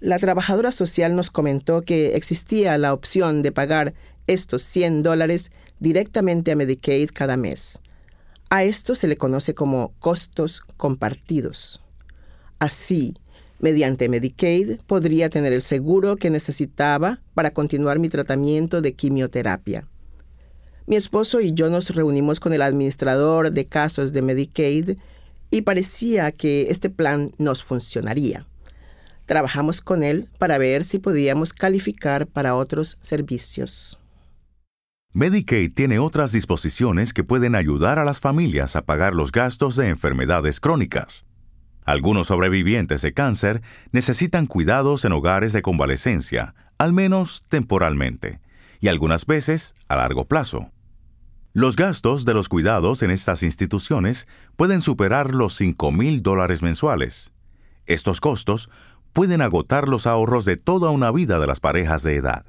La 0.00 0.18
trabajadora 0.18 0.70
social 0.70 1.16
nos 1.16 1.30
comentó 1.30 1.80
que 1.80 2.14
existía 2.14 2.76
la 2.76 2.92
opción 2.92 3.42
de 3.42 3.52
pagar 3.52 3.94
estos 4.26 4.60
100 4.62 5.02
dólares 5.02 5.50
directamente 5.80 6.52
a 6.52 6.56
Medicaid 6.56 7.08
cada 7.14 7.38
mes. 7.38 7.80
A 8.50 8.64
esto 8.64 8.94
se 8.94 9.08
le 9.08 9.16
conoce 9.16 9.54
como 9.54 9.94
costos 9.98 10.60
compartidos. 10.76 11.82
Así, 12.58 13.16
mediante 13.58 14.08
Medicaid 14.08 14.80
podría 14.86 15.30
tener 15.30 15.52
el 15.52 15.62
seguro 15.62 16.16
que 16.16 16.30
necesitaba 16.30 17.20
para 17.34 17.52
continuar 17.52 17.98
mi 17.98 18.08
tratamiento 18.08 18.80
de 18.80 18.94
quimioterapia. 18.94 19.86
Mi 20.86 20.96
esposo 20.96 21.40
y 21.40 21.52
yo 21.52 21.68
nos 21.68 21.90
reunimos 21.90 22.40
con 22.40 22.52
el 22.52 22.62
administrador 22.62 23.50
de 23.50 23.66
casos 23.66 24.12
de 24.12 24.22
Medicaid 24.22 24.96
y 25.50 25.62
parecía 25.62 26.32
que 26.32 26.70
este 26.70 26.90
plan 26.90 27.30
nos 27.38 27.62
funcionaría. 27.62 28.46
Trabajamos 29.26 29.82
con 29.82 30.02
él 30.02 30.28
para 30.38 30.56
ver 30.56 30.84
si 30.84 30.98
podíamos 30.98 31.52
calificar 31.52 32.26
para 32.26 32.54
otros 32.54 32.96
servicios. 33.00 33.98
Medicaid 35.12 35.74
tiene 35.74 35.98
otras 35.98 36.32
disposiciones 36.32 37.12
que 37.12 37.24
pueden 37.24 37.54
ayudar 37.54 37.98
a 37.98 38.04
las 38.04 38.20
familias 38.20 38.76
a 38.76 38.82
pagar 38.82 39.14
los 39.14 39.32
gastos 39.32 39.76
de 39.76 39.88
enfermedades 39.88 40.60
crónicas. 40.60 41.26
Algunos 41.88 42.26
sobrevivientes 42.26 43.00
de 43.00 43.14
cáncer 43.14 43.62
necesitan 43.92 44.44
cuidados 44.44 45.06
en 45.06 45.12
hogares 45.12 45.54
de 45.54 45.62
convalecencia, 45.62 46.54
al 46.76 46.92
menos 46.92 47.46
temporalmente, 47.48 48.40
y 48.78 48.88
algunas 48.88 49.24
veces 49.24 49.74
a 49.88 49.96
largo 49.96 50.26
plazo. 50.26 50.70
Los 51.54 51.76
gastos 51.76 52.26
de 52.26 52.34
los 52.34 52.50
cuidados 52.50 53.02
en 53.02 53.10
estas 53.10 53.42
instituciones 53.42 54.28
pueden 54.56 54.82
superar 54.82 55.34
los 55.34 55.54
5 55.54 55.90
mil 55.90 56.22
dólares 56.22 56.60
mensuales. 56.60 57.32
Estos 57.86 58.20
costos 58.20 58.68
pueden 59.14 59.40
agotar 59.40 59.88
los 59.88 60.06
ahorros 60.06 60.44
de 60.44 60.58
toda 60.58 60.90
una 60.90 61.10
vida 61.10 61.40
de 61.40 61.46
las 61.46 61.58
parejas 61.58 62.02
de 62.02 62.16
edad. 62.16 62.44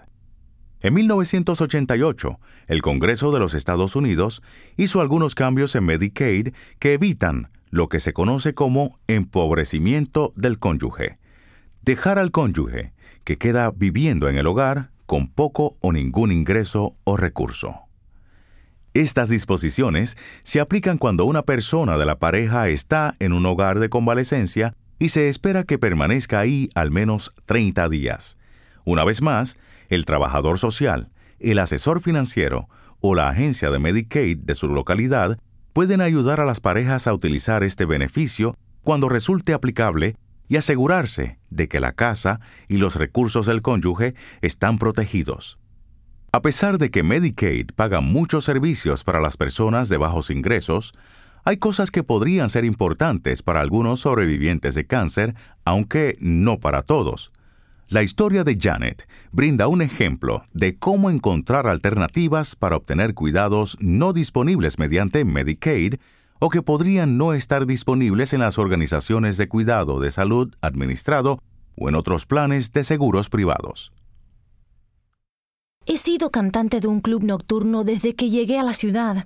En 0.82 0.94
1988, 0.96 2.42
el 2.68 2.82
Congreso 2.82 3.32
de 3.32 3.40
los 3.40 3.54
Estados 3.54 3.96
Unidos 3.96 4.44
hizo 4.76 5.00
algunos 5.00 5.34
cambios 5.34 5.76
en 5.76 5.86
Medicaid 5.86 6.50
que 6.78 6.92
evitan 6.92 7.48
lo 7.70 7.90
que 7.90 8.00
se 8.00 8.14
conoce 8.14 8.54
como 8.54 9.00
empobrecimiento 9.08 10.34
del 10.36 10.60
cónyuge. 10.60 11.18
Dejar 11.82 12.20
al 12.20 12.32
cónyuge 12.32 12.94
que 13.24 13.38
queda 13.38 13.72
viviendo 13.72 14.28
en 14.30 14.38
el 14.38 14.48
hogar 14.48 14.92
con 15.06 15.28
poco 15.28 15.78
o 15.82 15.92
ningún 15.92 16.32
ingreso 16.32 16.96
o 17.04 17.18
recurso. 17.18 17.76
Estas 18.94 19.30
disposiciones 19.30 20.18
se 20.44 20.60
aplican 20.60 20.98
cuando 20.98 21.26
una 21.26 21.44
persona 21.44 21.98
de 21.98 22.06
la 22.06 22.18
pareja 22.18 22.70
está 22.70 23.16
en 23.20 23.34
un 23.34 23.46
hogar 23.46 23.80
de 23.80 23.90
convalecencia 23.90 24.76
y 24.98 25.10
se 25.10 25.30
espera 25.30 25.64
que 25.64 25.78
permanezca 25.78 26.40
ahí 26.40 26.70
al 26.76 26.92
menos 26.92 27.34
30 27.46 27.88
días. 27.90 28.38
Una 28.86 29.04
vez 29.04 29.22
más, 29.22 29.58
el 29.90 30.06
trabajador 30.06 30.58
social, 30.58 31.10
el 31.40 31.60
asesor 31.60 32.02
financiero 32.02 32.68
o 33.00 33.16
la 33.16 33.30
agencia 33.30 33.72
de 33.72 33.80
Medicaid 33.80 34.38
de 34.40 34.56
su 34.56 34.68
localidad 34.68 35.40
pueden 35.80 36.02
ayudar 36.02 36.42
a 36.42 36.46
las 36.46 36.60
parejas 36.60 37.08
a 37.08 37.14
utilizar 37.14 37.64
este 37.64 37.86
beneficio 37.86 38.58
cuando 38.84 39.08
resulte 39.08 39.54
aplicable 39.54 40.18
y 40.50 40.58
asegurarse 40.58 41.40
de 41.50 41.70
que 41.70 41.80
la 41.80 41.94
casa 41.94 42.42
y 42.68 42.80
los 42.80 42.98
recursos 42.98 43.46
del 43.46 43.62
cónyuge 43.62 44.14
están 44.42 44.78
protegidos. 44.78 45.58
A 46.34 46.42
pesar 46.42 46.80
de 46.80 46.90
que 46.90 47.02
Medicaid 47.02 47.68
paga 47.78 48.02
muchos 48.02 48.44
servicios 48.44 49.06
para 49.06 49.22
las 49.22 49.38
personas 49.38 49.88
de 49.88 49.96
bajos 49.96 50.32
ingresos, 50.32 50.92
hay 51.46 51.56
cosas 51.56 51.92
que 51.92 52.04
podrían 52.04 52.50
ser 52.50 52.66
importantes 52.66 53.42
para 53.42 53.62
algunos 53.62 54.02
sobrevivientes 54.02 54.76
de 54.76 54.86
cáncer, 54.86 55.34
aunque 55.64 56.18
no 56.20 56.60
para 56.60 56.82
todos. 56.82 57.32
La 57.90 58.04
historia 58.04 58.44
de 58.44 58.56
Janet 58.56 59.10
brinda 59.32 59.68
un 59.68 59.82
ejemplo 59.82 60.44
de 60.54 60.78
cómo 60.78 61.10
encontrar 61.10 61.66
alternativas 61.66 62.56
para 62.56 62.76
obtener 62.76 63.16
cuidados 63.16 63.78
no 63.80 64.14
disponibles 64.14 64.78
mediante 64.78 65.26
Medicaid 65.26 65.96
o 66.38 66.50
que 66.50 66.62
podrían 66.62 67.18
no 67.18 67.34
estar 67.34 67.66
disponibles 67.66 68.34
en 68.34 68.42
las 68.42 68.60
organizaciones 68.60 69.38
de 69.38 69.48
cuidado 69.50 70.00
de 70.00 70.12
salud 70.12 70.54
administrado 70.62 71.42
o 71.76 71.90
en 71.90 71.96
otros 71.96 72.28
planes 72.28 72.72
de 72.74 72.84
seguros 72.84 73.28
privados. 73.28 73.92
He 75.88 75.98
sido 75.98 76.30
cantante 76.30 76.82
de 76.82 76.88
un 76.88 77.00
club 77.00 77.24
nocturno 77.24 77.84
desde 77.84 78.14
que 78.14 78.30
llegué 78.30 78.60
a 78.60 78.64
la 78.64 78.76
ciudad. 78.76 79.26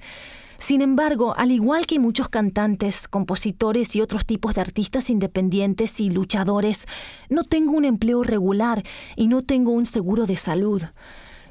Sin 0.64 0.80
embargo, 0.80 1.34
al 1.36 1.52
igual 1.52 1.86
que 1.86 2.00
muchos 2.00 2.30
cantantes, 2.30 3.10
compositores 3.10 3.98
y 3.98 4.02
otros 4.02 4.26
tipos 4.26 4.56
de 4.56 4.62
artistas 4.62 5.10
independientes 5.10 6.00
y 6.00 6.08
luchadores, 6.08 6.88
no 7.28 7.44
tengo 7.44 7.74
un 7.74 7.84
empleo 7.84 8.24
regular 8.24 8.82
y 9.18 9.28
no 9.28 9.42
tengo 9.42 9.74
un 9.74 9.86
seguro 9.86 10.26
de 10.26 10.38
salud. 10.38 10.82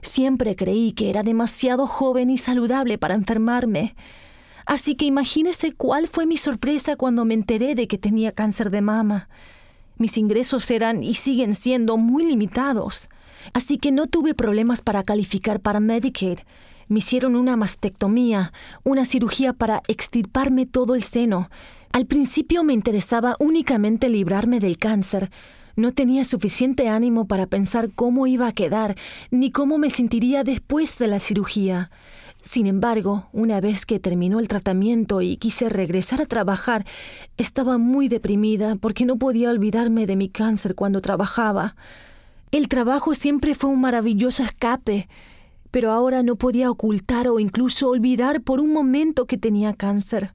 Siempre 0.00 0.56
creí 0.56 0.92
que 0.92 1.10
era 1.10 1.22
demasiado 1.22 1.86
joven 1.86 2.30
y 2.30 2.38
saludable 2.38 2.96
para 2.96 3.12
enfermarme. 3.12 3.96
Así 4.64 4.94
que 4.94 5.04
imagínese 5.04 5.72
cuál 5.72 6.08
fue 6.08 6.24
mi 6.24 6.38
sorpresa 6.38 6.96
cuando 6.96 7.26
me 7.26 7.34
enteré 7.34 7.74
de 7.74 7.88
que 7.88 7.98
tenía 7.98 8.32
cáncer 8.32 8.70
de 8.70 8.80
mama. 8.80 9.28
Mis 9.98 10.16
ingresos 10.16 10.70
eran 10.70 11.04
y 11.04 11.16
siguen 11.16 11.52
siendo 11.52 11.98
muy 11.98 12.24
limitados. 12.24 13.10
Así 13.52 13.76
que 13.76 13.92
no 13.92 14.06
tuve 14.06 14.32
problemas 14.32 14.80
para 14.80 15.02
calificar 15.02 15.60
para 15.60 15.80
Medicaid. 15.80 16.38
Me 16.92 16.98
hicieron 16.98 17.36
una 17.36 17.56
mastectomía, 17.56 18.52
una 18.84 19.06
cirugía 19.06 19.54
para 19.54 19.80
extirparme 19.88 20.66
todo 20.66 20.94
el 20.94 21.02
seno. 21.02 21.48
Al 21.90 22.04
principio 22.04 22.64
me 22.64 22.74
interesaba 22.74 23.34
únicamente 23.38 24.10
librarme 24.10 24.60
del 24.60 24.76
cáncer. 24.76 25.30
No 25.74 25.92
tenía 25.92 26.22
suficiente 26.24 26.90
ánimo 26.90 27.26
para 27.26 27.46
pensar 27.46 27.88
cómo 27.94 28.26
iba 28.26 28.46
a 28.46 28.52
quedar, 28.52 28.94
ni 29.30 29.50
cómo 29.50 29.78
me 29.78 29.88
sentiría 29.88 30.44
después 30.44 30.98
de 30.98 31.06
la 31.06 31.18
cirugía. 31.18 31.90
Sin 32.42 32.66
embargo, 32.66 33.26
una 33.32 33.62
vez 33.62 33.86
que 33.86 33.98
terminó 33.98 34.38
el 34.38 34.48
tratamiento 34.48 35.22
y 35.22 35.38
quise 35.38 35.70
regresar 35.70 36.20
a 36.20 36.26
trabajar, 36.26 36.84
estaba 37.38 37.78
muy 37.78 38.08
deprimida 38.08 38.76
porque 38.76 39.06
no 39.06 39.16
podía 39.16 39.48
olvidarme 39.48 40.06
de 40.06 40.16
mi 40.16 40.28
cáncer 40.28 40.74
cuando 40.74 41.00
trabajaba. 41.00 41.74
El 42.50 42.68
trabajo 42.68 43.14
siempre 43.14 43.54
fue 43.54 43.70
un 43.70 43.80
maravilloso 43.80 44.42
escape, 44.42 45.08
pero 45.72 45.90
ahora 45.90 46.22
no 46.22 46.36
podía 46.36 46.70
ocultar 46.70 47.26
o 47.26 47.40
incluso 47.40 47.88
olvidar 47.88 48.42
por 48.42 48.60
un 48.60 48.72
momento 48.72 49.26
que 49.26 49.38
tenía 49.38 49.72
cáncer. 49.72 50.32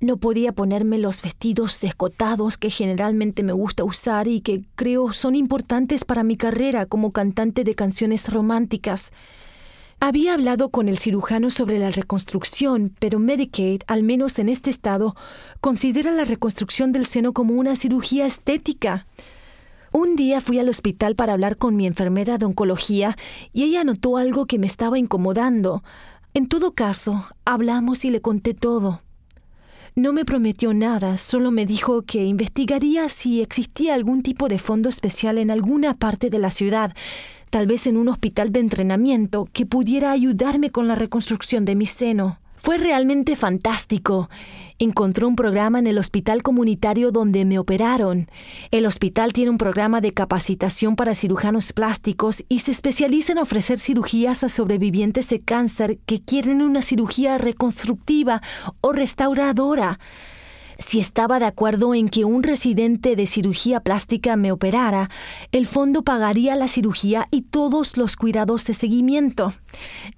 No 0.00 0.18
podía 0.18 0.52
ponerme 0.52 0.98
los 0.98 1.22
vestidos 1.22 1.82
escotados 1.82 2.58
que 2.58 2.68
generalmente 2.68 3.42
me 3.42 3.54
gusta 3.54 3.82
usar 3.82 4.28
y 4.28 4.42
que 4.42 4.62
creo 4.76 5.14
son 5.14 5.34
importantes 5.34 6.04
para 6.04 6.22
mi 6.22 6.36
carrera 6.36 6.84
como 6.84 7.12
cantante 7.12 7.64
de 7.64 7.74
canciones 7.74 8.30
románticas. 8.30 9.10
Había 10.00 10.34
hablado 10.34 10.68
con 10.68 10.90
el 10.90 10.98
cirujano 10.98 11.50
sobre 11.50 11.78
la 11.78 11.90
reconstrucción, 11.90 12.92
pero 12.98 13.18
Medicaid, 13.18 13.80
al 13.86 14.02
menos 14.02 14.38
en 14.38 14.50
este 14.50 14.68
estado, 14.68 15.16
considera 15.62 16.10
la 16.10 16.26
reconstrucción 16.26 16.92
del 16.92 17.06
seno 17.06 17.32
como 17.32 17.54
una 17.54 17.74
cirugía 17.74 18.26
estética. 18.26 19.06
Un 19.96 20.16
día 20.16 20.40
fui 20.40 20.58
al 20.58 20.68
hospital 20.68 21.14
para 21.14 21.34
hablar 21.34 21.56
con 21.56 21.76
mi 21.76 21.86
enfermera 21.86 22.36
de 22.36 22.46
oncología 22.46 23.16
y 23.52 23.62
ella 23.62 23.84
notó 23.84 24.16
algo 24.16 24.46
que 24.46 24.58
me 24.58 24.66
estaba 24.66 24.98
incomodando. 24.98 25.84
En 26.34 26.48
todo 26.48 26.74
caso, 26.74 27.24
hablamos 27.44 28.04
y 28.04 28.10
le 28.10 28.20
conté 28.20 28.54
todo. 28.54 29.02
No 29.94 30.12
me 30.12 30.24
prometió 30.24 30.74
nada, 30.74 31.16
solo 31.16 31.52
me 31.52 31.64
dijo 31.64 32.02
que 32.02 32.24
investigaría 32.24 33.08
si 33.08 33.40
existía 33.40 33.94
algún 33.94 34.24
tipo 34.24 34.48
de 34.48 34.58
fondo 34.58 34.88
especial 34.88 35.38
en 35.38 35.52
alguna 35.52 35.96
parte 35.96 36.28
de 36.28 36.40
la 36.40 36.50
ciudad, 36.50 36.92
tal 37.50 37.68
vez 37.68 37.86
en 37.86 37.96
un 37.96 38.08
hospital 38.08 38.50
de 38.50 38.58
entrenamiento, 38.58 39.48
que 39.52 39.64
pudiera 39.64 40.10
ayudarme 40.10 40.70
con 40.70 40.88
la 40.88 40.96
reconstrucción 40.96 41.64
de 41.64 41.76
mi 41.76 41.86
seno. 41.86 42.40
Fue 42.64 42.78
realmente 42.78 43.36
fantástico. 43.36 44.30
Encontró 44.78 45.28
un 45.28 45.36
programa 45.36 45.78
en 45.78 45.86
el 45.86 45.98
hospital 45.98 46.42
comunitario 46.42 47.12
donde 47.12 47.44
me 47.44 47.58
operaron. 47.58 48.26
El 48.70 48.86
hospital 48.86 49.34
tiene 49.34 49.50
un 49.50 49.58
programa 49.58 50.00
de 50.00 50.14
capacitación 50.14 50.96
para 50.96 51.14
cirujanos 51.14 51.74
plásticos 51.74 52.42
y 52.48 52.60
se 52.60 52.70
especializa 52.70 53.32
en 53.32 53.38
ofrecer 53.38 53.78
cirugías 53.78 54.44
a 54.44 54.48
sobrevivientes 54.48 55.28
de 55.28 55.42
cáncer 55.42 55.98
que 56.06 56.22
quieren 56.22 56.62
una 56.62 56.80
cirugía 56.80 57.36
reconstructiva 57.36 58.40
o 58.80 58.92
restauradora 58.92 59.98
si 60.78 61.00
estaba 61.00 61.38
de 61.38 61.46
acuerdo 61.46 61.94
en 61.94 62.08
que 62.08 62.24
un 62.24 62.42
residente 62.42 63.16
de 63.16 63.26
cirugía 63.26 63.80
plástica 63.80 64.36
me 64.36 64.52
operara, 64.52 65.10
el 65.52 65.66
fondo 65.66 66.02
pagaría 66.02 66.56
la 66.56 66.68
cirugía 66.68 67.28
y 67.30 67.42
todos 67.42 67.96
los 67.96 68.16
cuidados 68.16 68.64
de 68.66 68.74
seguimiento. 68.74 69.52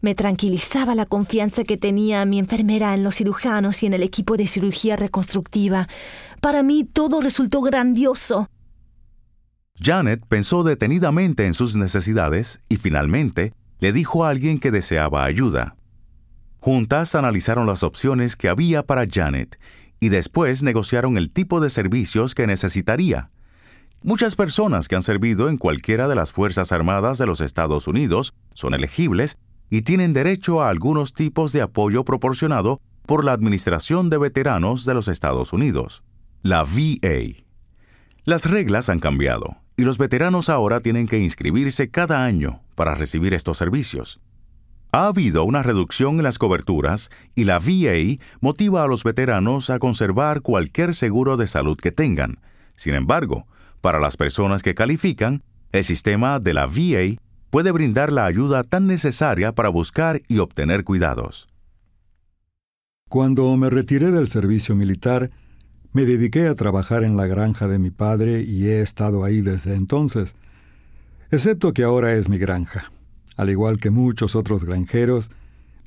Me 0.00 0.14
tranquilizaba 0.14 0.94
la 0.94 1.06
confianza 1.06 1.64
que 1.64 1.76
tenía 1.76 2.24
mi 2.24 2.38
enfermera 2.38 2.94
en 2.94 3.04
los 3.04 3.16
cirujanos 3.16 3.82
y 3.82 3.86
en 3.86 3.94
el 3.94 4.02
equipo 4.02 4.36
de 4.36 4.46
cirugía 4.46 4.96
reconstructiva. 4.96 5.88
Para 6.40 6.62
mí 6.62 6.84
todo 6.84 7.20
resultó 7.20 7.60
grandioso. 7.60 8.48
Janet 9.78 10.24
pensó 10.26 10.62
detenidamente 10.62 11.44
en 11.44 11.54
sus 11.54 11.76
necesidades 11.76 12.60
y 12.68 12.76
finalmente 12.76 13.52
le 13.78 13.92
dijo 13.92 14.24
a 14.24 14.30
alguien 14.30 14.58
que 14.58 14.70
deseaba 14.70 15.24
ayuda. 15.24 15.76
Juntas 16.60 17.14
analizaron 17.14 17.66
las 17.66 17.82
opciones 17.82 18.36
que 18.36 18.48
había 18.48 18.82
para 18.82 19.06
Janet 19.08 19.58
y 20.06 20.08
después 20.08 20.62
negociaron 20.62 21.18
el 21.18 21.30
tipo 21.30 21.60
de 21.60 21.68
servicios 21.68 22.36
que 22.36 22.46
necesitaría. 22.46 23.30
Muchas 24.04 24.36
personas 24.36 24.86
que 24.86 24.94
han 24.94 25.02
servido 25.02 25.48
en 25.48 25.56
cualquiera 25.56 26.06
de 26.06 26.14
las 26.14 26.30
Fuerzas 26.30 26.70
Armadas 26.70 27.18
de 27.18 27.26
los 27.26 27.40
Estados 27.40 27.88
Unidos 27.88 28.32
son 28.54 28.72
elegibles 28.72 29.36
y 29.68 29.82
tienen 29.82 30.12
derecho 30.12 30.62
a 30.62 30.70
algunos 30.70 31.12
tipos 31.12 31.52
de 31.52 31.60
apoyo 31.60 32.04
proporcionado 32.04 32.80
por 33.04 33.24
la 33.24 33.32
Administración 33.32 34.08
de 34.08 34.18
Veteranos 34.18 34.84
de 34.84 34.94
los 34.94 35.08
Estados 35.08 35.52
Unidos, 35.52 36.04
la 36.42 36.62
VA. 36.62 37.42
Las 38.24 38.48
reglas 38.48 38.88
han 38.88 39.00
cambiado 39.00 39.56
y 39.76 39.82
los 39.82 39.98
veteranos 39.98 40.48
ahora 40.50 40.78
tienen 40.78 41.08
que 41.08 41.18
inscribirse 41.18 41.90
cada 41.90 42.24
año 42.24 42.60
para 42.76 42.94
recibir 42.94 43.34
estos 43.34 43.58
servicios. 43.58 44.20
Ha 44.92 45.08
habido 45.08 45.44
una 45.44 45.62
reducción 45.62 46.16
en 46.16 46.22
las 46.22 46.38
coberturas 46.38 47.10
y 47.34 47.44
la 47.44 47.58
VA 47.58 48.22
motiva 48.40 48.84
a 48.84 48.86
los 48.86 49.04
veteranos 49.04 49.70
a 49.70 49.78
conservar 49.78 50.40
cualquier 50.40 50.94
seguro 50.94 51.36
de 51.36 51.46
salud 51.46 51.76
que 51.76 51.92
tengan. 51.92 52.38
Sin 52.76 52.94
embargo, 52.94 53.46
para 53.80 53.98
las 54.00 54.16
personas 54.16 54.62
que 54.62 54.74
califican, 54.74 55.42
el 55.72 55.84
sistema 55.84 56.40
de 56.40 56.54
la 56.54 56.66
VA 56.66 57.20
puede 57.50 57.72
brindar 57.72 58.12
la 58.12 58.26
ayuda 58.26 58.64
tan 58.64 58.86
necesaria 58.86 59.52
para 59.52 59.68
buscar 59.68 60.22
y 60.28 60.38
obtener 60.38 60.84
cuidados. 60.84 61.48
Cuando 63.08 63.56
me 63.56 63.70
retiré 63.70 64.10
del 64.10 64.28
servicio 64.28 64.74
militar, 64.74 65.30
me 65.92 66.04
dediqué 66.04 66.48
a 66.48 66.54
trabajar 66.54 67.04
en 67.04 67.16
la 67.16 67.26
granja 67.26 67.68
de 67.68 67.78
mi 67.78 67.90
padre 67.90 68.42
y 68.42 68.66
he 68.66 68.80
estado 68.82 69.24
ahí 69.24 69.40
desde 69.40 69.74
entonces, 69.74 70.36
excepto 71.30 71.72
que 71.72 71.84
ahora 71.84 72.14
es 72.14 72.28
mi 72.28 72.38
granja. 72.38 72.90
Al 73.36 73.50
igual 73.50 73.78
que 73.78 73.90
muchos 73.90 74.34
otros 74.34 74.64
granjeros, 74.64 75.30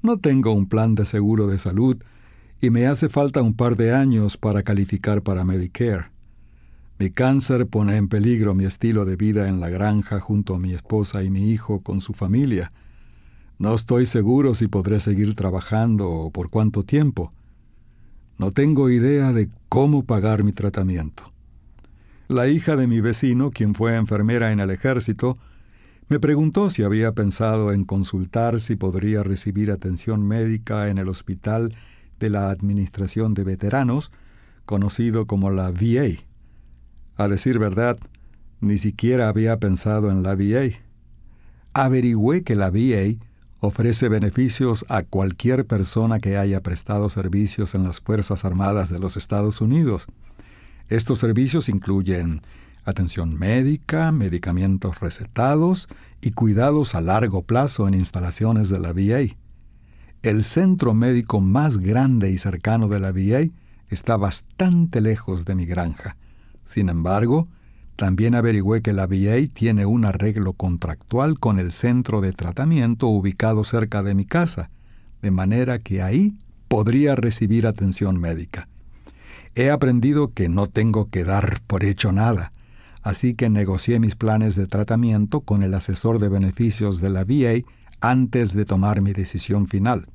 no 0.01 0.17
tengo 0.17 0.53
un 0.53 0.67
plan 0.67 0.95
de 0.95 1.05
seguro 1.05 1.47
de 1.47 1.57
salud 1.57 1.97
y 2.61 2.69
me 2.69 2.87
hace 2.87 3.09
falta 3.09 3.41
un 3.41 3.53
par 3.53 3.75
de 3.75 3.93
años 3.93 4.37
para 4.37 4.63
calificar 4.63 5.21
para 5.21 5.45
Medicare. 5.45 6.07
Mi 6.99 7.09
cáncer 7.09 7.67
pone 7.67 7.95
en 7.95 8.09
peligro 8.09 8.53
mi 8.53 8.65
estilo 8.65 9.05
de 9.05 9.15
vida 9.15 9.47
en 9.47 9.59
la 9.59 9.69
granja 9.69 10.19
junto 10.19 10.53
a 10.53 10.59
mi 10.59 10.73
esposa 10.73 11.23
y 11.23 11.29
mi 11.29 11.49
hijo 11.49 11.81
con 11.81 12.01
su 12.01 12.13
familia. 12.13 12.73
No 13.57 13.73
estoy 13.73 14.05
seguro 14.05 14.53
si 14.53 14.67
podré 14.67 14.99
seguir 14.99 15.35
trabajando 15.35 16.09
o 16.09 16.31
por 16.31 16.49
cuánto 16.49 16.83
tiempo. 16.83 17.31
No 18.37 18.51
tengo 18.51 18.89
idea 18.89 19.33
de 19.33 19.49
cómo 19.69 20.03
pagar 20.03 20.43
mi 20.43 20.51
tratamiento. 20.51 21.23
La 22.27 22.47
hija 22.47 22.75
de 22.75 22.87
mi 22.87 23.01
vecino, 23.01 23.49
quien 23.51 23.75
fue 23.75 23.95
enfermera 23.95 24.51
en 24.51 24.59
el 24.59 24.69
ejército, 24.69 25.37
me 26.09 26.19
preguntó 26.19 26.71
si 26.71 26.81
había 26.81 27.11
pensado 27.11 27.71
en 27.71 27.85
consultar 27.85 28.59
si 28.59 28.75
podría 28.75 29.21
recibir 29.21 29.69
atención 29.69 30.27
médica 30.27 30.89
en 30.89 30.97
el 30.97 31.07
hospital 31.07 31.75
de 32.19 32.31
la 32.31 32.49
Administración 32.49 33.35
de 33.35 33.43
Veteranos, 33.43 34.11
conocido 34.65 35.27
como 35.27 35.51
la 35.51 35.69
VA. 35.69 36.23
A 37.15 37.27
decir 37.27 37.59
verdad, 37.59 37.97
ni 38.59 38.79
siquiera 38.79 39.29
había 39.29 39.57
pensado 39.57 40.09
en 40.09 40.23
la 40.23 40.33
VA. 40.33 40.71
Averigüé 41.73 42.43
que 42.43 42.55
la 42.55 42.71
VA 42.71 43.23
ofrece 43.59 44.09
beneficios 44.09 44.85
a 44.89 45.03
cualquier 45.03 45.67
persona 45.67 46.19
que 46.19 46.37
haya 46.37 46.61
prestado 46.61 47.09
servicios 47.09 47.75
en 47.75 47.83
las 47.83 48.01
Fuerzas 48.01 48.45
Armadas 48.45 48.89
de 48.89 48.97
los 48.97 49.15
Estados 49.15 49.61
Unidos. 49.61 50.07
Estos 50.87 51.19
servicios 51.19 51.69
incluyen 51.69 52.41
atención 52.89 53.37
médica, 53.37 54.11
medicamentos 54.11 54.99
recetados 54.99 55.87
y 56.21 56.31
cuidados 56.31 56.95
a 56.95 57.01
largo 57.01 57.43
plazo 57.43 57.87
en 57.87 57.93
instalaciones 57.93 58.69
de 58.69 58.79
la 58.79 58.93
VA. 58.93 59.35
El 60.21 60.43
centro 60.43 60.93
médico 60.93 61.39
más 61.39 61.77
grande 61.77 62.31
y 62.31 62.37
cercano 62.37 62.87
de 62.89 62.99
la 62.99 63.11
VA 63.11 63.49
está 63.87 64.17
bastante 64.17 65.01
lejos 65.01 65.45
de 65.45 65.55
mi 65.55 65.65
granja. 65.65 66.17
Sin 66.65 66.89
embargo, 66.89 67.47
también 67.95 68.35
averigüé 68.35 68.81
que 68.81 68.93
la 68.93 69.07
VA 69.07 69.47
tiene 69.53 69.85
un 69.85 70.05
arreglo 70.05 70.53
contractual 70.53 71.39
con 71.39 71.59
el 71.59 71.71
centro 71.71 72.21
de 72.21 72.33
tratamiento 72.33 73.07
ubicado 73.07 73.63
cerca 73.63 74.03
de 74.03 74.15
mi 74.15 74.25
casa, 74.25 74.69
de 75.21 75.31
manera 75.31 75.79
que 75.79 76.01
ahí 76.01 76.35
podría 76.67 77.15
recibir 77.15 77.67
atención 77.67 78.19
médica. 78.19 78.67
He 79.55 79.71
aprendido 79.71 80.33
que 80.33 80.47
no 80.47 80.67
tengo 80.67 81.09
que 81.09 81.23
dar 81.23 81.61
por 81.65 81.83
hecho 81.83 82.11
nada 82.11 82.51
así 83.03 83.33
que 83.33 83.49
negocié 83.49 83.99
mis 83.99 84.15
planes 84.15 84.55
de 84.55 84.67
tratamiento 84.67 85.41
con 85.41 85.63
el 85.63 85.73
asesor 85.73 86.19
de 86.19 86.29
beneficios 86.29 87.01
de 87.01 87.09
la 87.09 87.23
VA 87.23 87.65
antes 88.01 88.53
de 88.53 88.65
tomar 88.65 89.01
mi 89.01 89.13
decisión 89.13 89.67
final. 89.67 90.07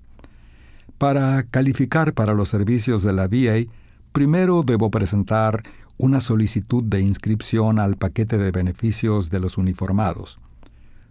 Para 0.98 1.42
calificar 1.44 2.14
para 2.14 2.34
los 2.34 2.48
servicios 2.48 3.02
de 3.02 3.12
la 3.12 3.26
VA, 3.26 3.70
primero 4.12 4.62
debo 4.62 4.90
presentar 4.90 5.62
una 5.96 6.20
solicitud 6.20 6.82
de 6.84 7.00
inscripción 7.00 7.78
al 7.78 7.96
paquete 7.96 8.38
de 8.38 8.50
beneficios 8.50 9.30
de 9.30 9.40
los 9.40 9.58
uniformados. 9.58 10.38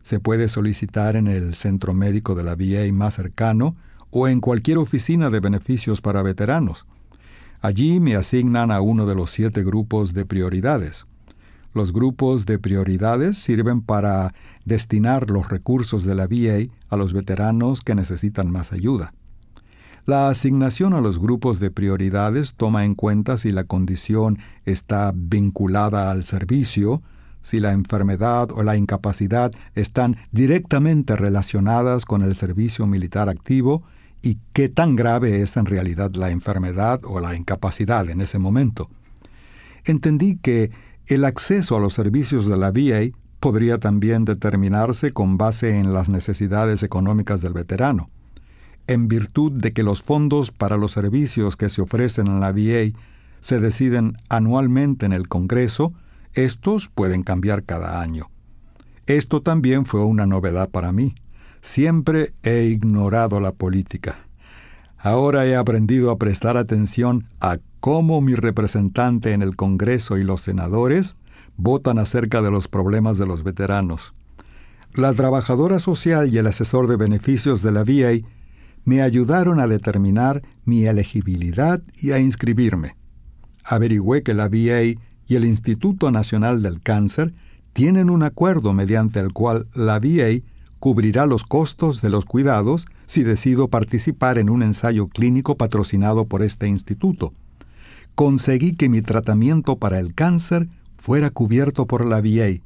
Se 0.01 0.19
puede 0.19 0.49
solicitar 0.49 1.15
en 1.15 1.28
el 1.28 1.55
centro 1.55 1.93
médico 1.93 2.36
de 2.36 2.43
la 2.43 2.55
VA 2.55 2.91
más 2.91 3.15
cercano 3.15 3.76
o 4.09 4.28
en 4.28 4.41
cualquier 4.41 4.78
oficina 4.78 5.30
de 5.30 5.39
beneficios 5.39 6.01
para 6.01 6.21
veteranos. 6.21 6.86
Allí 7.61 7.99
me 7.99 8.15
asignan 8.15 8.71
a 8.71 8.82
uno 8.82 9.05
de 9.05 9.15
los 9.15 9.32
siete 9.32 9.63
grupos 9.63 10.13
de 10.13 10.26
prioridades. 10.26 11.05
Los 11.74 11.91
grupos 11.91 12.45
de 12.45 12.59
prioridades 12.59 13.38
sirven 13.38 13.82
para 13.82 14.34
destinar 14.63 15.30
los 15.30 15.49
recursos 15.49 16.03
de 16.03 16.15
la 16.15 16.28
VA 16.28 16.71
a 16.89 16.97
los 16.97 17.13
veteranos 17.13 17.82
que 17.82 17.95
necesitan 17.95 18.51
más 18.51 18.71
ayuda. 18.74 19.13
La 20.05 20.28
asignación 20.28 20.93
a 20.93 21.01
los 21.01 21.17
grupos 21.17 21.59
de 21.59 21.71
prioridades 21.71 22.53
toma 22.55 22.86
en 22.86 22.93
cuenta 22.93 23.38
si 23.38 23.51
la 23.51 23.63
condición 23.63 24.38
está 24.65 25.13
vinculada 25.15 26.11
al 26.11 26.26
servicio, 26.26 27.01
si 27.41 27.59
la 27.59 27.71
enfermedad 27.71 28.51
o 28.51 28.63
la 28.63 28.78
incapacidad 28.78 29.51
están 29.76 30.17
directamente 30.32 31.15
relacionadas 31.15 32.05
con 32.05 32.21
el 32.21 32.36
servicio 32.36 32.86
militar 32.86 33.30
activo 33.30 33.84
y 34.21 34.39
qué 34.53 34.69
tan 34.69 34.95
grave 34.95 35.41
es 35.41 35.57
en 35.57 35.65
realidad 35.65 36.11
la 36.15 36.30
enfermedad 36.30 37.01
o 37.05 37.19
la 37.19 37.36
incapacidad 37.36 38.09
en 38.09 38.21
ese 38.21 38.39
momento. 38.39 38.89
Entendí 39.86 40.38
que 40.38 40.71
el 41.08 41.26
acceso 41.26 41.76
a 41.76 41.80
los 41.80 41.93
servicios 41.93 42.47
de 42.47 42.58
la 42.58 42.72
VA 42.72 43.16
podría 43.39 43.78
también 43.78 44.24
determinarse 44.24 45.12
con 45.12 45.38
base 45.38 45.78
en 45.78 45.93
las 45.93 46.08
necesidades 46.08 46.82
económicas 46.82 47.41
del 47.41 47.54
veterano. 47.54 48.10
En 48.88 49.08
virtud 49.08 49.51
de 49.51 49.74
que 49.74 49.84
los 49.84 50.01
fondos 50.01 50.51
para 50.51 50.78
los 50.78 50.91
servicios 50.91 51.58
que 51.58 51.70
se 51.70 51.82
ofrecen 51.82 52.28
en 52.28 52.39
la 52.39 52.51
VA 52.51 52.97
se 53.41 53.60
deciden 53.60 54.18
anualmente 54.30 55.06
en 55.06 55.12
el 55.12 55.28
Congreso, 55.28 55.93
estos 56.34 56.88
pueden 56.88 57.24
cambiar 57.24 57.64
cada 57.64 58.01
año. 58.01 58.30
Esto 59.06 59.41
también 59.41 59.86
fue 59.86 60.06
una 60.06 60.26
novedad 60.26 60.70
para 60.70 60.93
mí. 60.93 61.14
Siempre 61.62 62.34
he 62.43 62.64
ignorado 62.64 63.41
la 63.41 63.51
política. 63.51 64.20
Ahora 64.97 65.45
he 65.45 65.58
aprendido 65.58 66.12
a 66.12 66.18
prestar 66.18 66.56
atención 66.56 67.28
a 67.41 67.58
cómo 67.84 68.21
mi 68.21 68.34
representante 68.34 69.34
en 69.34 69.41
el 69.41 69.57
Congreso 69.57 70.17
y 70.17 70.23
los 70.23 70.39
senadores 70.39 71.17
votan 71.57 71.99
acerca 71.99 72.41
de 72.41 72.49
los 72.49 72.69
problemas 72.69 73.17
de 73.17 73.25
los 73.25 73.43
veteranos. 73.43 74.13
La 74.93 75.13
trabajadora 75.13 75.79
social 75.79 76.34
y 76.34 76.38
el 76.38 76.47
asesor 76.47 76.88
de 76.88 76.95
beneficios 76.95 77.61
de 77.61 77.73
la 77.73 77.84
VA 77.84 78.25
me 78.86 79.01
ayudaron 79.01 79.59
a 79.59 79.67
determinar 79.67 80.43
mi 80.63 80.86
elegibilidad 80.86 81.81
y 82.01 82.11
a 82.11 82.19
inscribirme. 82.19 82.95
Averigüé 83.65 84.23
que 84.23 84.34
la 84.34 84.47
VA 84.47 84.84
y 85.27 85.36
el 85.36 85.43
Instituto 85.43 86.09
Nacional 86.09 86.61
del 86.61 86.79
Cáncer 86.79 87.34
tienen 87.73 88.09
un 88.09 88.23
acuerdo 88.23 88.71
mediante 88.71 89.19
el 89.19 89.34
cual 89.34 89.67
la 89.75 89.99
VA 89.99 90.41
cubrirá 90.79 91.25
los 91.25 91.43
costos 91.43 92.01
de 92.01 92.09
los 92.09 92.23
cuidados 92.23 92.86
si 93.07 93.23
decido 93.23 93.67
participar 93.67 94.38
en 94.38 94.49
un 94.49 94.63
ensayo 94.63 95.07
clínico 95.07 95.57
patrocinado 95.57 96.27
por 96.27 96.43
este 96.43 96.69
instituto. 96.69 97.34
Conseguí 98.16 98.76
que 98.76 98.89
mi 98.89 99.01
tratamiento 99.01 99.78
para 99.78 99.99
el 99.99 100.14
cáncer 100.14 100.68
fuera 100.97 101.32
cubierto 101.32 101.88
por 101.88 102.05
la 102.05 102.22
VA 102.22 102.61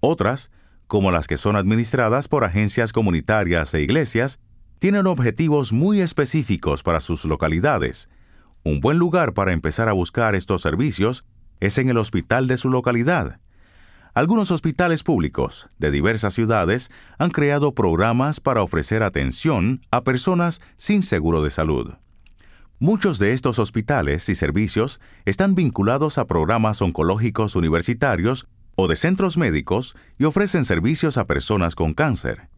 Otras, 0.01 0.51
como 0.87 1.11
las 1.11 1.27
que 1.27 1.37
son 1.37 1.57
administradas 1.57 2.29
por 2.29 2.45
agencias 2.45 2.93
comunitarias 2.93 3.75
e 3.75 3.83
iglesias, 3.83 4.39
tienen 4.79 5.07
objetivos 5.07 5.73
muy 5.73 6.01
específicos 6.01 6.83
para 6.83 7.01
sus 7.01 7.25
localidades. 7.25 8.09
Un 8.67 8.81
buen 8.81 8.99
lugar 8.99 9.33
para 9.33 9.53
empezar 9.53 9.89
a 9.89 9.93
buscar 9.93 10.35
estos 10.35 10.61
servicios 10.61 11.25
es 11.61 11.79
en 11.79 11.89
el 11.89 11.99
hospital 11.99 12.49
de 12.49 12.57
su 12.57 12.69
localidad. 12.69 13.39
Algunos 14.13 14.51
hospitales 14.51 15.05
públicos 15.05 15.69
de 15.79 15.93
diversas 15.93 16.35
ciudades 16.35 16.91
han 17.17 17.31
creado 17.31 17.77
programas 17.77 18.41
para 18.41 18.65
ofrecer 18.65 19.05
atención 19.05 19.83
a 19.93 20.03
personas 20.03 20.61
sin 20.79 21.05
seguro 21.05 21.45
de 21.45 21.51
salud. 21.51 21.93
Muchos 22.81 23.21
de 23.21 23.35
estos 23.35 23.61
hospitales 23.61 24.29
y 24.29 24.35
servicios 24.35 24.99
están 25.27 25.55
vinculados 25.55 26.19
a 26.19 26.27
programas 26.27 26.83
oncológicos 26.83 27.55
universitarios 27.55 28.49
o 28.75 28.89
de 28.89 28.97
centros 28.97 29.37
médicos 29.37 29.95
y 30.19 30.25
ofrecen 30.25 30.65
servicios 30.65 31.19
a 31.19 31.27
personas 31.29 31.77
con 31.77 31.95
cáncer. 31.95 32.49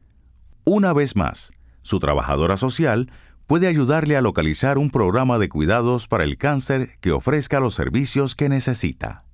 Una 0.65 0.95
vez 0.95 1.17
más, 1.17 1.53
su 1.83 2.01
trabajadora 2.01 2.57
social 2.57 3.11
puede 3.49 3.67
ayudarle 3.67 4.17
a 4.19 4.21
localizar 4.21 4.77
un 4.77 4.91
programa 4.91 5.39
de 5.39 5.49
cuidados 5.49 6.07
para 6.07 6.23
el 6.23 6.37
cáncer 6.37 6.91
que 7.01 7.13
ofrezca 7.13 7.61
los 7.61 7.75
servicios 7.75 8.37
que 8.37 8.51
necesita. 8.51 9.25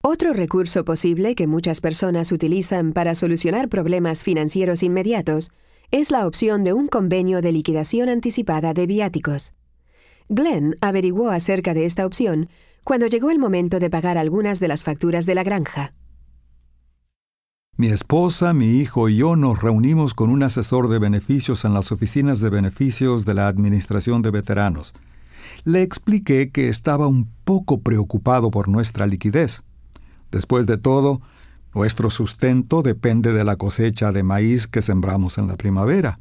Otro 0.00 0.32
recurso 0.32 0.84
posible 0.84 1.34
que 1.34 1.48
muchas 1.48 1.80
personas 1.80 2.30
utilizan 2.30 2.92
para 2.92 3.16
solucionar 3.16 3.68
problemas 3.68 4.22
financieros 4.22 4.84
inmediatos 4.84 5.50
es 5.90 6.12
la 6.12 6.24
opción 6.24 6.62
de 6.62 6.72
un 6.72 6.86
convenio 6.86 7.42
de 7.42 7.50
liquidación 7.50 8.08
anticipada 8.08 8.74
de 8.74 8.86
viáticos. 8.86 9.54
Glenn 10.28 10.76
averiguó 10.80 11.30
acerca 11.30 11.74
de 11.74 11.84
esta 11.84 12.06
opción 12.06 12.48
cuando 12.84 13.08
llegó 13.08 13.32
el 13.32 13.40
momento 13.40 13.80
de 13.80 13.90
pagar 13.90 14.18
algunas 14.18 14.60
de 14.60 14.68
las 14.68 14.84
facturas 14.84 15.26
de 15.26 15.34
la 15.34 15.42
granja. 15.42 15.94
Mi 17.78 17.86
esposa, 17.86 18.52
mi 18.52 18.66
hijo 18.66 19.08
y 19.08 19.16
yo 19.16 19.34
nos 19.34 19.62
reunimos 19.62 20.12
con 20.12 20.28
un 20.28 20.42
asesor 20.42 20.88
de 20.88 20.98
beneficios 20.98 21.64
en 21.64 21.72
las 21.72 21.90
oficinas 21.90 22.40
de 22.40 22.50
beneficios 22.50 23.24
de 23.24 23.32
la 23.32 23.48
Administración 23.48 24.20
de 24.20 24.30
Veteranos. 24.30 24.92
Le 25.64 25.80
expliqué 25.80 26.50
que 26.50 26.68
estaba 26.68 27.06
un 27.06 27.30
poco 27.44 27.80
preocupado 27.80 28.50
por 28.50 28.68
nuestra 28.68 29.06
liquidez. 29.06 29.64
Después 30.30 30.66
de 30.66 30.76
todo, 30.76 31.22
nuestro 31.74 32.10
sustento 32.10 32.82
depende 32.82 33.32
de 33.32 33.42
la 33.42 33.56
cosecha 33.56 34.12
de 34.12 34.22
maíz 34.22 34.68
que 34.68 34.82
sembramos 34.82 35.38
en 35.38 35.48
la 35.48 35.56
primavera. 35.56 36.20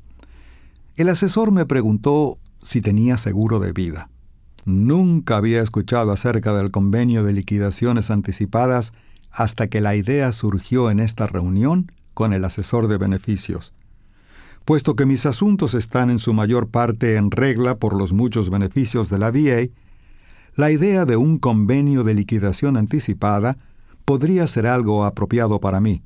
El 0.96 1.10
asesor 1.10 1.52
me 1.52 1.66
preguntó 1.66 2.40
si 2.62 2.80
tenía 2.80 3.18
seguro 3.18 3.60
de 3.60 3.74
vida. 3.74 4.10
Nunca 4.64 5.36
había 5.36 5.62
escuchado 5.62 6.14
acerca 6.14 6.54
del 6.54 6.72
convenio 6.72 7.26
de 7.26 7.34
liquidaciones 7.34 8.10
anticipadas 8.10 8.94
hasta 9.32 9.68
que 9.68 9.82
la 9.82 9.96
idea 9.96 10.32
surgió 10.32 10.92
en 10.92 11.00
esta 11.00 11.28
reunión 11.28 11.92
con 12.14 12.34
el 12.34 12.46
asesor 12.46 12.88
de 12.88 12.98
beneficios. 12.98 13.74
Puesto 14.66 14.96
que 14.96 15.06
mis 15.06 15.26
asuntos 15.26 15.74
están 15.74 16.10
en 16.10 16.20
su 16.20 16.34
mayor 16.34 16.70
parte 16.70 17.16
en 17.16 17.32
regla 17.32 17.76
por 17.76 17.98
los 17.98 18.14
muchos 18.14 18.50
beneficios 18.50 19.10
de 19.10 19.18
la 19.18 19.32
VA, 19.32 19.70
la 20.56 20.72
idea 20.72 21.06
de 21.06 21.16
un 21.16 21.40
convenio 21.40 22.04
de 22.04 22.14
liquidación 22.14 22.78
anticipada 22.78 23.58
podría 24.06 24.46
ser 24.48 24.68
algo 24.68 25.06
apropiado 25.06 25.60
para 25.60 25.80
mí. 25.80 26.04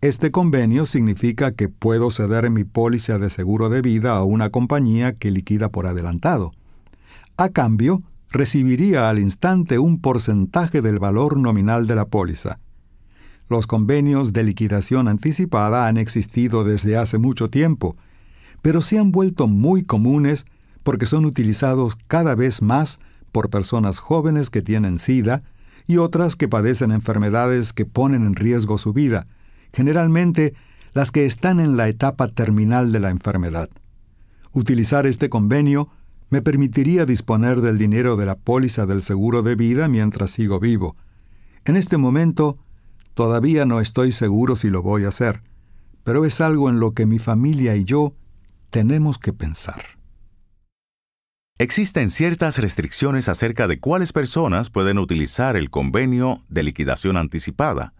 Este 0.00 0.30
convenio 0.30 0.86
significa 0.86 1.52
que 1.52 1.68
puedo 1.68 2.10
ceder 2.10 2.50
mi 2.50 2.64
póliza 2.64 3.18
de 3.18 3.30
seguro 3.30 3.70
de 3.70 3.80
vida 3.80 4.16
a 4.16 4.22
una 4.22 4.50
compañía 4.50 5.14
que 5.14 5.30
liquida 5.30 5.70
por 5.70 5.86
adelantado. 5.86 6.52
A 7.36 7.48
cambio, 7.48 8.02
recibiría 8.34 9.08
al 9.08 9.20
instante 9.20 9.78
un 9.78 10.00
porcentaje 10.00 10.82
del 10.82 10.98
valor 10.98 11.38
nominal 11.38 11.86
de 11.86 11.94
la 11.94 12.06
póliza. 12.06 12.58
Los 13.48 13.66
convenios 13.68 14.32
de 14.32 14.42
liquidación 14.42 15.06
anticipada 15.06 15.86
han 15.86 15.96
existido 15.98 16.64
desde 16.64 16.96
hace 16.96 17.18
mucho 17.18 17.48
tiempo, 17.48 17.96
pero 18.60 18.82
se 18.82 18.98
han 18.98 19.12
vuelto 19.12 19.46
muy 19.46 19.84
comunes 19.84 20.46
porque 20.82 21.06
son 21.06 21.24
utilizados 21.24 21.96
cada 22.08 22.34
vez 22.34 22.60
más 22.60 22.98
por 23.30 23.50
personas 23.50 24.00
jóvenes 24.00 24.50
que 24.50 24.62
tienen 24.62 24.98
SIDA, 24.98 25.42
y 25.86 25.98
otras 25.98 26.34
que 26.34 26.48
padecen 26.48 26.92
enfermedades 26.92 27.72
que 27.72 27.84
ponen 27.84 28.26
en 28.26 28.34
riesgo 28.34 28.78
su 28.78 28.94
vida, 28.94 29.26
generalmente 29.72 30.54
las 30.94 31.10
que 31.12 31.26
están 31.26 31.60
en 31.60 31.76
la 31.76 31.88
etapa 31.88 32.28
terminal 32.28 32.90
de 32.90 33.00
la 33.00 33.10
enfermedad. 33.10 33.68
Utilizar 34.52 35.06
este 35.06 35.28
convenio 35.28 35.90
me 36.30 36.42
permitiría 36.42 37.06
disponer 37.06 37.60
del 37.60 37.78
dinero 37.78 38.16
de 38.16 38.26
la 38.26 38.36
póliza 38.36 38.86
del 38.86 39.02
seguro 39.02 39.42
de 39.42 39.54
vida 39.54 39.88
mientras 39.88 40.30
sigo 40.30 40.60
vivo. 40.60 40.96
En 41.64 41.76
este 41.76 41.96
momento, 41.96 42.58
todavía 43.14 43.66
no 43.66 43.80
estoy 43.80 44.12
seguro 44.12 44.56
si 44.56 44.70
lo 44.70 44.82
voy 44.82 45.04
a 45.04 45.08
hacer, 45.08 45.42
pero 46.02 46.24
es 46.24 46.40
algo 46.40 46.68
en 46.68 46.80
lo 46.80 46.92
que 46.92 47.06
mi 47.06 47.18
familia 47.18 47.76
y 47.76 47.84
yo 47.84 48.14
tenemos 48.70 49.18
que 49.18 49.32
pensar. 49.32 49.82
Existen 51.56 52.10
ciertas 52.10 52.58
restricciones 52.58 53.28
acerca 53.28 53.68
de 53.68 53.78
cuáles 53.78 54.12
personas 54.12 54.70
pueden 54.70 54.98
utilizar 54.98 55.56
el 55.56 55.70
convenio 55.70 56.42
de 56.48 56.64
liquidación 56.64 57.16
anticipada. 57.16 57.94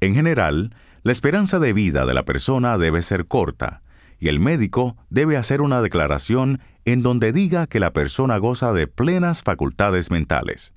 En 0.00 0.14
general, 0.14 0.74
la 1.02 1.12
esperanza 1.12 1.58
de 1.58 1.74
vida 1.74 2.06
de 2.06 2.14
la 2.14 2.24
persona 2.24 2.78
debe 2.78 3.02
ser 3.02 3.26
corta, 3.26 3.82
y 4.18 4.28
el 4.28 4.40
médico 4.40 4.96
debe 5.10 5.36
hacer 5.36 5.60
una 5.60 5.82
declaración 5.82 6.60
en 6.92 7.02
donde 7.02 7.32
diga 7.32 7.66
que 7.66 7.80
la 7.80 7.92
persona 7.92 8.38
goza 8.38 8.72
de 8.72 8.86
plenas 8.86 9.42
facultades 9.42 10.10
mentales. 10.10 10.74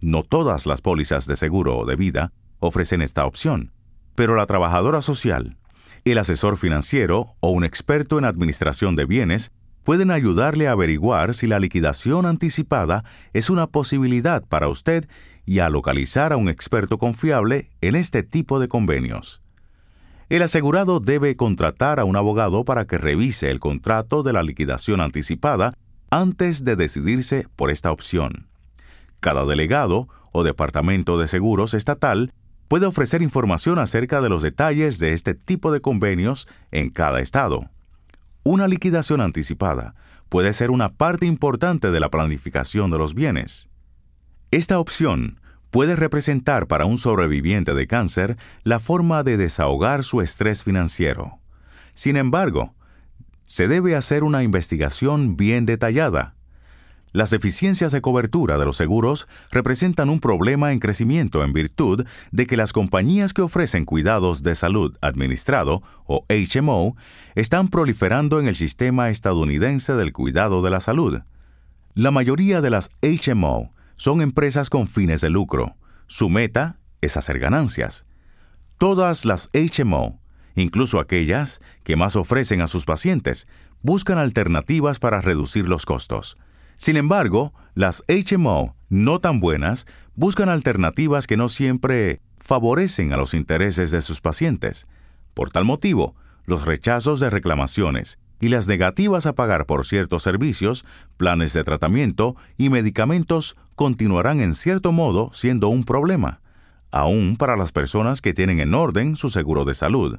No 0.00 0.22
todas 0.22 0.66
las 0.66 0.80
pólizas 0.80 1.26
de 1.26 1.36
seguro 1.36 1.76
o 1.78 1.86
de 1.86 1.96
vida 1.96 2.32
ofrecen 2.58 3.02
esta 3.02 3.24
opción, 3.24 3.72
pero 4.14 4.34
la 4.34 4.46
trabajadora 4.46 5.00
social, 5.00 5.56
el 6.04 6.18
asesor 6.18 6.56
financiero 6.56 7.36
o 7.40 7.50
un 7.50 7.64
experto 7.64 8.18
en 8.18 8.24
administración 8.24 8.96
de 8.96 9.04
bienes 9.04 9.52
pueden 9.84 10.10
ayudarle 10.10 10.68
a 10.68 10.72
averiguar 10.72 11.34
si 11.34 11.46
la 11.46 11.60
liquidación 11.60 12.26
anticipada 12.26 13.04
es 13.32 13.48
una 13.48 13.68
posibilidad 13.68 14.44
para 14.44 14.68
usted 14.68 15.08
y 15.46 15.60
a 15.60 15.70
localizar 15.70 16.32
a 16.32 16.36
un 16.36 16.48
experto 16.48 16.98
confiable 16.98 17.70
en 17.80 17.94
este 17.94 18.22
tipo 18.22 18.60
de 18.60 18.68
convenios. 18.68 19.40
El 20.28 20.42
asegurado 20.42 21.00
debe 21.00 21.36
contratar 21.36 21.98
a 21.98 22.04
un 22.04 22.14
abogado 22.16 22.64
para 22.64 22.86
que 22.86 22.98
revise 22.98 23.50
el 23.50 23.60
contrato 23.60 24.22
de 24.22 24.34
la 24.34 24.42
liquidación 24.42 25.00
anticipada 25.00 25.74
antes 26.10 26.64
de 26.64 26.76
decidirse 26.76 27.46
por 27.56 27.70
esta 27.70 27.92
opción. 27.92 28.46
Cada 29.20 29.46
delegado 29.46 30.08
o 30.32 30.44
departamento 30.44 31.18
de 31.18 31.28
seguros 31.28 31.72
estatal 31.72 32.32
puede 32.68 32.84
ofrecer 32.84 33.22
información 33.22 33.78
acerca 33.78 34.20
de 34.20 34.28
los 34.28 34.42
detalles 34.42 34.98
de 34.98 35.14
este 35.14 35.34
tipo 35.34 35.72
de 35.72 35.80
convenios 35.80 36.46
en 36.70 36.90
cada 36.90 37.20
estado. 37.20 37.70
Una 38.44 38.68
liquidación 38.68 39.22
anticipada 39.22 39.94
puede 40.28 40.52
ser 40.52 40.70
una 40.70 40.90
parte 40.90 41.24
importante 41.24 41.90
de 41.90 42.00
la 42.00 42.10
planificación 42.10 42.90
de 42.90 42.98
los 42.98 43.14
bienes. 43.14 43.70
Esta 44.50 44.78
opción 44.78 45.40
puede 45.70 45.96
representar 45.96 46.66
para 46.66 46.84
un 46.84 46.98
sobreviviente 46.98 47.74
de 47.74 47.86
cáncer 47.86 48.36
la 48.64 48.78
forma 48.80 49.22
de 49.22 49.36
desahogar 49.36 50.04
su 50.04 50.20
estrés 50.20 50.64
financiero. 50.64 51.38
Sin 51.94 52.16
embargo, 52.16 52.74
se 53.46 53.68
debe 53.68 53.96
hacer 53.96 54.24
una 54.24 54.42
investigación 54.42 55.36
bien 55.36 55.66
detallada 55.66 56.34
las 57.12 57.30
deficiencias 57.30 57.90
de 57.90 58.02
cobertura 58.02 58.58
de 58.58 58.66
los 58.66 58.76
seguros 58.76 59.26
representan 59.50 60.10
un 60.10 60.20
problema 60.20 60.72
en 60.72 60.78
crecimiento 60.78 61.42
en 61.42 61.54
virtud 61.54 62.06
de 62.32 62.46
que 62.46 62.56
las 62.56 62.74
compañías 62.74 63.32
que 63.32 63.40
ofrecen 63.40 63.86
cuidados 63.86 64.42
de 64.42 64.54
salud 64.54 64.96
administrado, 65.00 65.82
o 66.04 66.26
HMO, 66.28 66.96
están 67.34 67.68
proliferando 67.68 68.40
en 68.40 68.46
el 68.46 68.56
sistema 68.56 69.08
estadounidense 69.08 69.94
del 69.94 70.12
cuidado 70.12 70.60
de 70.62 70.70
la 70.70 70.80
salud. 70.80 71.20
La 71.94 72.10
mayoría 72.10 72.60
de 72.60 72.70
las 72.70 72.90
HMO 73.00 73.72
son 73.98 74.22
empresas 74.22 74.70
con 74.70 74.86
fines 74.86 75.20
de 75.20 75.28
lucro. 75.28 75.76
Su 76.06 76.30
meta 76.30 76.78
es 77.02 77.16
hacer 77.16 77.38
ganancias. 77.38 78.06
Todas 78.78 79.24
las 79.24 79.50
HMO, 79.52 80.20
incluso 80.54 81.00
aquellas 81.00 81.60
que 81.82 81.96
más 81.96 82.14
ofrecen 82.16 82.60
a 82.60 82.68
sus 82.68 82.86
pacientes, 82.86 83.48
buscan 83.82 84.18
alternativas 84.18 85.00
para 85.00 85.20
reducir 85.20 85.68
los 85.68 85.84
costos. 85.84 86.38
Sin 86.76 86.96
embargo, 86.96 87.52
las 87.74 88.04
HMO 88.06 88.76
no 88.88 89.18
tan 89.18 89.40
buenas 89.40 89.86
buscan 90.14 90.48
alternativas 90.48 91.26
que 91.26 91.36
no 91.36 91.48
siempre 91.48 92.20
favorecen 92.38 93.12
a 93.12 93.16
los 93.16 93.34
intereses 93.34 93.90
de 93.90 94.00
sus 94.00 94.20
pacientes. 94.20 94.86
Por 95.34 95.50
tal 95.50 95.64
motivo, 95.64 96.14
los 96.46 96.64
rechazos 96.64 97.18
de 97.18 97.30
reclamaciones 97.30 98.20
y 98.40 98.48
las 98.48 98.68
negativas 98.68 99.26
a 99.26 99.34
pagar 99.34 99.66
por 99.66 99.84
ciertos 99.84 100.22
servicios, 100.22 100.84
planes 101.16 101.52
de 101.52 101.64
tratamiento 101.64 102.36
y 102.56 102.68
medicamentos 102.70 103.56
continuarán 103.78 104.40
en 104.40 104.54
cierto 104.54 104.90
modo 104.90 105.30
siendo 105.32 105.68
un 105.68 105.84
problema, 105.84 106.40
aún 106.90 107.36
para 107.36 107.56
las 107.56 107.70
personas 107.70 108.20
que 108.20 108.34
tienen 108.34 108.58
en 108.58 108.74
orden 108.74 109.14
su 109.14 109.30
seguro 109.30 109.64
de 109.64 109.74
salud. 109.74 110.18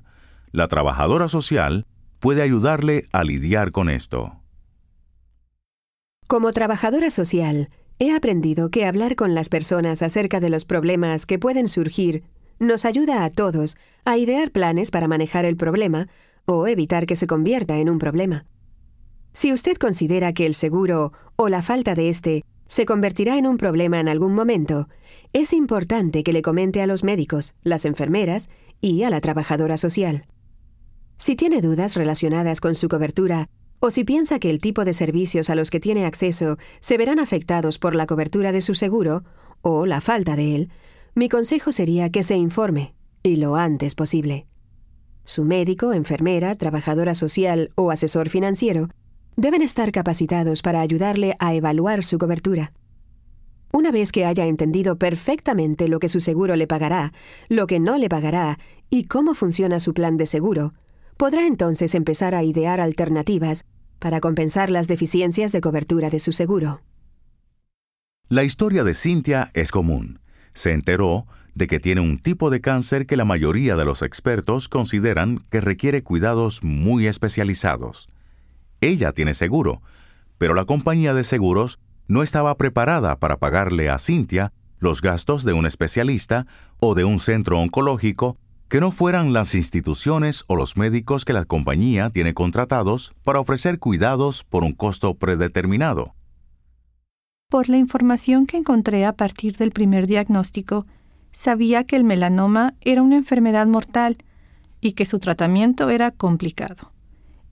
La 0.54 0.70
trabajadora 0.70 1.28
social 1.28 1.86
puede 2.20 2.42
ayudarle 2.42 3.10
a 3.12 3.26
lidiar 3.26 3.74
con 3.74 3.90
esto. 3.90 4.38
Como 6.26 6.54
trabajadora 6.54 7.12
social, 7.12 7.68
he 8.00 8.16
aprendido 8.16 8.70
que 8.72 8.86
hablar 8.86 9.18
con 9.18 9.36
las 9.36 9.50
personas 9.50 10.02
acerca 10.04 10.40
de 10.40 10.50
los 10.50 10.64
problemas 10.64 11.26
que 11.26 11.38
pueden 11.38 11.68
surgir 11.68 12.24
nos 12.60 12.86
ayuda 12.86 13.26
a 13.26 13.30
todos 13.30 13.76
a 14.06 14.16
idear 14.18 14.52
planes 14.52 14.90
para 14.90 15.10
manejar 15.10 15.44
el 15.44 15.58
problema 15.58 16.08
o 16.46 16.66
evitar 16.66 17.06
que 17.06 17.18
se 17.18 17.28
convierta 17.28 17.78
en 17.80 17.90
un 17.90 18.00
problema. 18.00 18.46
Si 19.34 19.52
usted 19.52 19.76
considera 19.76 20.32
que 20.32 20.46
el 20.46 20.54
seguro 20.54 21.12
o 21.36 21.50
la 21.50 21.62
falta 21.62 21.94
de 21.94 22.08
éste 22.08 22.44
se 22.70 22.86
convertirá 22.86 23.38
en 23.38 23.48
un 23.48 23.58
problema 23.58 24.00
en 24.00 24.08
algún 24.08 24.34
momento, 24.34 24.88
es 25.34 25.54
importante 25.54 26.24
que 26.24 26.32
le 26.32 26.42
comente 26.42 26.82
a 26.82 26.88
los 26.88 27.04
médicos, 27.04 27.56
las 27.64 27.84
enfermeras 27.84 28.50
y 28.80 29.04
a 29.04 29.10
la 29.10 29.20
trabajadora 29.20 29.78
social. 29.78 30.26
Si 31.18 31.36
tiene 31.36 31.62
dudas 31.62 31.96
relacionadas 31.98 32.62
con 32.62 32.76
su 32.76 32.88
cobertura 32.88 33.50
o 33.80 33.92
si 33.92 34.04
piensa 34.04 34.40
que 34.40 34.50
el 34.50 34.62
tipo 34.62 34.86
de 34.86 34.94
servicios 34.94 35.50
a 35.50 35.56
los 35.56 35.70
que 35.70 35.80
tiene 35.80 36.06
acceso 36.06 36.58
se 36.80 36.98
verán 36.98 37.20
afectados 37.20 37.80
por 37.80 37.96
la 37.96 38.06
cobertura 38.06 38.52
de 38.52 38.62
su 38.62 38.76
seguro, 38.76 39.24
o 39.62 39.86
la 39.86 40.00
falta 40.00 40.36
de 40.36 40.56
él, 40.56 40.70
mi 41.16 41.28
consejo 41.28 41.72
sería 41.72 42.10
que 42.10 42.24
se 42.24 42.36
informe, 42.36 42.94
y 43.24 43.38
lo 43.38 43.56
antes 43.56 43.96
posible. 43.96 44.46
Su 45.24 45.44
médico, 45.44 45.94
enfermera, 45.94 46.56
trabajadora 46.56 47.16
social 47.16 47.72
o 47.76 47.92
asesor 47.92 48.30
financiero 48.30 48.90
deben 49.40 49.62
estar 49.62 49.92
capacitados 49.94 50.62
para 50.62 50.82
ayudarle 50.82 51.36
a 51.40 51.54
evaluar 51.54 52.04
su 52.04 52.18
cobertura. 52.18 52.74
Una 53.72 53.92
vez 53.92 54.12
que 54.12 54.26
haya 54.26 54.46
entendido 54.48 54.98
perfectamente 54.98 55.88
lo 55.88 56.00
que 56.00 56.10
su 56.10 56.20
seguro 56.20 56.58
le 56.58 56.68
pagará, 56.68 57.14
lo 57.48 57.66
que 57.66 57.80
no 57.80 57.98
le 57.98 58.10
pagará 58.10 58.60
y 58.90 59.06
cómo 59.06 59.34
funciona 59.34 59.80
su 59.80 59.94
plan 59.94 60.18
de 60.18 60.26
seguro, 60.26 60.74
podrá 61.16 61.48
entonces 61.48 61.96
empezar 61.96 62.36
a 62.36 62.44
idear 62.44 62.82
alternativas 62.82 63.64
para 64.00 64.20
compensar 64.20 64.70
las 64.70 64.88
deficiencias 64.88 65.52
de 65.52 65.62
cobertura 65.62 66.10
de 66.10 66.20
su 66.20 66.34
seguro. 66.34 66.82
La 68.28 68.44
historia 68.44 68.84
de 68.84 68.94
Cynthia 68.94 69.52
es 69.54 69.72
común. 69.72 70.20
Se 70.54 70.74
enteró 70.74 71.28
de 71.56 71.68
que 71.68 71.80
tiene 71.80 72.02
un 72.02 72.20
tipo 72.20 72.50
de 72.50 72.60
cáncer 72.60 73.06
que 73.06 73.16
la 73.16 73.26
mayoría 73.26 73.76
de 73.76 73.86
los 73.86 74.02
expertos 74.02 74.68
consideran 74.68 75.46
que 75.50 75.62
requiere 75.62 76.04
cuidados 76.04 76.64
muy 76.64 77.08
especializados. 77.08 78.10
Ella 78.82 79.12
tiene 79.12 79.34
seguro, 79.34 79.82
pero 80.38 80.54
la 80.54 80.66
compañía 80.66 81.14
de 81.14 81.24
seguros 81.24 81.80
no 82.08 82.24
estaba 82.24 82.56
preparada 82.56 83.18
para 83.18 83.38
pagarle 83.38 83.90
a 83.90 84.00
Cynthia 84.00 84.52
los 84.80 85.02
gastos 85.02 85.44
de 85.44 85.54
un 85.54 85.66
especialista 85.66 86.48
o 86.80 86.96
de 86.96 87.04
un 87.04 87.20
centro 87.20 87.60
oncológico 87.60 88.38
que 88.70 88.80
no 88.80 88.92
fueran 88.92 89.34
las 89.34 89.56
instituciones 89.56 90.44
o 90.48 90.56
los 90.56 90.78
médicos 90.78 91.26
que 91.26 91.34
la 91.34 91.46
compañía 91.46 92.10
tiene 92.12 92.34
contratados 92.34 93.12
para 93.24 93.40
ofrecer 93.40 93.80
cuidados 93.80 94.44
por 94.44 94.64
un 94.64 94.74
costo 94.74 95.16
predeterminado. 95.16 96.14
Por 97.50 97.68
la 97.68 97.78
información 97.78 98.46
que 98.46 98.58
encontré 98.58 99.06
a 99.06 99.14
partir 99.14 99.58
del 99.58 99.72
primer 99.72 100.06
diagnóstico, 100.06 100.86
sabía 101.32 101.84
que 101.84 101.96
el 101.96 102.04
melanoma 102.04 102.76
era 102.82 103.02
una 103.02 103.18
enfermedad 103.18 103.66
mortal 103.66 104.18
y 104.82 104.92
que 104.92 105.06
su 105.06 105.18
tratamiento 105.18 105.90
era 105.90 106.12
complicado. 106.12 106.92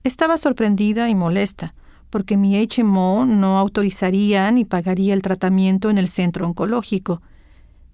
Estaba 0.08 0.38
sorprendida 0.38 1.10
y 1.10 1.14
molesta, 1.14 1.74
porque 2.08 2.38
mi 2.38 2.56
HMO 2.66 3.26
no 3.26 3.58
autorizaría 3.58 4.50
ni 4.50 4.64
pagaría 4.64 5.12
el 5.12 5.20
tratamiento 5.20 5.90
en 5.90 5.98
el 5.98 6.08
centro 6.08 6.46
oncológico, 6.46 7.20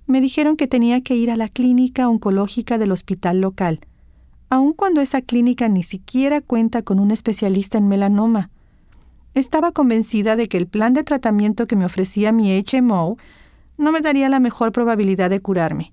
me 0.07 0.21
dijeron 0.21 0.57
que 0.57 0.69
tenía 0.69 1.01
que 1.01 1.17
ir 1.17 1.33
a 1.33 1.37
la 1.37 1.49
clínica 1.49 2.09
oncológica 2.09 2.79
del 2.79 2.93
hospital 2.93 3.41
local, 3.41 3.81
aun 4.49 4.75
cuando 4.75 5.01
esa 5.01 5.23
clínica 5.23 5.69
ni 5.69 5.83
siquiera 5.83 6.41
cuenta 6.41 6.83
con 6.83 7.01
un 7.01 7.11
especialista 7.11 7.79
en 7.79 7.89
melanoma. 7.89 8.49
Estaba 9.35 9.73
convencida 9.73 10.37
de 10.37 10.47
que 10.47 10.57
el 10.57 10.69
plan 10.69 10.95
de 10.95 11.03
tratamiento 11.03 11.67
que 11.67 11.75
me 11.75 11.85
ofrecía 11.85 12.31
mi 12.31 12.57
HMO 12.63 13.19
no 13.77 13.91
me 13.91 14.01
daría 14.03 14.29
la 14.29 14.39
mejor 14.39 14.71
probabilidad 14.71 15.31
de 15.31 15.41
curarme. 15.41 15.93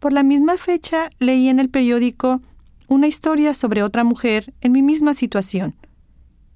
Por 0.00 0.12
la 0.12 0.22
misma 0.22 0.58
fecha 0.58 1.08
leí 1.18 1.48
en 1.48 1.60
el 1.60 1.70
periódico 1.70 2.42
una 2.90 3.06
historia 3.06 3.54
sobre 3.54 3.84
otra 3.84 4.02
mujer 4.02 4.52
en 4.60 4.72
mi 4.72 4.82
misma 4.82 5.14
situación. 5.14 5.76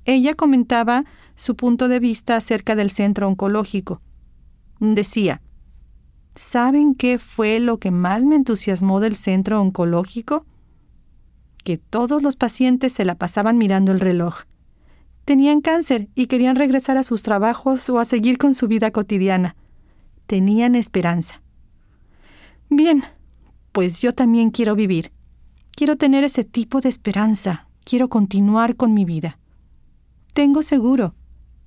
Ella 0.05 0.35
comentaba 0.35 1.05
su 1.37 1.55
punto 1.55 1.87
de 1.87 2.01
vista 2.01 2.37
acerca 2.37 2.74
del 2.74 2.91
centro 2.91 3.28
oncológico. 3.28 4.03
Decía, 4.80 5.41
¿Saben 6.35 6.97
qué 6.97 7.20
fue 7.20 7.61
lo 7.61 7.78
que 7.78 7.93
más 7.93 8.24
me 8.24 8.35
entusiasmó 8.35 8.99
del 8.99 9.14
centro 9.14 9.61
oncológico? 9.61 10.45
Que 11.62 11.78
todos 11.78 12.20
los 12.24 12.35
pacientes 12.35 12.93
se 12.93 13.05
la 13.05 13.14
pasaban 13.14 13.57
mirando 13.57 13.93
el 13.93 14.01
reloj. 14.01 14.41
Tenían 15.24 15.61
cáncer 15.61 16.09
y 16.16 16.26
querían 16.26 16.57
regresar 16.57 16.99
a 16.99 17.05
sus 17.05 17.22
trabajos 17.22 17.89
o 17.89 18.01
a 18.01 18.05
seguir 18.05 18.39
con 18.39 18.57
su 18.57 18.66
vida 18.66 18.91
cotidiana. 18.91 19.55
Tenían 20.26 20.74
esperanza. 20.74 21.41
Bien, 22.70 23.05
pues 23.70 24.01
yo 24.01 24.12
también 24.12 24.51
quiero 24.51 24.74
vivir. 24.74 25.14
Quiero 25.77 25.97
tener 25.97 26.22
ese 26.22 26.45
tipo 26.45 26.81
de 26.81 26.89
esperanza. 26.89 27.66
Quiero 27.85 28.09
continuar 28.09 28.77
con 28.77 28.95
mi 28.95 29.05
vida. 29.05 29.39
Tengo 30.33 30.62
seguro. 30.62 31.14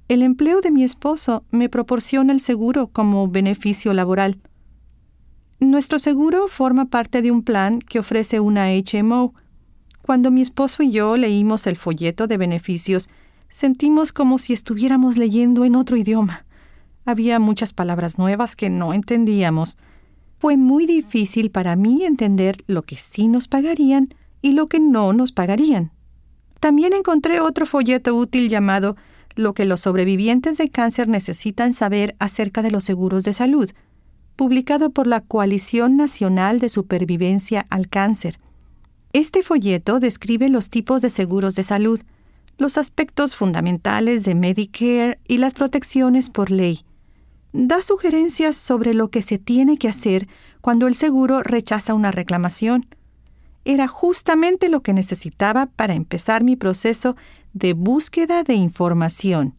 El 0.08 0.22
empleo 0.22 0.62
de 0.62 0.72
mi 0.72 0.86
esposo 0.86 1.44
me 1.52 1.68
proporciona 1.68 2.32
el 2.32 2.40
seguro 2.40 2.88
como 2.88 3.28
beneficio 3.28 3.94
laboral. 3.94 4.40
Nuestro 5.60 6.00
seguro 6.00 6.48
forma 6.48 6.86
parte 6.86 7.22
de 7.22 7.32
un 7.32 7.44
plan 7.44 7.80
que 7.80 8.00
ofrece 8.00 8.40
una 8.40 8.68
HMO. 8.70 9.34
Cuando 10.02 10.32
mi 10.32 10.42
esposo 10.42 10.84
y 10.84 10.92
yo 10.92 11.18
leímos 11.18 11.68
el 11.68 11.76
folleto 11.76 12.28
de 12.28 12.38
beneficios, 12.38 13.10
sentimos 13.50 14.14
como 14.14 14.38
si 14.38 14.54
estuviéramos 14.54 15.18
leyendo 15.18 15.66
en 15.66 15.76
otro 15.76 15.98
idioma. 15.98 16.46
Había 17.04 17.40
muchas 17.40 17.74
palabras 17.74 18.18
nuevas 18.18 18.56
que 18.56 18.70
no 18.70 18.94
entendíamos. 18.94 19.78
Fue 20.40 20.56
muy 20.56 20.86
difícil 20.86 21.50
para 21.50 21.76
mí 21.76 22.04
entender 22.04 22.64
lo 22.68 22.84
que 22.84 22.96
sí 22.96 23.28
nos 23.28 23.48
pagarían 23.48 24.14
y 24.42 24.52
lo 24.52 24.68
que 24.68 24.80
no 24.80 25.14
nos 25.14 25.32
pagarían. 25.32 25.92
También 26.60 26.94
encontré 26.94 27.40
otro 27.40 27.66
folleto 27.66 28.16
útil 28.16 28.50
llamado 28.50 28.96
Lo 29.36 29.54
que 29.54 29.66
los 29.66 29.82
sobrevivientes 29.82 30.58
de 30.58 30.70
cáncer 30.70 31.08
necesitan 31.08 31.74
saber 31.74 32.16
acerca 32.20 32.62
de 32.62 32.72
los 32.72 32.84
seguros 32.84 33.24
de 33.24 33.34
salud, 33.34 33.70
publicado 34.36 34.92
por 34.92 35.08
la 35.08 35.22
Coalición 35.22 35.98
Nacional 35.98 36.60
de 36.60 36.70
Supervivencia 36.70 37.66
al 37.70 37.88
Cáncer. 37.88 38.40
Este 39.14 39.42
folleto 39.42 40.00
describe 40.00 40.50
los 40.50 40.70
tipos 40.70 41.02
de 41.02 41.10
seguros 41.10 41.56
de 41.56 41.64
salud, 41.64 42.00
los 42.58 42.78
aspectos 42.78 43.36
fundamentales 43.36 44.24
de 44.24 44.36
Medicare 44.36 45.20
y 45.28 45.38
las 45.38 45.54
protecciones 45.54 46.30
por 46.30 46.52
ley. 46.52 46.87
Da 47.60 47.82
sugerencias 47.82 48.56
sobre 48.56 48.94
lo 48.94 49.10
que 49.10 49.24
se 49.24 49.40
tiene 49.40 49.80
que 49.80 49.88
hacer 49.88 50.28
cuando 50.62 50.86
el 50.86 50.94
seguro 50.94 51.42
rechaza 51.42 51.96
una 51.96 52.12
reclamación 52.12 52.86
era 53.66 53.88
justamente 53.88 54.70
lo 54.70 54.84
que 54.84 54.94
necesitaba 54.94 55.66
para 55.66 55.96
empezar 55.96 56.44
mi 56.44 56.56
proceso 56.56 57.16
de 57.54 57.74
búsqueda 57.74 58.44
de 58.44 58.54
información. 58.54 59.56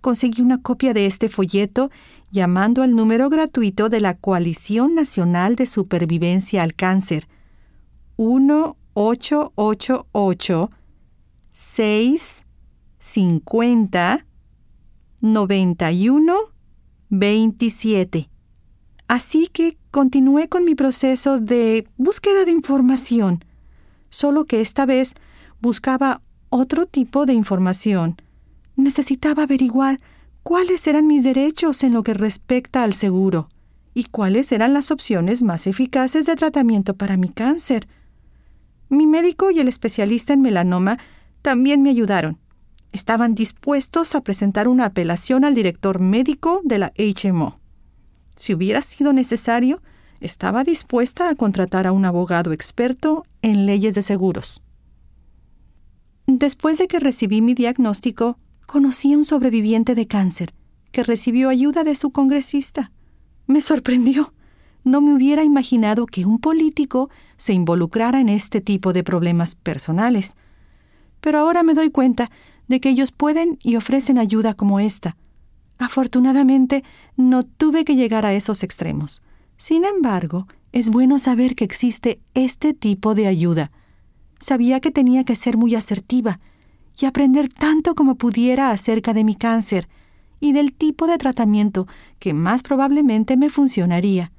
Conseguí 0.00 0.40
una 0.40 0.62
copia 0.62 0.94
de 0.94 1.04
este 1.04 1.28
folleto 1.28 1.90
llamando 2.30 2.82
al 2.82 2.96
número 2.96 3.28
gratuito 3.28 3.90
de 3.90 4.00
la 4.00 4.14
Coalición 4.14 4.94
Nacional 4.94 5.54
de 5.54 5.66
Supervivencia 5.66 6.62
al 6.62 6.74
Cáncer 6.74 7.28
1888 8.16 10.70
650 11.50 14.24
91 15.20 16.57
27. 17.10 18.28
Así 19.08 19.48
que 19.48 19.76
continué 19.90 20.48
con 20.48 20.64
mi 20.64 20.74
proceso 20.74 21.40
de 21.40 21.86
búsqueda 21.96 22.44
de 22.44 22.50
información, 22.50 23.44
solo 24.10 24.44
que 24.44 24.60
esta 24.60 24.84
vez 24.84 25.14
buscaba 25.60 26.20
otro 26.50 26.86
tipo 26.86 27.26
de 27.26 27.32
información. 27.32 28.16
Necesitaba 28.76 29.44
averiguar 29.44 29.98
cuáles 30.42 30.86
eran 30.86 31.06
mis 31.06 31.24
derechos 31.24 31.82
en 31.82 31.92
lo 31.92 32.02
que 32.02 32.14
respecta 32.14 32.82
al 32.82 32.92
seguro 32.92 33.48
y 33.94 34.04
cuáles 34.04 34.52
eran 34.52 34.72
las 34.72 34.90
opciones 34.90 35.42
más 35.42 35.66
eficaces 35.66 36.26
de 36.26 36.36
tratamiento 36.36 36.94
para 36.94 37.16
mi 37.16 37.28
cáncer. 37.28 37.88
Mi 38.88 39.06
médico 39.06 39.50
y 39.50 39.60
el 39.60 39.68
especialista 39.68 40.32
en 40.32 40.42
melanoma 40.42 40.98
también 41.42 41.82
me 41.82 41.90
ayudaron. 41.90 42.38
Estaban 42.92 43.34
dispuestos 43.34 44.14
a 44.14 44.22
presentar 44.22 44.68
una 44.68 44.86
apelación 44.86 45.44
al 45.44 45.54
director 45.54 46.00
médico 46.00 46.60
de 46.64 46.78
la 46.78 46.92
HMO. 46.96 47.58
Si 48.36 48.54
hubiera 48.54 48.82
sido 48.82 49.12
necesario, 49.12 49.82
estaba 50.20 50.64
dispuesta 50.64 51.28
a 51.28 51.34
contratar 51.34 51.86
a 51.86 51.92
un 51.92 52.04
abogado 52.04 52.52
experto 52.52 53.24
en 53.42 53.66
leyes 53.66 53.94
de 53.94 54.02
seguros. 54.02 54.62
Después 56.26 56.78
de 56.78 56.88
que 56.88 57.00
recibí 57.00 57.40
mi 57.40 57.54
diagnóstico, 57.54 58.38
conocí 58.66 59.12
a 59.12 59.16
un 59.16 59.24
sobreviviente 59.24 59.94
de 59.94 60.06
cáncer 60.06 60.54
que 60.92 61.02
recibió 61.02 61.48
ayuda 61.48 61.84
de 61.84 61.94
su 61.94 62.10
congresista. 62.10 62.92
Me 63.46 63.60
sorprendió. 63.60 64.32
No 64.84 65.00
me 65.00 65.14
hubiera 65.14 65.44
imaginado 65.44 66.06
que 66.06 66.24
un 66.24 66.38
político 66.38 67.10
se 67.36 67.52
involucrara 67.52 68.20
en 68.20 68.28
este 68.28 68.60
tipo 68.60 68.92
de 68.92 69.04
problemas 69.04 69.54
personales. 69.54 70.36
Pero 71.20 71.38
ahora 71.38 71.62
me 71.62 71.74
doy 71.74 71.90
cuenta 71.90 72.30
de 72.68 72.80
que 72.80 72.90
ellos 72.90 73.12
pueden 73.12 73.58
y 73.62 73.76
ofrecen 73.76 74.18
ayuda 74.18 74.54
como 74.54 74.78
esta, 74.78 75.16
Afortunadamente, 75.78 76.82
no 77.16 77.44
tuve 77.44 77.84
que 77.84 77.94
llegar 77.94 78.26
a 78.26 78.34
esos 78.34 78.64
extremos. 78.64 79.22
Sin 79.56 79.84
embargo, 79.84 80.48
es 80.72 80.90
bueno 80.90 81.18
saber 81.18 81.54
que 81.54 81.64
existe 81.64 82.20
este 82.34 82.74
tipo 82.74 83.14
de 83.14 83.28
ayuda. 83.28 83.70
Sabía 84.40 84.80
que 84.80 84.90
tenía 84.90 85.24
que 85.24 85.36
ser 85.36 85.56
muy 85.56 85.76
asertiva 85.76 86.40
y 87.00 87.06
aprender 87.06 87.48
tanto 87.48 87.94
como 87.94 88.16
pudiera 88.16 88.72
acerca 88.72 89.14
de 89.14 89.22
mi 89.22 89.36
cáncer 89.36 89.88
y 90.40 90.52
del 90.52 90.72
tipo 90.72 91.06
de 91.06 91.16
tratamiento 91.16 91.86
que 92.18 92.34
más 92.34 92.62
probablemente 92.62 93.36
me 93.36 93.48
funcionaría. 93.48 94.32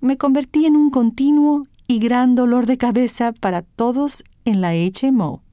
Me 0.00 0.16
convertí 0.16 0.64
en 0.64 0.76
un 0.76 0.90
continuo 0.90 1.66
y 1.86 1.98
gran 1.98 2.34
dolor 2.34 2.64
de 2.66 2.78
cabeza 2.78 3.32
para 3.32 3.62
todos 3.62 4.24
en 4.46 4.62
la 4.62 4.72
HMO. 4.72 5.43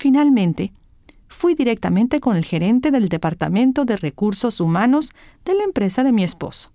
Finalmente, 0.00 0.72
fui 1.28 1.54
directamente 1.54 2.20
con 2.20 2.34
el 2.34 2.46
gerente 2.46 2.90
del 2.90 3.10
Departamento 3.10 3.84
de 3.84 3.98
Recursos 3.98 4.58
Humanos 4.58 5.12
de 5.44 5.54
la 5.54 5.62
empresa 5.62 6.02
de 6.02 6.10
mi 6.10 6.24
esposo. 6.24 6.72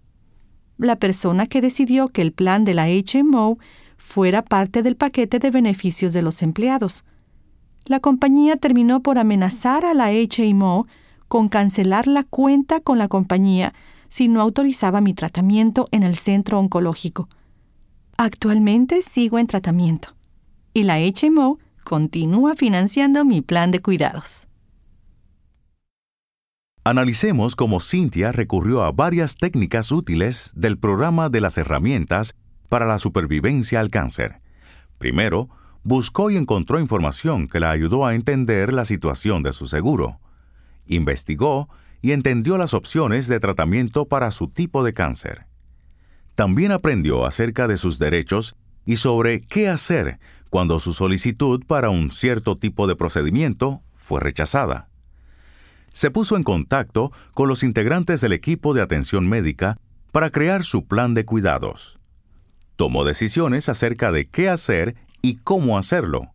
La 0.77 0.97
persona 0.97 1.47
que 1.47 1.59
decidió 1.59 2.07
que 2.09 2.21
el 2.21 2.33
plan 2.33 2.65
de 2.65 2.75
la 2.75 2.85
HMO 2.85 3.57
fuera 3.97 4.43
parte 4.43 4.83
del 4.83 4.95
paquete 4.95 5.39
de 5.39 5.49
beneficios 5.49 6.13
de 6.13 6.21
los 6.21 6.43
empleados. 6.43 7.03
La 7.85 7.99
compañía 7.99 8.57
terminó 8.57 9.01
por 9.01 9.17
amenazar 9.17 9.85
a 9.85 9.95
la 9.95 10.11
HMO 10.11 10.85
con 11.27 11.49
cancelar 11.49 12.05
la 12.05 12.25
cuenta 12.25 12.79
con 12.79 12.99
la 12.99 13.07
compañía 13.07 13.73
si 14.07 14.27
no 14.27 14.39
autorizaba 14.39 15.01
mi 15.01 15.15
tratamiento 15.15 15.87
en 15.89 16.03
el 16.03 16.13
centro 16.15 16.59
oncológico. 16.59 17.27
Actualmente 18.17 19.01
sigo 19.01 19.39
en 19.39 19.47
tratamiento 19.47 20.09
y 20.75 20.83
la 20.83 20.99
HMO 20.99 21.57
continúa 21.85 22.57
financiando 22.57 23.23
mi 23.23 23.41
plan 23.41 23.71
de 23.71 23.79
cuidados. 23.79 24.49
Analicemos 26.83 27.55
cómo 27.55 27.79
Cynthia 27.79 28.33
recurrió 28.33 28.83
a 28.83 28.91
varias 28.91 29.37
técnicas 29.37 29.91
útiles 29.91 30.51
del 30.55 30.77
programa 30.77 31.29
de 31.29 31.41
las 31.41 31.57
herramientas 31.57 32.35
para 32.67 32.85
la 32.85 32.99
supervivencia 32.99 33.79
al 33.79 33.89
cáncer. 33.89 34.41
Primero, 34.97 35.49
buscó 35.83 36.29
y 36.29 36.37
encontró 36.37 36.79
información 36.79 37.47
que 37.47 37.59
la 37.59 37.71
ayudó 37.71 38.05
a 38.05 38.13
entender 38.13 38.73
la 38.73 38.85
situación 38.85 39.41
de 39.41 39.53
su 39.53 39.65
seguro. 39.65 40.19
Investigó 40.85 41.69
y 42.01 42.11
entendió 42.11 42.57
las 42.57 42.73
opciones 42.73 43.27
de 43.27 43.39
tratamiento 43.39 44.05
para 44.05 44.29
su 44.29 44.47
tipo 44.47 44.83
de 44.83 44.93
cáncer. 44.93 45.47
También 46.35 46.71
aprendió 46.71 47.25
acerca 47.25 47.67
de 47.67 47.77
sus 47.77 47.97
derechos 47.97 48.55
y 48.85 48.97
sobre 48.97 49.41
qué 49.41 49.69
hacer 49.69 50.19
cuando 50.55 50.79
su 50.79 50.93
solicitud 50.93 51.65
para 51.67 51.89
un 51.89 52.11
cierto 52.11 52.55
tipo 52.55 52.87
de 52.87 52.95
procedimiento 52.95 53.81
fue 53.93 54.21
rechazada 54.21 54.87
se 55.91 56.11
puso 56.11 56.37
en 56.37 56.43
contacto 56.43 57.11
con 57.33 57.49
los 57.49 57.61
integrantes 57.61 58.21
del 58.21 58.31
equipo 58.31 58.73
de 58.73 58.81
atención 58.81 59.27
médica 59.27 59.77
para 60.13 60.29
crear 60.29 60.63
su 60.63 60.87
plan 60.87 61.13
de 61.13 61.25
cuidados. 61.25 61.99
Tomó 62.77 63.03
decisiones 63.03 63.67
acerca 63.67 64.13
de 64.13 64.29
qué 64.29 64.47
hacer 64.47 64.95
y 65.21 65.35
cómo 65.35 65.77
hacerlo. 65.77 66.31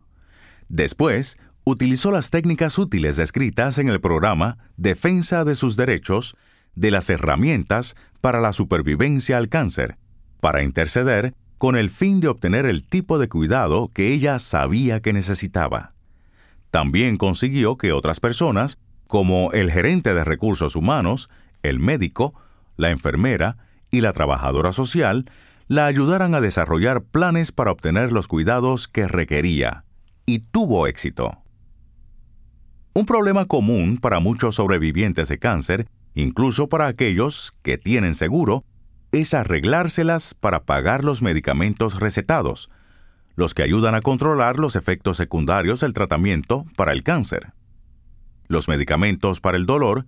Después, 0.69 1.39
utilizó 1.63 2.11
las 2.11 2.29
técnicas 2.29 2.77
útiles 2.77 3.17
descritas 3.17 3.79
en 3.79 3.89
el 3.89 4.01
programa 4.01 4.59
Defensa 4.77 5.45
de 5.45 5.55
sus 5.55 5.77
Derechos 5.77 6.35
de 6.75 6.91
las 6.91 7.09
herramientas 7.09 7.95
para 8.21 8.39
la 8.39 8.53
supervivencia 8.53 9.37
al 9.37 9.49
cáncer, 9.49 9.97
para 10.39 10.61
interceder 10.61 11.33
con 11.61 11.75
el 11.75 11.91
fin 11.91 12.21
de 12.21 12.27
obtener 12.27 12.65
el 12.65 12.83
tipo 12.83 13.19
de 13.19 13.29
cuidado 13.29 13.91
que 13.93 14.11
ella 14.11 14.39
sabía 14.39 14.99
que 14.99 15.13
necesitaba. 15.13 15.93
También 16.71 17.17
consiguió 17.17 17.77
que 17.77 17.93
otras 17.93 18.19
personas 18.19 18.79
como 19.05 19.51
el 19.51 19.69
gerente 19.69 20.15
de 20.15 20.23
recursos 20.23 20.75
humanos, 20.75 21.29
el 21.61 21.79
médico, 21.79 22.33
la 22.77 22.89
enfermera 22.89 23.57
y 23.91 24.01
la 24.01 24.11
trabajadora 24.11 24.71
social, 24.71 25.29
la 25.67 25.85
ayudaran 25.85 26.33
a 26.33 26.41
desarrollar 26.41 27.03
planes 27.03 27.51
para 27.51 27.69
obtener 27.69 28.11
los 28.11 28.27
cuidados 28.27 28.87
que 28.87 29.07
requería, 29.07 29.83
y 30.25 30.39
tuvo 30.39 30.87
éxito. 30.87 31.43
Un 32.95 33.05
problema 33.05 33.45
común 33.45 33.99
para 33.99 34.19
muchos 34.19 34.55
sobrevivientes 34.55 35.27
de 35.27 35.37
cáncer, 35.37 35.87
incluso 36.15 36.69
para 36.69 36.87
aquellos 36.87 37.55
que 37.61 37.77
tienen 37.77 38.15
seguro, 38.15 38.65
es 39.11 39.33
arreglárselas 39.33 40.33
para 40.33 40.63
pagar 40.63 41.03
los 41.03 41.21
medicamentos 41.21 41.99
recetados, 41.99 42.69
los 43.35 43.53
que 43.53 43.63
ayudan 43.63 43.95
a 43.95 44.01
controlar 44.01 44.59
los 44.59 44.75
efectos 44.75 45.17
secundarios 45.17 45.79
del 45.81 45.93
tratamiento 45.93 46.65
para 46.75 46.91
el 46.91 47.03
cáncer 47.03 47.53
los 48.51 48.67
medicamentos 48.67 49.41
para 49.41 49.57
el 49.57 49.65
dolor 49.65 50.05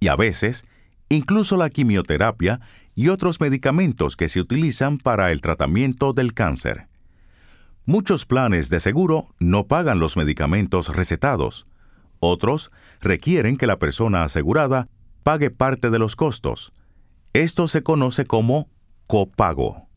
y 0.00 0.08
a 0.08 0.16
veces 0.16 0.66
incluso 1.08 1.56
la 1.56 1.70
quimioterapia 1.70 2.60
y 2.94 3.08
otros 3.08 3.40
medicamentos 3.40 4.16
que 4.16 4.28
se 4.28 4.40
utilizan 4.40 4.98
para 4.98 5.30
el 5.30 5.40
tratamiento 5.40 6.12
del 6.12 6.34
cáncer. 6.34 6.88
Muchos 7.86 8.26
planes 8.26 8.68
de 8.68 8.80
seguro 8.80 9.28
no 9.38 9.66
pagan 9.66 10.00
los 10.00 10.16
medicamentos 10.16 10.94
recetados, 10.94 11.66
Otros 12.20 12.72
requieren 13.00 13.56
que 13.56 13.68
la 13.68 13.78
persona 13.78 14.24
asegurada 14.24 14.88
pague 15.22 15.52
parte 15.52 15.88
de 15.88 16.00
los 16.00 16.16
costos. 16.16 16.72
Esto 17.32 17.68
se 17.68 17.82
conoce 17.82 18.26
como 18.26 18.68
copago. 19.06 19.88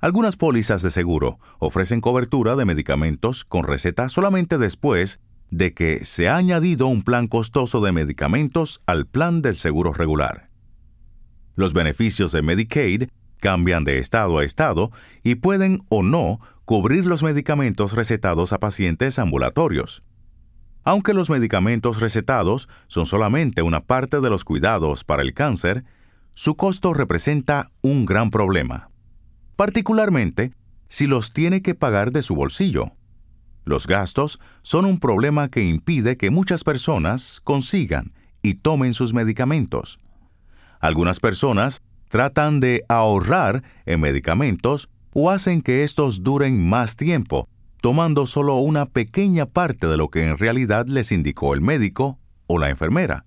Algunas 0.00 0.36
pólizas 0.36 0.82
de 0.82 0.90
seguro 0.90 1.38
ofrecen 1.58 2.00
cobertura 2.00 2.56
de 2.56 2.64
medicamentos 2.64 3.44
con 3.44 3.64
receta 3.64 4.08
solamente 4.08 4.56
después 4.56 5.20
de 5.50 5.74
que 5.74 6.04
se 6.04 6.28
ha 6.28 6.36
añadido 6.36 6.86
un 6.86 7.02
plan 7.02 7.26
costoso 7.26 7.80
de 7.80 7.92
medicamentos 7.92 8.80
al 8.86 9.06
plan 9.06 9.40
del 9.40 9.56
seguro 9.56 9.92
regular. 9.92 10.48
Los 11.54 11.74
beneficios 11.74 12.32
de 12.32 12.42
Medicaid 12.42 13.08
cambian 13.40 13.84
de 13.84 13.98
estado 13.98 14.38
a 14.38 14.44
estado 14.44 14.90
y 15.22 15.34
pueden 15.36 15.82
o 15.88 16.02
no 16.02 16.40
cubrir 16.64 17.04
los 17.04 17.22
medicamentos 17.22 17.92
recetados 17.92 18.52
a 18.52 18.58
pacientes 18.58 19.18
ambulatorios. 19.18 20.04
Aunque 20.82 21.14
los 21.14 21.28
medicamentos 21.28 22.00
recetados 22.00 22.68
son 22.88 23.06
solamente 23.06 23.62
una 23.62 23.80
parte 23.80 24.20
de 24.20 24.30
los 24.30 24.44
cuidados 24.44 25.04
para 25.04 25.22
el 25.22 25.34
cáncer, 25.34 25.84
su 26.34 26.56
costo 26.56 26.94
representa 26.94 27.70
un 27.82 28.06
gran 28.06 28.30
problema, 28.30 28.90
particularmente 29.56 30.52
si 30.88 31.06
los 31.06 31.32
tiene 31.32 31.60
que 31.60 31.74
pagar 31.74 32.12
de 32.12 32.22
su 32.22 32.34
bolsillo. 32.34 32.92
Los 33.64 33.86
gastos 33.86 34.40
son 34.62 34.86
un 34.86 34.98
problema 34.98 35.50
que 35.50 35.62
impide 35.62 36.16
que 36.16 36.30
muchas 36.30 36.64
personas 36.64 37.40
consigan 37.44 38.14
y 38.42 38.54
tomen 38.54 38.94
sus 38.94 39.12
medicamentos. 39.12 40.00
Algunas 40.80 41.20
personas 41.20 41.82
tratan 42.08 42.58
de 42.58 42.84
ahorrar 42.88 43.62
en 43.84 44.00
medicamentos 44.00 44.88
o 45.12 45.30
hacen 45.30 45.60
que 45.60 45.84
estos 45.84 46.22
duren 46.22 46.66
más 46.66 46.96
tiempo, 46.96 47.48
tomando 47.80 48.26
solo 48.26 48.56
una 48.56 48.86
pequeña 48.86 49.46
parte 49.46 49.86
de 49.86 49.96
lo 49.96 50.08
que 50.08 50.26
en 50.26 50.38
realidad 50.38 50.86
les 50.86 51.12
indicó 51.12 51.54
el 51.54 51.60
médico 51.60 52.18
o 52.46 52.58
la 52.58 52.70
enfermera. 52.70 53.24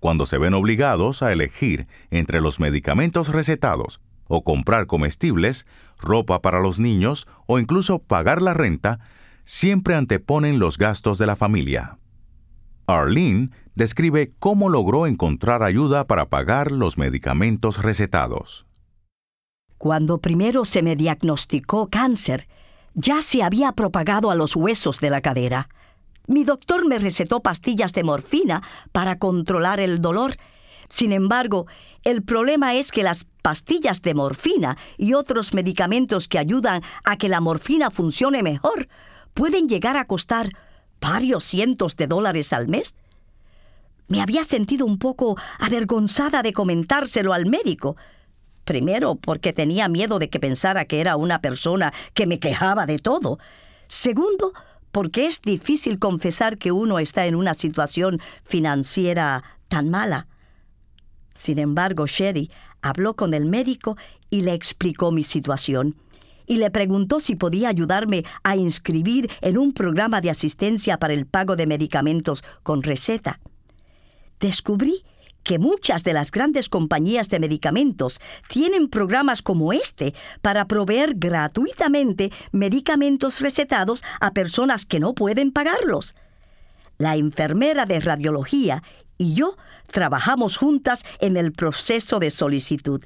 Cuando 0.00 0.26
se 0.26 0.38
ven 0.38 0.54
obligados 0.54 1.22
a 1.22 1.32
elegir 1.32 1.86
entre 2.10 2.40
los 2.40 2.60
medicamentos 2.60 3.28
recetados 3.28 4.00
o 4.28 4.44
comprar 4.44 4.86
comestibles, 4.86 5.66
ropa 5.98 6.42
para 6.42 6.60
los 6.60 6.80
niños 6.80 7.26
o 7.46 7.58
incluso 7.58 7.98
pagar 7.98 8.42
la 8.42 8.54
renta, 8.54 9.00
siempre 9.44 9.94
anteponen 9.94 10.58
los 10.58 10.78
gastos 10.78 11.18
de 11.18 11.26
la 11.26 11.36
familia. 11.36 11.98
Arlene 12.86 13.50
describe 13.74 14.32
cómo 14.38 14.68
logró 14.68 15.06
encontrar 15.06 15.62
ayuda 15.62 16.06
para 16.06 16.26
pagar 16.26 16.72
los 16.72 16.98
medicamentos 16.98 17.82
recetados. 17.82 18.66
Cuando 19.78 20.18
primero 20.18 20.64
se 20.64 20.82
me 20.82 20.96
diagnosticó 20.96 21.88
cáncer, 21.90 22.48
ya 22.96 23.20
se 23.20 23.42
había 23.42 23.72
propagado 23.72 24.30
a 24.30 24.34
los 24.34 24.56
huesos 24.56 25.00
de 25.00 25.10
la 25.10 25.20
cadera. 25.20 25.68
Mi 26.26 26.44
doctor 26.44 26.88
me 26.88 26.98
recetó 26.98 27.40
pastillas 27.40 27.92
de 27.92 28.02
morfina 28.02 28.62
para 28.90 29.18
controlar 29.18 29.80
el 29.80 30.00
dolor. 30.00 30.36
Sin 30.88 31.12
embargo, 31.12 31.66
el 32.04 32.22
problema 32.22 32.74
es 32.74 32.90
que 32.90 33.02
las 33.02 33.24
pastillas 33.42 34.00
de 34.02 34.14
morfina 34.14 34.78
y 34.96 35.12
otros 35.12 35.52
medicamentos 35.52 36.26
que 36.26 36.38
ayudan 36.38 36.82
a 37.04 37.16
que 37.16 37.28
la 37.28 37.40
morfina 37.40 37.90
funcione 37.90 38.42
mejor 38.42 38.88
pueden 39.34 39.68
llegar 39.68 39.98
a 39.98 40.06
costar 40.06 40.56
varios 40.98 41.44
cientos 41.44 41.96
de 41.96 42.06
dólares 42.06 42.54
al 42.54 42.66
mes. 42.66 42.96
Me 44.08 44.22
había 44.22 44.44
sentido 44.44 44.86
un 44.86 44.98
poco 44.98 45.36
avergonzada 45.58 46.42
de 46.42 46.54
comentárselo 46.54 47.34
al 47.34 47.44
médico. 47.44 47.96
Primero, 48.66 49.14
porque 49.14 49.52
tenía 49.52 49.88
miedo 49.88 50.18
de 50.18 50.28
que 50.28 50.40
pensara 50.40 50.86
que 50.86 51.00
era 51.00 51.14
una 51.14 51.40
persona 51.40 51.94
que 52.14 52.26
me 52.26 52.40
quejaba 52.40 52.84
de 52.84 52.98
todo. 52.98 53.38
Segundo, 53.86 54.52
porque 54.90 55.26
es 55.26 55.40
difícil 55.40 56.00
confesar 56.00 56.58
que 56.58 56.72
uno 56.72 56.98
está 56.98 57.26
en 57.26 57.36
una 57.36 57.54
situación 57.54 58.20
financiera 58.42 59.44
tan 59.68 59.88
mala. 59.88 60.26
Sin 61.32 61.60
embargo, 61.60 62.08
Sherry 62.08 62.50
habló 62.82 63.14
con 63.14 63.34
el 63.34 63.46
médico 63.46 63.96
y 64.30 64.40
le 64.42 64.52
explicó 64.54 65.12
mi 65.12 65.22
situación 65.22 65.94
y 66.44 66.56
le 66.56 66.72
preguntó 66.72 67.20
si 67.20 67.36
podía 67.36 67.68
ayudarme 67.68 68.24
a 68.42 68.56
inscribir 68.56 69.30
en 69.42 69.58
un 69.58 69.74
programa 69.74 70.20
de 70.20 70.30
asistencia 70.30 70.98
para 70.98 71.14
el 71.14 71.26
pago 71.26 71.54
de 71.54 71.68
medicamentos 71.68 72.42
con 72.64 72.82
receta. 72.82 73.38
Descubrí 74.40 75.04
que 75.46 75.60
muchas 75.60 76.02
de 76.02 76.12
las 76.12 76.32
grandes 76.32 76.68
compañías 76.68 77.30
de 77.30 77.38
medicamentos 77.38 78.20
tienen 78.48 78.88
programas 78.88 79.42
como 79.42 79.72
este 79.72 80.12
para 80.42 80.66
proveer 80.66 81.14
gratuitamente 81.14 82.32
medicamentos 82.50 83.40
recetados 83.40 84.02
a 84.20 84.32
personas 84.32 84.86
que 84.86 84.98
no 84.98 85.14
pueden 85.14 85.52
pagarlos. 85.52 86.16
La 86.98 87.14
enfermera 87.14 87.86
de 87.86 88.00
radiología 88.00 88.82
y 89.18 89.34
yo 89.34 89.56
trabajamos 89.92 90.56
juntas 90.56 91.04
en 91.20 91.36
el 91.36 91.52
proceso 91.52 92.18
de 92.18 92.32
solicitud. 92.32 93.04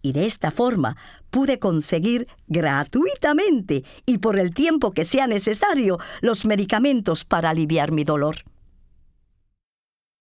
Y 0.00 0.12
de 0.12 0.24
esta 0.24 0.50
forma 0.50 0.96
pude 1.28 1.58
conseguir 1.58 2.26
gratuitamente 2.46 3.84
y 4.06 4.16
por 4.16 4.38
el 4.38 4.54
tiempo 4.54 4.92
que 4.92 5.04
sea 5.04 5.26
necesario 5.26 5.98
los 6.22 6.46
medicamentos 6.46 7.26
para 7.26 7.50
aliviar 7.50 7.92
mi 7.92 8.04
dolor. 8.04 8.44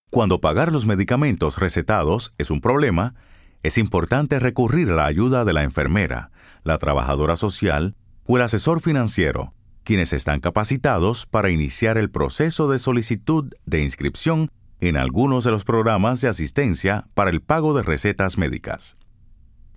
Cuando 0.09 0.41
pagar 0.41 0.71
los 0.71 0.87
medicamentos 0.87 1.59
recetados 1.59 2.33
es 2.39 2.49
un 2.49 2.61
problema, 2.61 3.13
es 3.61 3.77
importante 3.77 4.39
recurrir 4.39 4.89
a 4.89 4.95
la 4.95 5.05
ayuda 5.05 5.45
de 5.45 5.53
la 5.53 5.63
enfermera, 5.63 6.31
la 6.63 6.79
trabajadora 6.79 7.35
social 7.35 7.95
o 8.25 8.37
el 8.37 8.43
asesor 8.43 8.81
financiero, 8.81 9.53
quienes 9.83 10.11
están 10.13 10.39
capacitados 10.39 11.27
para 11.27 11.51
iniciar 11.51 11.99
el 11.99 12.09
proceso 12.09 12.69
de 12.71 12.79
solicitud 12.79 13.53
de 13.67 13.81
inscripción 13.83 14.49
en 14.79 14.97
algunos 14.97 15.43
de 15.43 15.51
los 15.51 15.63
programas 15.63 16.21
de 16.21 16.29
asistencia 16.29 17.05
para 17.13 17.29
el 17.29 17.41
pago 17.41 17.75
de 17.75 17.83
recetas 17.83 18.37
médicas. 18.37 18.97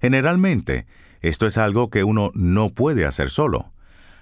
Generalmente, 0.01 0.87
esto 1.21 1.47
es 1.47 1.59
algo 1.59 1.91
que 1.91 2.05
uno 2.05 2.31
no 2.35 2.71
puede 2.71 3.05
hacer 3.05 3.29
solo. 3.29 3.73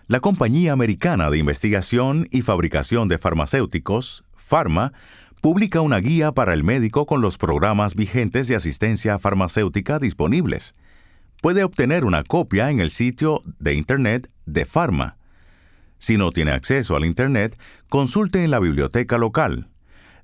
La 0.09 0.19
compañía 0.19 0.73
americana 0.73 1.31
de 1.31 1.39
investigación 1.39 2.27
y 2.33 2.43
fabricación 2.43 3.07
de 3.07 3.19
farmacéuticos, 3.19 4.25
Pharma, 4.35 4.93
publica 5.41 5.81
una 5.81 5.99
guía 5.99 6.33
para 6.33 6.53
el 6.53 6.65
médico 6.65 7.07
con 7.07 7.21
los 7.21 7.39
programas 7.39 7.95
vigentes 7.95 8.49
de 8.49 8.57
asistencia 8.57 9.19
farmacéutica 9.19 9.99
disponibles. 9.99 10.75
Puede 11.41 11.65
obtener 11.65 12.05
una 12.05 12.25
copia 12.25 12.71
en 12.71 12.81
el 12.81 12.91
sitio 12.91 13.41
de 13.59 13.75
Internet 13.75 14.31
de 14.45 14.67
Pharma. 14.67 15.17
Si 15.99 16.19
no 16.19 16.31
tiene 16.33 16.53
acceso 16.53 16.97
al 16.97 17.07
Internet, 17.07 17.59
consulte 17.89 18.45
en 18.45 18.51
la 18.51 18.59
biblioteca 18.59 19.17
local. 19.17 19.69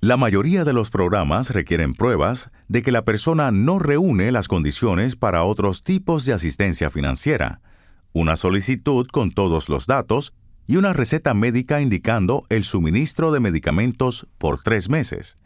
La 0.00 0.18
mayoría 0.18 0.64
de 0.64 0.74
los 0.74 0.90
programas 0.90 1.50
requieren 1.50 1.94
pruebas 1.94 2.50
de 2.68 2.82
que 2.82 2.92
la 2.92 3.02
persona 3.02 3.50
no 3.50 3.78
reúne 3.78 4.30
las 4.30 4.48
condiciones 4.48 5.16
para 5.16 5.44
otros 5.44 5.82
tipos 5.82 6.26
de 6.26 6.34
asistencia 6.34 6.90
financiera, 6.90 7.60
una 8.12 8.36
solicitud 8.36 9.06
con 9.08 9.32
todos 9.32 9.70
los 9.70 9.86
datos 9.86 10.34
y 10.66 10.76
una 10.76 10.92
receta 10.92 11.34
médica 11.34 11.80
indicando 11.80 12.44
el 12.48 12.64
suministro 12.64 13.32
de 13.32 13.40
medicamentos 13.40 14.26
por 14.38 14.62
tres 14.62 14.88
meses. 14.88 15.38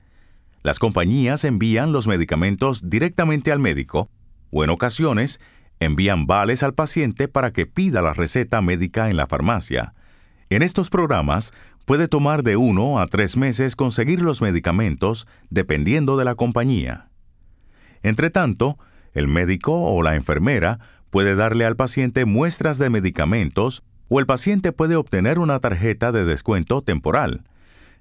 Las 0.62 0.79
compañías 0.79 1.45
envían 1.45 1.93
los 1.93 2.07
medicamentos 2.07 2.89
directamente 2.89 3.53
al 3.53 3.59
médico 3.59 4.11
o 4.51 4.64
en 4.64 4.71
ocasiones 4.71 5.41
envían 5.79 6.27
vales 6.27 6.62
al 6.62 6.75
paciente 6.75 7.29
para 7.29 7.53
que 7.53 7.66
pida 7.66 8.03
la 8.03 8.12
receta 8.12 8.61
médica 8.61 9.09
en 9.09 9.16
la 9.16 9.27
farmacia. 9.27 9.95
En 10.51 10.62
estos 10.62 10.91
programas, 10.91 11.53
Puede 11.91 12.07
tomar 12.07 12.45
de 12.45 12.57
uno 12.57 13.01
a 13.01 13.09
tres 13.09 13.37
meses 13.37 13.75
conseguir 13.75 14.23
los 14.23 14.41
medicamentos 14.41 15.27
dependiendo 15.51 16.16
de 16.16 16.25
la 16.25 16.37
compañía. 16.37 17.09
Entre 18.05 18.31
tanto, 18.31 18.79
el 19.12 19.27
médico 19.27 19.75
o 19.75 20.01
la 20.01 20.14
enfermera 20.14 20.79
puede 21.11 21.35
darle 21.35 21.64
al 21.64 21.75
paciente 21.75 22.27
muestras 22.27 22.79
de 22.79 22.91
medicamentos 22.91 23.83
o 24.11 24.20
el 24.20 24.26
paciente 24.26 24.72
puede 24.72 24.96
obtener 24.96 25.38
una 25.38 25.61
tarjeta 25.61 26.12
de 26.12 26.26
descuento 26.26 26.82
temporal. 26.82 27.44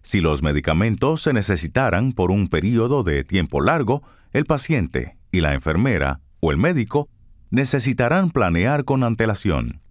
Si 0.02 0.20
los 0.20 0.44
medicamentos 0.44 1.22
se 1.22 1.34
necesitaran 1.34 2.12
por 2.12 2.32
un 2.32 2.48
periodo 2.48 3.04
de 3.04 3.24
tiempo 3.24 3.62
largo, 3.62 4.02
el 4.34 4.46
paciente 4.46 5.16
y 5.32 5.40
la 5.40 5.54
enfermera 5.54 6.20
o 6.40 6.52
el 6.52 6.58
médico 6.58 7.08
necesitarán 7.52 8.32
planear 8.32 8.86
con 8.86 9.04
antelación 9.04 9.82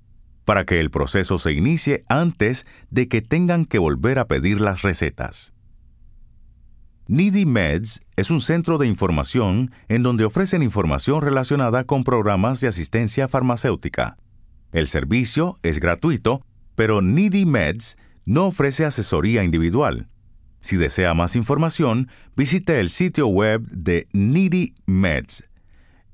para 0.44 0.64
que 0.64 0.80
el 0.80 0.90
proceso 0.90 1.38
se 1.38 1.52
inicie 1.52 2.04
antes 2.08 2.66
de 2.90 3.06
que 3.06 3.20
tengan 3.20 3.66
que 3.66 3.78
volver 3.78 4.18
a 4.18 4.26
pedir 4.26 4.62
las 4.62 4.80
recetas. 4.80 5.52
Needy 7.06 7.44
Meds 7.44 8.00
es 8.16 8.30
un 8.30 8.40
centro 8.40 8.78
de 8.78 8.86
información 8.86 9.70
en 9.88 10.02
donde 10.02 10.24
ofrecen 10.24 10.62
información 10.62 11.20
relacionada 11.20 11.84
con 11.84 12.02
programas 12.02 12.60
de 12.60 12.68
asistencia 12.68 13.28
farmacéutica. 13.28 14.16
El 14.72 14.86
servicio 14.88 15.58
es 15.62 15.80
gratuito, 15.80 16.42
pero 16.74 17.02
Needy 17.02 17.46
Meds 17.46 17.96
no 18.24 18.46
ofrece 18.46 18.84
asesoría 18.84 19.42
individual. 19.42 20.08
Si 20.60 20.76
desea 20.76 21.14
más 21.14 21.36
información, 21.36 22.08
visite 22.36 22.80
el 22.80 22.90
sitio 22.90 23.28
web 23.28 23.62
de 23.70 24.08
Needy 24.12 24.74
Meds. 24.86 25.44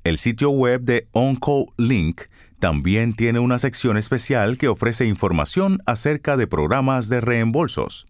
El 0.04 0.18
sitio 0.18 0.50
web 0.50 0.82
de 0.82 1.08
OncoLink 1.12 2.22
también 2.58 3.14
tiene 3.14 3.40
una 3.40 3.58
sección 3.58 3.96
especial 3.96 4.58
que 4.58 4.68
ofrece 4.68 5.06
información 5.06 5.82
acerca 5.86 6.36
de 6.36 6.46
programas 6.46 7.08
de 7.08 7.20
reembolsos. 7.20 8.06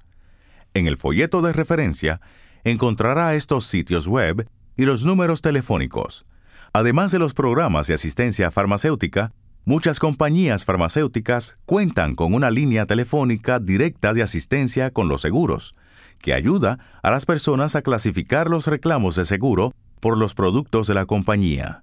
En 0.74 0.86
el 0.86 0.96
folleto 0.96 1.40
de 1.40 1.52
referencia 1.52 2.20
encontrará 2.64 3.34
estos 3.34 3.66
sitios 3.66 4.08
web 4.08 4.48
y 4.76 4.84
los 4.84 5.04
números 5.04 5.40
telefónicos. 5.40 6.26
Además 6.72 7.12
de 7.12 7.20
los 7.20 7.32
programas 7.32 7.86
de 7.86 7.94
asistencia 7.94 8.50
farmacéutica, 8.50 9.32
muchas 9.64 9.98
compañías 9.98 10.64
farmacéuticas 10.64 11.58
cuentan 11.64 12.14
con 12.14 12.34
una 12.34 12.50
línea 12.50 12.86
telefónica 12.86 13.58
directa 13.58 14.12
de 14.12 14.22
asistencia 14.22 14.90
con 14.90 15.08
los 15.08 15.22
seguros, 15.22 15.74
que 16.20 16.34
ayuda 16.34 16.78
a 17.02 17.10
las 17.10 17.26
personas 17.26 17.76
a 17.76 17.82
clasificar 17.82 18.48
los 18.48 18.66
reclamos 18.66 19.16
de 19.16 19.24
seguro 19.24 19.72
por 20.00 20.18
los 20.18 20.34
productos 20.34 20.86
de 20.86 20.94
la 20.94 21.06
compañía. 21.06 21.82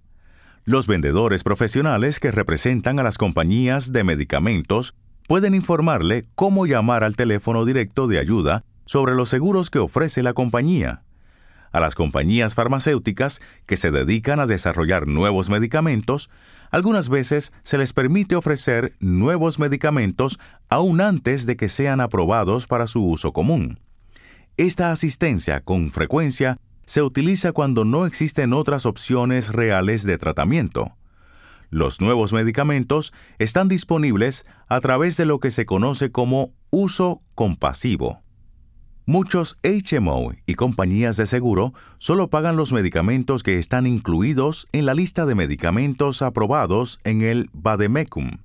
Los 0.63 0.85
vendedores 0.85 1.43
profesionales 1.43 2.19
que 2.19 2.31
representan 2.31 2.99
a 2.99 3.03
las 3.03 3.17
compañías 3.17 3.91
de 3.91 4.03
medicamentos 4.03 4.93
pueden 5.27 5.55
informarle 5.55 6.25
cómo 6.35 6.65
llamar 6.65 7.03
al 7.03 7.15
teléfono 7.15 7.65
directo 7.65 8.07
de 8.07 8.19
ayuda 8.19 8.63
sobre 8.85 9.15
los 9.15 9.29
seguros 9.29 9.69
que 9.69 9.79
ofrece 9.79 10.21
la 10.21 10.33
compañía 10.33 11.01
a 11.71 11.79
las 11.79 11.95
compañías 11.95 12.55
farmacéuticas 12.55 13.41
que 13.65 13.77
se 13.77 13.91
dedican 13.91 14.39
a 14.39 14.47
desarrollar 14.47 15.07
nuevos 15.07 15.49
medicamentos, 15.49 16.29
algunas 16.69 17.09
veces 17.09 17.53
se 17.63 17.77
les 17.77 17.93
permite 17.93 18.35
ofrecer 18.35 18.93
nuevos 18.99 19.59
medicamentos 19.59 20.39
aún 20.69 21.01
antes 21.01 21.45
de 21.45 21.57
que 21.57 21.67
sean 21.67 21.99
aprobados 21.99 22.67
para 22.67 22.87
su 22.87 23.05
uso 23.05 23.33
común. 23.33 23.79
Esta 24.57 24.91
asistencia 24.91 25.61
con 25.61 25.91
frecuencia 25.91 26.57
se 26.85 27.01
utiliza 27.01 27.51
cuando 27.51 27.85
no 27.85 28.05
existen 28.05 28.53
otras 28.53 28.85
opciones 28.85 29.49
reales 29.49 30.03
de 30.03 30.17
tratamiento. 30.17 30.95
Los 31.69 32.01
nuevos 32.01 32.33
medicamentos 32.33 33.13
están 33.39 33.69
disponibles 33.69 34.45
a 34.67 34.81
través 34.81 35.15
de 35.15 35.25
lo 35.25 35.39
que 35.39 35.51
se 35.51 35.65
conoce 35.65 36.11
como 36.11 36.53
uso 36.69 37.21
compasivo. 37.33 38.21
Muchos 39.11 39.59
HMO 39.61 40.31
y 40.45 40.53
compañías 40.53 41.17
de 41.17 41.25
seguro 41.25 41.73
solo 41.97 42.29
pagan 42.29 42.55
los 42.55 42.71
medicamentos 42.71 43.43
que 43.43 43.57
están 43.57 43.85
incluidos 43.85 44.69
en 44.71 44.85
la 44.85 44.93
lista 44.93 45.25
de 45.25 45.35
medicamentos 45.35 46.21
aprobados 46.21 47.01
en 47.03 47.21
el 47.21 47.49
Bademecum. 47.51 48.37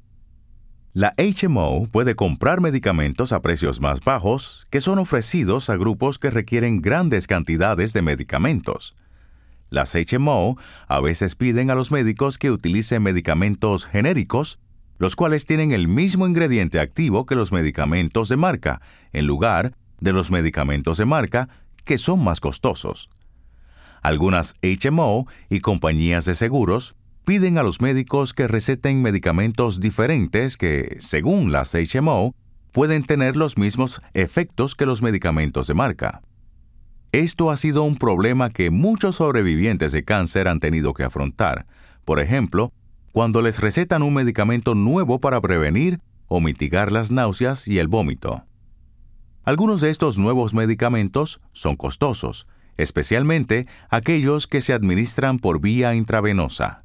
La 0.92 1.14
HMO 1.18 1.86
puede 1.86 2.16
comprar 2.16 2.60
medicamentos 2.60 3.32
a 3.32 3.42
precios 3.42 3.80
más 3.80 4.00
bajos 4.02 4.66
que 4.68 4.80
son 4.80 4.98
ofrecidos 4.98 5.70
a 5.70 5.76
grupos 5.76 6.18
que 6.18 6.30
requieren 6.30 6.82
grandes 6.82 7.28
cantidades 7.28 7.92
de 7.92 8.02
medicamentos. 8.02 8.96
Las 9.70 9.94
HMO 9.94 10.58
a 10.88 10.98
veces 10.98 11.36
piden 11.36 11.70
a 11.70 11.76
los 11.76 11.92
médicos 11.92 12.38
que 12.38 12.50
utilicen 12.50 13.04
medicamentos 13.04 13.86
genéricos, 13.86 14.58
los 14.98 15.14
cuales 15.14 15.46
tienen 15.46 15.70
el 15.70 15.86
mismo 15.86 16.26
ingrediente 16.26 16.80
activo 16.80 17.24
que 17.24 17.36
los 17.36 17.52
medicamentos 17.52 18.28
de 18.28 18.36
marca, 18.36 18.80
en 19.12 19.28
lugar 19.28 19.76
de 20.00 20.12
los 20.12 20.30
medicamentos 20.30 20.96
de 20.96 21.06
marca 21.06 21.48
que 21.84 21.98
son 21.98 22.22
más 22.22 22.40
costosos. 22.40 23.10
Algunas 24.02 24.54
HMO 24.62 25.26
y 25.48 25.60
compañías 25.60 26.24
de 26.24 26.34
seguros 26.34 26.96
piden 27.24 27.58
a 27.58 27.62
los 27.62 27.80
médicos 27.80 28.34
que 28.34 28.46
receten 28.46 29.02
medicamentos 29.02 29.80
diferentes 29.80 30.56
que, 30.56 30.96
según 31.00 31.50
las 31.50 31.74
HMO, 31.74 32.34
pueden 32.72 33.04
tener 33.04 33.36
los 33.36 33.58
mismos 33.58 34.00
efectos 34.14 34.76
que 34.76 34.86
los 34.86 35.02
medicamentos 35.02 35.66
de 35.66 35.74
marca. 35.74 36.22
Esto 37.12 37.50
ha 37.50 37.56
sido 37.56 37.82
un 37.82 37.96
problema 37.96 38.50
que 38.50 38.70
muchos 38.70 39.16
sobrevivientes 39.16 39.92
de 39.92 40.04
cáncer 40.04 40.48
han 40.48 40.60
tenido 40.60 40.92
que 40.92 41.02
afrontar. 41.02 41.66
Por 42.04 42.20
ejemplo, 42.20 42.72
cuando 43.12 43.40
les 43.40 43.58
recetan 43.60 44.02
un 44.02 44.12
medicamento 44.12 44.74
nuevo 44.74 45.18
para 45.20 45.40
prevenir 45.40 46.00
o 46.28 46.40
mitigar 46.40 46.92
las 46.92 47.10
náuseas 47.10 47.66
y 47.66 47.78
el 47.78 47.88
vómito. 47.88 48.44
Algunos 49.46 49.80
de 49.80 49.90
estos 49.90 50.18
nuevos 50.18 50.54
medicamentos 50.54 51.40
son 51.52 51.76
costosos, 51.76 52.48
especialmente 52.76 53.64
aquellos 53.90 54.48
que 54.48 54.60
se 54.60 54.72
administran 54.72 55.38
por 55.38 55.60
vía 55.60 55.94
intravenosa. 55.94 56.84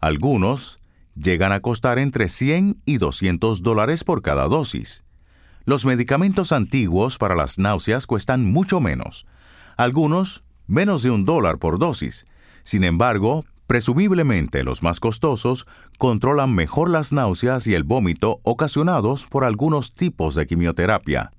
Algunos 0.00 0.78
llegan 1.14 1.52
a 1.52 1.60
costar 1.60 1.98
entre 1.98 2.28
100 2.28 2.80
y 2.86 2.96
200 2.96 3.62
dólares 3.62 4.02
por 4.02 4.22
cada 4.22 4.48
dosis. 4.48 5.04
Los 5.66 5.84
medicamentos 5.84 6.52
antiguos 6.52 7.18
para 7.18 7.34
las 7.34 7.58
náuseas 7.58 8.06
cuestan 8.06 8.50
mucho 8.50 8.80
menos, 8.80 9.26
algunos 9.76 10.42
menos 10.66 11.02
de 11.02 11.10
un 11.10 11.26
dólar 11.26 11.58
por 11.58 11.78
dosis. 11.78 12.24
Sin 12.62 12.82
embargo, 12.82 13.44
presumiblemente 13.66 14.64
los 14.64 14.82
más 14.82 15.00
costosos 15.00 15.66
controlan 15.98 16.54
mejor 16.54 16.88
las 16.88 17.12
náuseas 17.12 17.66
y 17.66 17.74
el 17.74 17.84
vómito 17.84 18.40
ocasionados 18.42 19.26
por 19.26 19.44
algunos 19.44 19.92
tipos 19.92 20.34
de 20.34 20.46
quimioterapia. 20.46 21.32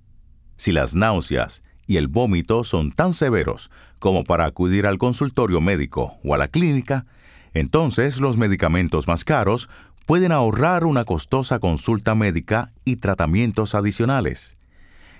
Si 0.61 0.71
las 0.71 0.95
náuseas 0.95 1.63
y 1.87 1.97
el 1.97 2.07
vómito 2.07 2.63
son 2.63 2.91
tan 2.91 3.13
severos 3.13 3.71
como 3.97 4.23
para 4.23 4.45
acudir 4.45 4.85
al 4.85 4.99
consultorio 4.99 5.59
médico 5.59 6.19
o 6.23 6.35
a 6.35 6.37
la 6.37 6.49
clínica, 6.49 7.07
entonces 7.55 8.19
los 8.19 8.37
medicamentos 8.37 9.07
más 9.07 9.25
caros 9.25 9.69
pueden 10.05 10.31
ahorrar 10.31 10.85
una 10.85 11.03
costosa 11.03 11.57
consulta 11.57 12.13
médica 12.13 12.71
y 12.85 12.97
tratamientos 12.97 13.73
adicionales. 13.73 14.55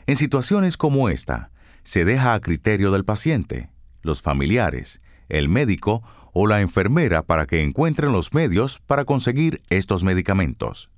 En 0.05 0.15
situaciones 0.15 0.77
como 0.77 1.09
esta, 1.09 1.49
se 1.83 2.05
deja 2.05 2.35
a 2.35 2.39
criterio 2.39 2.91
del 2.91 3.03
paciente, 3.03 3.71
los 4.03 4.21
familiares, 4.21 5.01
el 5.27 5.49
médico 5.49 6.03
o 6.33 6.45
la 6.45 6.61
enfermera 6.61 7.23
para 7.23 7.47
que 7.47 7.63
encuentren 7.63 8.11
los 8.11 8.35
medios 8.35 8.77
para 8.77 9.05
conseguir 9.05 9.63
estos 9.71 10.03
medicamentos. 10.03 10.91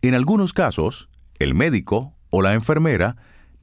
En 0.00 0.14
algunos 0.14 0.54
casos, 0.54 1.10
el 1.38 1.54
médico 1.54 2.14
o 2.30 2.40
la 2.40 2.54
enfermera 2.54 3.16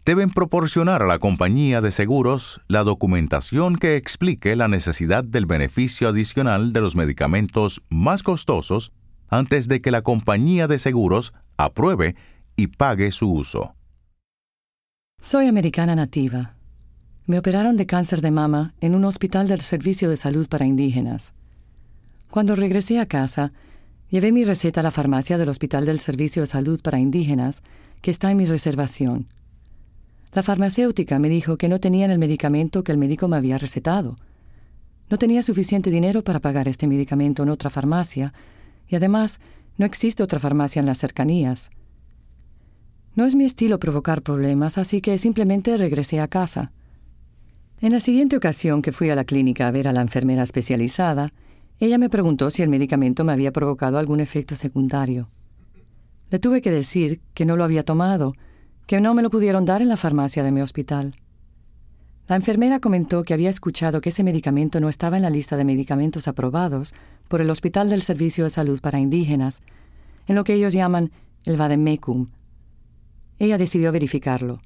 deben 0.05 0.29
proporcionar 0.31 1.01
a 1.01 1.07
la 1.07 1.19
compañía 1.19 1.81
de 1.81 1.91
seguros 1.91 2.61
la 2.67 2.83
documentación 2.83 3.77
que 3.77 3.95
explique 3.95 4.55
la 4.55 4.67
necesidad 4.67 5.23
del 5.23 5.45
beneficio 5.45 6.09
adicional 6.09 6.73
de 6.73 6.81
los 6.81 6.95
medicamentos 6.95 7.81
más 7.89 8.23
costosos 8.23 8.91
antes 9.29 9.67
de 9.67 9.81
que 9.81 9.91
la 9.91 10.01
compañía 10.01 10.67
de 10.67 10.77
seguros 10.77 11.33
apruebe 11.57 12.15
y 12.55 12.67
pague 12.67 13.11
su 13.11 13.31
uso. 13.31 13.75
Soy 15.21 15.47
americana 15.47 15.95
nativa. 15.95 16.55
Me 17.25 17.39
operaron 17.39 17.77
de 17.77 17.85
cáncer 17.85 18.19
de 18.19 18.31
mama 18.31 18.73
en 18.81 18.95
un 18.95 19.05
hospital 19.05 19.47
del 19.47 19.61
Servicio 19.61 20.09
de 20.09 20.17
Salud 20.17 20.47
para 20.49 20.65
Indígenas. 20.65 21.33
Cuando 22.29 22.55
regresé 22.57 22.99
a 22.99 23.05
casa, 23.05 23.53
llevé 24.09 24.33
mi 24.33 24.43
receta 24.43 24.81
a 24.81 24.83
la 24.83 24.91
farmacia 24.91 25.37
del 25.37 25.47
Hospital 25.47 25.85
del 25.85 26.01
Servicio 26.01 26.41
de 26.41 26.47
Salud 26.47 26.81
para 26.81 26.99
Indígenas, 26.99 27.63
que 28.01 28.11
está 28.11 28.29
en 28.29 28.37
mi 28.37 28.45
reservación. 28.45 29.27
La 30.33 30.41
farmacéutica 30.41 31.19
me 31.19 31.29
dijo 31.29 31.57
que 31.57 31.69
no 31.69 31.79
tenían 31.79 32.09
el 32.09 32.17
medicamento 32.17 32.83
que 32.83 32.91
el 32.91 32.97
médico 32.97 33.27
me 33.27 33.37
había 33.37 33.59
recetado. 33.59 34.17
No 35.09 35.17
tenía 35.17 35.43
suficiente 35.43 35.91
dinero 35.91 36.23
para 36.23 36.39
pagar 36.39 36.67
este 36.67 36.87
medicamento 36.87 37.43
en 37.43 37.49
otra 37.49 37.69
farmacia, 37.69 38.33
y 38.87 38.95
además 38.95 39.39
no 39.77 39.85
existe 39.85 40.23
otra 40.23 40.39
farmacia 40.39 40.79
en 40.79 40.87
las 40.87 40.97
cercanías. 40.97 41.69
No 43.15 43.25
es 43.25 43.35
mi 43.35 43.43
estilo 43.43 43.77
provocar 43.77 44.23
problemas, 44.23 44.79
así 44.79 45.01
que 45.01 45.19
simplemente 45.19 45.77
regresé 45.77 46.19
a 46.19 46.27
casa. 46.27 46.71
En 47.79 47.91
la 47.91 47.99
siguiente 47.99 48.35
ocasión 48.35 48.81
que 48.81 48.91
fui 48.91 49.11
a 49.11 49.15
la 49.15 49.25
clínica 49.25 49.67
a 49.67 49.71
ver 49.71 49.87
a 49.87 49.93
la 49.93 50.01
enfermera 50.01 50.41
especializada, 50.41 51.31
ella 51.79 51.99
me 51.99 52.09
preguntó 52.09 52.49
si 52.49 52.63
el 52.63 52.69
medicamento 52.69 53.23
me 53.23 53.33
había 53.33 53.51
provocado 53.51 53.99
algún 53.99 54.19
efecto 54.19 54.55
secundario. 54.55 55.29
Le 56.31 56.39
tuve 56.39 56.61
que 56.61 56.71
decir 56.71 57.21
que 57.35 57.45
no 57.45 57.55
lo 57.55 57.63
había 57.63 57.83
tomado, 57.83 58.33
que 58.85 59.01
no 59.01 59.13
me 59.13 59.21
lo 59.21 59.29
pudieron 59.29 59.65
dar 59.65 59.81
en 59.81 59.89
la 59.89 59.97
farmacia 59.97 60.43
de 60.43 60.51
mi 60.51 60.61
hospital. 60.61 61.15
La 62.27 62.35
enfermera 62.35 62.79
comentó 62.79 63.23
que 63.23 63.33
había 63.33 63.49
escuchado 63.49 63.99
que 63.99 64.09
ese 64.09 64.23
medicamento 64.23 64.79
no 64.79 64.89
estaba 64.89 65.17
en 65.17 65.23
la 65.23 65.29
lista 65.29 65.57
de 65.57 65.65
medicamentos 65.65 66.27
aprobados 66.27 66.93
por 67.27 67.41
el 67.41 67.49
Hospital 67.49 67.89
del 67.89 68.01
Servicio 68.01 68.45
de 68.45 68.49
Salud 68.49 68.79
para 68.79 68.99
Indígenas, 68.99 69.61
en 70.27 70.35
lo 70.35 70.43
que 70.43 70.53
ellos 70.53 70.73
llaman 70.73 71.11
el 71.43 71.57
Vademecum. 71.57 72.27
Ella 73.39 73.57
decidió 73.57 73.91
verificarlo. 73.91 74.61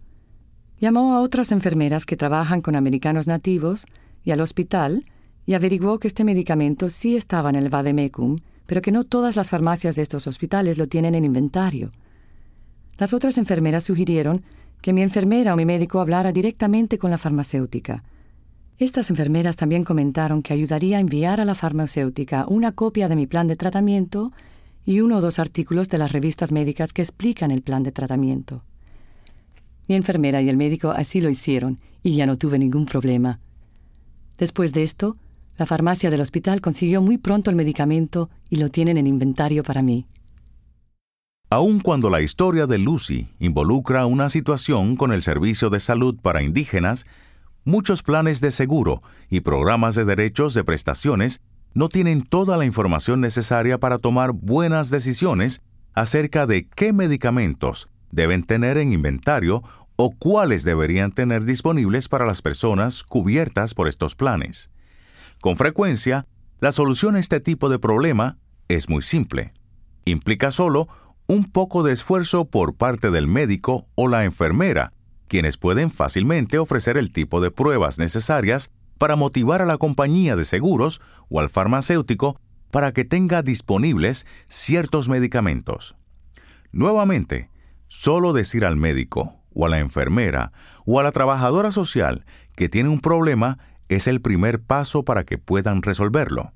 Llamó 0.80 1.14
a 1.14 1.22
otras 1.22 1.52
enfermeras 1.52 2.06
que 2.06 2.18
trabajan 2.18 2.62
con 2.62 2.76
americanos 2.76 3.26
nativos 3.26 3.88
y 4.24 4.32
al 4.32 4.42
hospital 4.42 5.06
y 5.48 5.56
averiguó 5.56 5.98
que 5.98 6.08
este 6.08 6.24
medicamento 6.24 6.92
sí 6.92 7.16
estaba 7.16 7.50
en 7.50 7.56
el 7.56 7.70
Vademecum, 7.70 8.38
pero 8.68 8.82
que 8.82 8.92
no 8.92 9.04
todas 9.04 9.36
las 9.36 9.50
farmacias 9.50 9.96
de 9.96 10.04
estos 10.04 10.28
hospitales 10.28 10.78
lo 10.78 10.88
tienen 10.88 11.16
en 11.16 11.26
inventario. 11.26 11.92
Las 12.98 13.14
otras 13.14 13.38
enfermeras 13.38 13.84
sugirieron 13.84 14.44
que 14.82 14.94
mi 14.94 15.02
enfermera 15.02 15.54
o 15.54 15.58
mi 15.58 15.66
médico 15.66 16.00
hablara 16.00 16.32
directamente 16.32 16.98
con 16.98 17.12
la 17.12 17.18
farmacéutica. 17.18 18.04
Estas 18.80 19.10
enfermeras 19.10 19.56
también 19.56 19.84
comentaron 19.84 20.42
que 20.42 20.54
ayudaría 20.54 20.98
a 20.98 21.00
enviar 21.00 21.40
a 21.40 21.46
la 21.46 21.56
farmacéutica 21.56 22.46
una 22.48 22.72
copia 22.74 23.08
de 23.08 23.16
mi 23.16 23.26
plan 23.26 23.48
de 23.48 23.56
tratamiento 23.56 24.32
y 24.86 25.02
uno 25.02 25.18
o 25.18 25.22
dos 25.22 25.40
artículos 25.40 25.90
de 25.90 25.98
las 25.98 26.12
revistas 26.12 26.52
médicas 26.52 26.94
que 26.94 27.02
explican 27.02 27.52
el 27.52 27.64
plan 27.64 27.84
de 27.84 27.92
tratamiento. 27.92 28.64
Mi 29.88 29.96
enfermera 29.96 30.42
y 30.42 30.50
el 30.50 30.58
médico 30.58 30.92
así 30.92 31.22
lo 31.22 31.30
hicieron 31.30 31.80
y 32.04 32.16
ya 32.16 32.26
no 32.26 32.38
tuve 32.38 32.60
ningún 32.60 32.86
problema. 32.86 33.40
Después 34.38 34.74
de 34.74 34.84
esto, 34.84 35.18
la 35.58 35.66
farmacia 35.66 36.12
del 36.12 36.22
hospital 36.22 36.62
consiguió 36.62 37.02
muy 37.02 37.18
pronto 37.18 37.50
el 37.50 37.56
medicamento 37.56 38.30
y 38.50 38.58
lo 38.58 38.70
tienen 38.70 38.98
en 38.98 39.08
inventario 39.08 39.64
para 39.64 39.82
mí. 39.82 40.06
Aun 41.50 41.80
cuando 41.80 42.10
la 42.10 42.20
historia 42.20 42.68
de 42.68 42.78
Lucy 42.78 43.30
involucra 43.40 44.06
una 44.06 44.30
situación 44.30 44.98
con 44.98 45.14
el 45.14 45.24
Servicio 45.24 45.70
de 45.70 45.80
Salud 45.80 46.18
para 46.22 46.44
Indígenas, 46.44 47.06
muchos 47.64 48.04
planes 48.04 48.42
de 48.42 48.52
seguro 48.52 49.02
y 49.30 49.40
programas 49.40 49.96
de 49.96 50.04
derechos 50.04 50.54
de 50.54 50.66
prestaciones 50.66 51.40
no 51.74 51.88
tienen 51.88 52.24
toda 52.24 52.58
la 52.58 52.66
información 52.66 53.22
necesaria 53.22 53.78
para 53.78 53.98
tomar 53.98 54.34
buenas 54.34 54.90
decisiones 54.90 55.62
acerca 55.94 56.48
de 56.48 56.68
qué 56.68 56.92
medicamentos 56.92 57.88
deben 58.12 58.44
tener 58.44 58.78
en 58.78 58.92
inventario 58.92 59.64
o 59.96 60.12
cuáles 60.12 60.66
deberían 60.66 61.14
tener 61.14 61.46
disponibles 61.46 62.10
para 62.10 62.26
las 62.26 62.42
personas 62.42 63.04
cubiertas 63.04 63.74
por 63.74 63.88
estos 63.88 64.16
planes. 64.16 64.70
Con 65.40 65.56
frecuencia, 65.56 66.26
la 66.60 66.74
solución 66.74 67.16
a 67.16 67.20
este 67.20 67.40
tipo 67.40 67.70
de 67.70 67.80
problema 67.80 68.38
es 68.68 68.90
muy 68.90 69.02
simple. 69.02 69.54
Implica 70.04 70.52
solo 70.52 70.90
un 71.28 71.44
poco 71.44 71.84
de 71.84 71.92
esfuerzo 71.92 72.46
por 72.46 72.76
parte 72.76 73.12
del 73.12 73.28
médico 73.28 73.88
o 73.96 74.08
la 74.08 74.24
enfermera, 74.24 74.94
quienes 75.28 75.58
pueden 75.58 75.92
fácilmente 75.92 76.58
ofrecer 76.58 76.98
el 76.98 77.12
tipo 77.12 77.42
de 77.42 77.52
pruebas 77.52 78.00
necesarias 78.00 78.72
para 78.98 79.16
motivar 79.16 79.62
a 79.62 79.66
la 79.66 79.78
compañía 79.78 80.36
de 80.36 80.46
seguros 80.46 81.02
o 81.30 81.40
al 81.40 81.50
farmacéutico 81.50 82.40
para 82.72 82.94
que 82.94 83.06
tenga 83.06 83.42
disponibles 83.42 84.26
ciertos 84.48 85.10
medicamentos. 85.10 85.96
Nuevamente, 86.72 87.50
solo 87.88 88.34
decir 88.34 88.66
al 88.66 88.78
médico 88.78 89.36
o 89.54 89.66
a 89.66 89.70
la 89.70 89.80
enfermera 89.80 90.52
o 90.86 91.00
a 91.00 91.04
la 91.04 91.12
trabajadora 91.12 91.72
social 91.72 92.26
que 92.56 92.70
tiene 92.70 92.90
un 92.90 93.02
problema 93.02 93.60
es 93.90 94.08
el 94.08 94.22
primer 94.22 94.62
paso 94.62 95.04
para 95.04 95.24
que 95.24 95.38
puedan 95.38 95.82
resolverlo. 95.82 96.54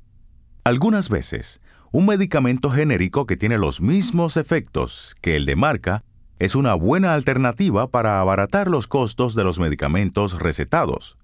Algunas 0.63 1.09
veces, 1.09 1.61
un 1.91 2.05
medicamento 2.05 2.69
genérico 2.69 3.25
que 3.25 3.35
tiene 3.35 3.57
los 3.57 3.81
mismos 3.81 4.37
efectos 4.37 5.15
que 5.21 5.35
el 5.35 5.45
de 5.45 5.57
marca 5.57 6.03
es 6.39 6.55
una 6.55 6.73
buena 6.73 7.13
alternativa 7.13 7.91
para 7.91 8.21
abaratar 8.21 8.69
los 8.69 8.87
costos 8.87 9.35
de 9.35 9.43
los 9.43 9.59
medicamentos 9.59 10.39
recetados. 10.39 11.17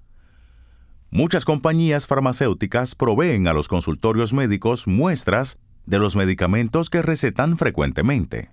Muchas 1.10 1.46
compañías 1.46 2.06
farmacéuticas 2.06 2.96
proveen 2.96 3.48
a 3.48 3.54
los 3.54 3.70
consultorios 3.70 4.34
médicos 4.34 4.88
muestras 4.88 5.58
de 5.86 6.00
los 6.00 6.18
medicamentos 6.18 6.90
que 6.90 7.02
recetan 7.02 7.58
frecuentemente. 7.58 8.50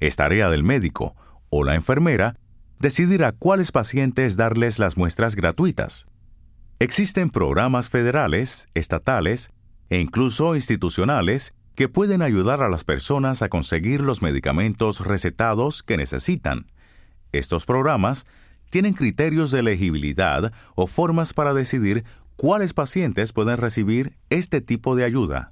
Es 0.00 0.16
tarea 0.16 0.50
del 0.50 0.62
médico 0.62 1.16
o 1.48 1.64
la 1.64 1.74
enfermera 1.74 2.36
decidir 2.78 3.24
a 3.24 3.32
cuáles 3.32 3.72
pacientes 3.72 4.36
darles 4.36 4.78
las 4.78 4.98
muestras 4.98 5.34
gratuitas. 5.34 6.06
Existen 6.78 7.30
programas 7.30 7.88
federales, 7.88 8.68
estatales 8.74 9.50
e 9.90 9.98
incluso 9.98 10.54
institucionales 10.54 11.54
que 11.74 11.88
pueden 11.88 12.22
ayudar 12.22 12.62
a 12.62 12.68
las 12.68 12.84
personas 12.84 13.42
a 13.42 13.48
conseguir 13.48 14.00
los 14.00 14.20
medicamentos 14.20 15.00
recetados 15.00 15.82
que 15.82 15.96
necesitan. 15.96 16.66
Estos 17.32 17.66
programas 17.66 18.26
tienen 18.70 18.94
criterios 18.94 19.50
de 19.50 19.60
elegibilidad 19.60 20.52
o 20.74 20.86
formas 20.86 21.32
para 21.32 21.54
decidir 21.54 22.04
cuáles 22.36 22.74
pacientes 22.74 23.32
pueden 23.32 23.56
recibir 23.56 24.16
este 24.30 24.60
tipo 24.60 24.96
de 24.96 25.04
ayuda. 25.04 25.50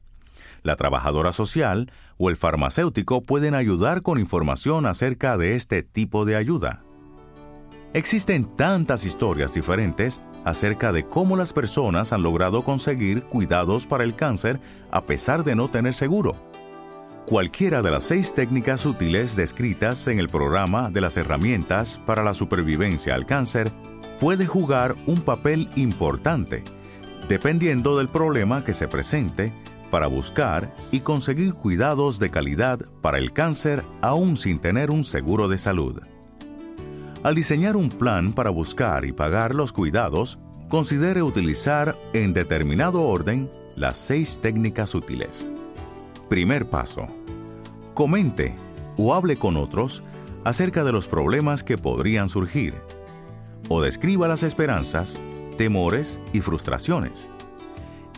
La 0.62 0.76
trabajadora 0.76 1.32
social 1.32 1.92
o 2.18 2.28
el 2.30 2.36
farmacéutico 2.36 3.22
pueden 3.22 3.54
ayudar 3.54 4.02
con 4.02 4.18
información 4.18 4.86
acerca 4.86 5.36
de 5.36 5.54
este 5.54 5.82
tipo 5.82 6.24
de 6.24 6.36
ayuda. 6.36 6.85
Existen 7.96 8.44
tantas 8.44 9.06
historias 9.06 9.54
diferentes 9.54 10.20
acerca 10.44 10.92
de 10.92 11.06
cómo 11.06 11.34
las 11.34 11.54
personas 11.54 12.12
han 12.12 12.22
logrado 12.22 12.62
conseguir 12.62 13.22
cuidados 13.22 13.86
para 13.86 14.04
el 14.04 14.14
cáncer 14.14 14.60
a 14.90 15.04
pesar 15.04 15.44
de 15.44 15.54
no 15.54 15.70
tener 15.70 15.94
seguro. 15.94 16.36
Cualquiera 17.24 17.80
de 17.80 17.90
las 17.90 18.04
seis 18.04 18.34
técnicas 18.34 18.84
útiles 18.84 19.34
descritas 19.34 20.08
en 20.08 20.18
el 20.18 20.28
programa 20.28 20.90
de 20.90 21.00
las 21.00 21.16
herramientas 21.16 21.98
para 22.04 22.22
la 22.22 22.34
supervivencia 22.34 23.14
al 23.14 23.24
cáncer 23.24 23.72
puede 24.20 24.44
jugar 24.44 24.94
un 25.06 25.22
papel 25.22 25.70
importante, 25.74 26.64
dependiendo 27.30 27.96
del 27.96 28.10
problema 28.10 28.62
que 28.62 28.74
se 28.74 28.88
presente, 28.88 29.54
para 29.90 30.06
buscar 30.06 30.76
y 30.92 31.00
conseguir 31.00 31.54
cuidados 31.54 32.18
de 32.18 32.28
calidad 32.28 32.78
para 33.00 33.16
el 33.16 33.32
cáncer 33.32 33.82
aún 34.02 34.36
sin 34.36 34.58
tener 34.58 34.90
un 34.90 35.02
seguro 35.02 35.48
de 35.48 35.56
salud. 35.56 36.02
Al 37.26 37.34
diseñar 37.34 37.74
un 37.74 37.88
plan 37.88 38.32
para 38.32 38.50
buscar 38.50 39.04
y 39.04 39.10
pagar 39.10 39.52
los 39.52 39.72
cuidados, 39.72 40.38
considere 40.68 41.24
utilizar 41.24 41.98
en 42.12 42.32
determinado 42.32 43.02
orden 43.02 43.50
las 43.74 43.98
seis 43.98 44.38
técnicas 44.40 44.94
útiles. 44.94 45.50
Primer 46.28 46.70
paso. 46.70 47.08
Comente 47.94 48.54
o 48.96 49.12
hable 49.12 49.34
con 49.34 49.56
otros 49.56 50.04
acerca 50.44 50.84
de 50.84 50.92
los 50.92 51.08
problemas 51.08 51.64
que 51.64 51.76
podrían 51.76 52.28
surgir 52.28 52.74
o 53.68 53.82
describa 53.82 54.28
las 54.28 54.44
esperanzas, 54.44 55.18
temores 55.58 56.20
y 56.32 56.42
frustraciones. 56.42 57.28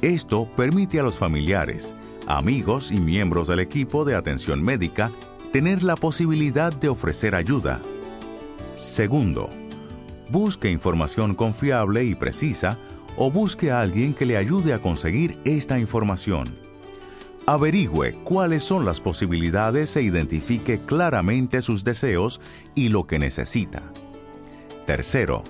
Esto 0.03 0.47
permite 0.55 1.01
a 1.01 1.03
los 1.03 1.17
familiares, 1.17 1.95
amigos 2.27 2.93
y 2.93 3.01
miembros 3.01 3.49
del 3.49 3.61
equipo 3.61 4.05
de 4.05 4.17
atención 4.17 4.63
médica 4.63 5.11
tener 5.51 5.83
la 5.83 5.97
posibilidad 5.97 6.75
de 6.75 6.91
ofrecer 6.91 7.35
ayuda. 7.35 7.81
Segundo, 8.79 9.51
busque 10.31 10.71
información 10.71 11.35
confiable 11.35 12.05
y 12.05 12.15
precisa 12.15 12.79
o 13.19 13.31
busque 13.31 13.71
a 13.71 13.83
alguien 13.83 14.15
que 14.15 14.25
le 14.25 14.39
ayude 14.39 14.73
a 14.73 14.81
conseguir 14.81 15.39
esta 15.45 15.79
información 15.79 16.69
averigüe 17.49 18.13
cuáles 18.25 18.63
son 18.63 18.85
las 18.85 19.01
posibilidades 19.01 19.97
e 19.97 20.03
identifique 20.03 20.81
claramente 20.81 21.63
sus 21.63 21.83
deseos 21.83 22.43
y 22.75 22.91
lo 22.91 23.07
que 23.07 23.19
necesita. 23.19 23.83
Tercero, 24.85 25.45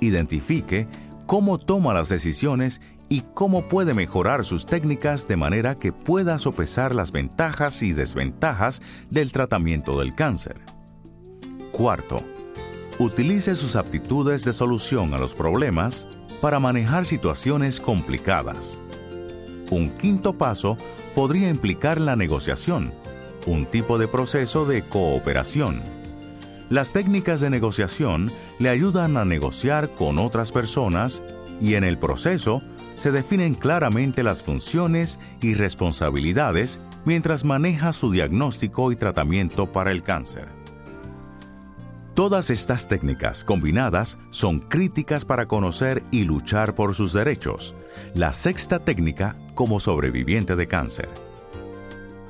identifique 0.00 0.88
cómo 1.26 1.58
toma 1.58 1.94
las 1.94 2.08
decisiones 2.08 2.80
y 3.08 3.22
cómo 3.34 3.68
puede 3.68 3.94
mejorar 3.94 4.44
sus 4.44 4.66
técnicas 4.66 5.28
de 5.28 5.36
manera 5.36 5.78
que 5.78 5.92
pueda 5.92 6.40
sopesar 6.40 6.96
las 6.96 7.12
ventajas 7.12 7.80
y 7.84 7.92
desventajas 7.92 8.82
del 9.08 9.30
tratamiento 9.30 10.00
del 10.00 10.16
cáncer. 10.16 10.60
Cuarto, 11.70 12.24
utilice 12.98 13.54
sus 13.54 13.76
aptitudes 13.76 14.44
de 14.44 14.52
solución 14.52 15.12
a 15.14 15.18
los 15.18 15.34
problemas 15.34 16.08
para 16.40 16.60
manejar 16.60 17.06
situaciones 17.06 17.80
complicadas. 17.80 18.80
Un 19.70 19.90
quinto 19.90 20.32
paso 20.32 20.78
podría 21.14 21.48
implicar 21.48 22.00
la 22.00 22.16
negociación, 22.16 22.92
un 23.46 23.66
tipo 23.66 23.98
de 23.98 24.08
proceso 24.08 24.64
de 24.64 24.82
cooperación. 24.82 25.82
Las 26.70 26.92
técnicas 26.92 27.40
de 27.40 27.50
negociación 27.50 28.32
le 28.58 28.70
ayudan 28.70 29.16
a 29.16 29.24
negociar 29.24 29.90
con 29.90 30.18
otras 30.18 30.50
personas 30.50 31.22
y 31.60 31.74
en 31.74 31.84
el 31.84 31.98
proceso 31.98 32.62
se 32.96 33.12
definen 33.12 33.54
claramente 33.54 34.22
las 34.22 34.42
funciones 34.42 35.20
y 35.40 35.54
responsabilidades 35.54 36.80
mientras 37.04 37.44
maneja 37.44 37.92
su 37.92 38.10
diagnóstico 38.10 38.90
y 38.90 38.96
tratamiento 38.96 39.70
para 39.70 39.92
el 39.92 40.02
cáncer. 40.02 40.65
Todas 42.16 42.48
estas 42.48 42.88
técnicas 42.88 43.44
combinadas 43.44 44.16
son 44.30 44.60
críticas 44.60 45.26
para 45.26 45.46
conocer 45.46 46.02
y 46.10 46.24
luchar 46.24 46.74
por 46.74 46.94
sus 46.94 47.12
derechos. 47.12 47.74
La 48.14 48.32
sexta 48.32 48.78
técnica 48.78 49.36
como 49.54 49.80
sobreviviente 49.80 50.56
de 50.56 50.66
cáncer. 50.66 51.10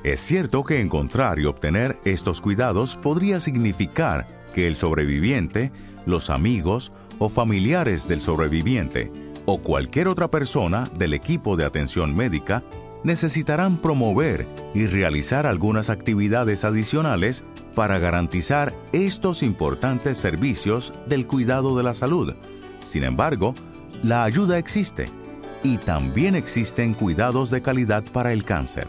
Es 0.03 0.19
cierto 0.19 0.65
que 0.65 0.81
encontrar 0.81 1.39
y 1.39 1.45
obtener 1.45 2.01
estos 2.05 2.41
cuidados 2.41 2.97
podría 2.97 3.39
significar 3.39 4.27
que 4.53 4.67
el 4.67 4.75
sobreviviente, 4.75 5.71
los 6.05 6.31
amigos 6.31 6.91
o 7.21 7.29
familiares 7.29 8.09
del 8.09 8.21
sobreviviente 8.21 9.13
o 9.45 9.63
cualquier 9.63 10.09
otra 10.09 10.27
persona 10.27 10.91
del 10.99 11.15
equipo 11.15 11.57
de 11.57 11.65
atención 11.65 12.13
médica 12.13 12.65
necesitarán 13.05 13.77
promover 13.77 14.49
y 14.75 14.89
realizar 14.89 15.47
algunas 15.47 15.91
actividades 15.91 16.65
adicionales 16.65 17.45
para 17.77 17.99
garantizar 17.99 18.73
estos 18.93 19.43
importantes 19.43 20.17
servicios 20.17 20.95
del 21.07 21.27
cuidado 21.27 21.77
de 21.77 21.83
la 21.83 21.93
salud. 21.93 22.35
Sin 22.87 23.05
embargo, 23.05 23.55
la 24.03 24.25
ayuda 24.25 24.57
existe 24.57 25.11
y 25.63 25.77
también 25.77 26.37
existen 26.37 26.95
cuidados 26.95 27.51
de 27.51 27.61
calidad 27.61 28.03
para 28.13 28.33
el 28.33 28.45
cáncer. 28.45 28.89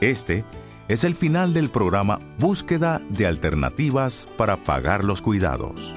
Este 0.00 0.42
es 0.88 1.04
el 1.04 1.14
final 1.14 1.52
del 1.52 1.68
programa 1.68 2.18
Búsqueda 2.38 3.02
de 3.10 3.26
Alternativas 3.26 4.26
para 4.38 4.56
Pagar 4.56 5.04
los 5.04 5.20
Cuidados. 5.20 5.94